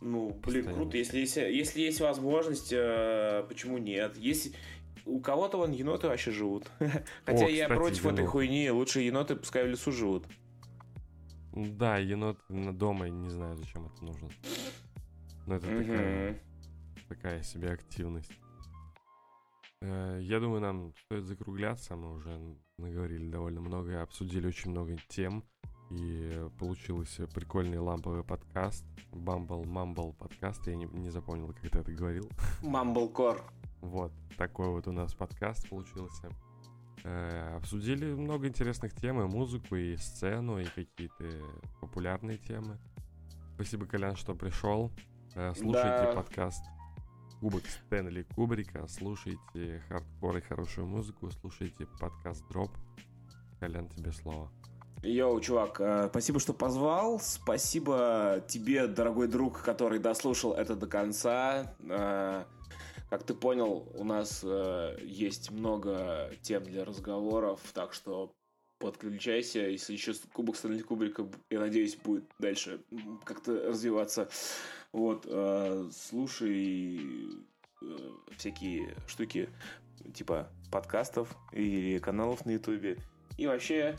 Ну, 0.00 0.28
блин, 0.28 0.40
Постоянно. 0.42 0.72
круто. 0.74 0.96
Если 0.96 1.18
есть, 1.18 1.36
если 1.36 1.80
есть 1.80 2.00
возможность, 2.00 2.72
э, 2.72 3.44
почему 3.48 3.78
нет? 3.78 4.16
Если 4.16 4.52
у 5.04 5.20
кого-то 5.20 5.58
вон 5.58 5.72
еноты 5.72 6.08
вообще 6.08 6.30
живут. 6.30 6.70
Хотя 7.26 7.46
О, 7.46 7.48
я 7.48 7.64
кстати, 7.64 7.78
против 7.78 8.04
енот. 8.04 8.14
этой 8.14 8.26
хуйни. 8.26 8.70
Лучше 8.70 9.00
еноты 9.00 9.36
пускай 9.36 9.64
в 9.64 9.68
лесу 9.68 9.92
живут. 9.92 10.26
Да, 11.52 11.98
енот 11.98 12.38
на 12.48 12.72
дома, 12.72 13.08
не 13.08 13.28
знаю, 13.28 13.56
зачем 13.56 13.86
это 13.86 14.04
нужно. 14.04 14.28
Но 15.46 15.56
это 15.56 15.66
угу. 15.66 15.78
такая, 15.78 16.40
такая 17.08 17.42
себе 17.42 17.70
активность. 17.70 18.32
Э, 19.82 20.18
я 20.22 20.40
думаю, 20.40 20.60
нам 20.60 20.94
стоит 21.06 21.24
закругляться. 21.24 21.96
Мы 21.96 22.14
уже 22.14 22.38
наговорили 22.78 23.28
довольно 23.28 23.60
много 23.60 24.00
обсудили 24.00 24.46
очень 24.46 24.70
много 24.70 24.96
тем. 25.08 25.44
И 25.90 26.48
получился 26.58 27.26
прикольный 27.26 27.78
ламповый 27.78 28.22
подкаст. 28.22 28.84
Бамбл 29.12 29.64
Мамбл 29.64 30.12
подкаст. 30.12 30.66
Я 30.68 30.76
не, 30.76 30.86
не 30.86 31.10
запомнил, 31.10 31.48
как 31.48 31.68
ты 31.68 31.78
это 31.78 31.92
говорил. 31.92 32.28
Mumblecore. 32.62 33.42
Вот, 33.80 34.12
такой 34.36 34.68
вот 34.68 34.86
у 34.86 34.92
нас 34.92 35.14
подкаст 35.14 35.68
получился. 35.68 36.30
Э, 37.02 37.56
обсудили 37.56 38.12
много 38.12 38.46
интересных 38.46 38.94
тем, 38.94 39.20
и 39.20 39.24
музыку, 39.24 39.76
и 39.76 39.96
сцену, 39.96 40.58
и 40.58 40.64
какие-то 40.64 41.24
популярные 41.80 42.38
темы. 42.38 42.78
Спасибо, 43.54 43.86
Колян, 43.86 44.16
что 44.16 44.34
пришел. 44.34 44.92
Э, 45.34 45.52
слушайте 45.56 45.88
да. 45.88 46.12
подкаст 46.14 46.62
Кубок 47.40 47.64
Стэнли 47.66 48.22
Кубрика, 48.34 48.86
слушайте 48.86 49.82
хардкор 49.88 50.36
и 50.36 50.40
хорошую 50.42 50.86
музыку, 50.86 51.30
слушайте 51.30 51.86
подкаст 51.98 52.46
DRØP. 52.48 52.70
Колян, 53.60 53.88
тебе 53.88 54.12
слово. 54.12 54.50
Йоу, 55.02 55.40
чувак, 55.40 55.80
э, 55.80 56.08
спасибо, 56.10 56.40
что 56.40 56.52
позвал. 56.52 57.18
Спасибо 57.20 58.44
тебе, 58.46 58.86
дорогой 58.86 59.28
друг, 59.28 59.62
который 59.62 59.98
дослушал 59.98 60.52
это 60.52 60.76
до 60.76 60.86
конца. 60.86 61.74
Э, 61.88 62.44
как 63.08 63.22
ты 63.22 63.32
понял, 63.32 63.90
у 63.94 64.04
нас 64.04 64.42
э, 64.44 64.98
есть 65.02 65.50
много 65.52 66.30
тем 66.42 66.64
для 66.64 66.84
разговоров, 66.84 67.60
так 67.72 67.94
что 67.94 68.34
подключайся, 68.78 69.60
если 69.60 69.94
еще 69.94 70.12
Кубок 70.34 70.56
Стэнли 70.56 70.82
Кубрика, 70.82 71.26
я 71.48 71.60
надеюсь, 71.60 71.96
будет 71.96 72.24
дальше 72.38 72.80
как-то 73.24 73.68
развиваться. 73.68 74.28
Вот, 74.92 75.24
слушай 75.94 77.00
всякие 78.36 78.94
штуки 79.06 79.48
типа 80.14 80.50
подкастов 80.70 81.34
или 81.52 81.98
каналов 81.98 82.44
на 82.44 82.50
Ютубе. 82.50 82.98
И 83.38 83.46
вообще, 83.46 83.96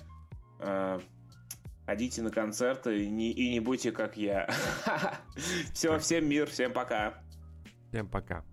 ходите 1.85 2.21
на 2.21 2.29
концерты 2.29 3.03
и 3.03 3.09
не, 3.09 3.31
и 3.31 3.51
не 3.51 3.59
будьте 3.59 3.91
как 3.91 4.17
я. 4.17 4.49
Все, 5.73 5.97
всем 5.99 6.27
мир, 6.27 6.49
всем 6.49 6.71
пока. 6.73 7.15
Всем 7.89 8.07
пока. 8.07 8.43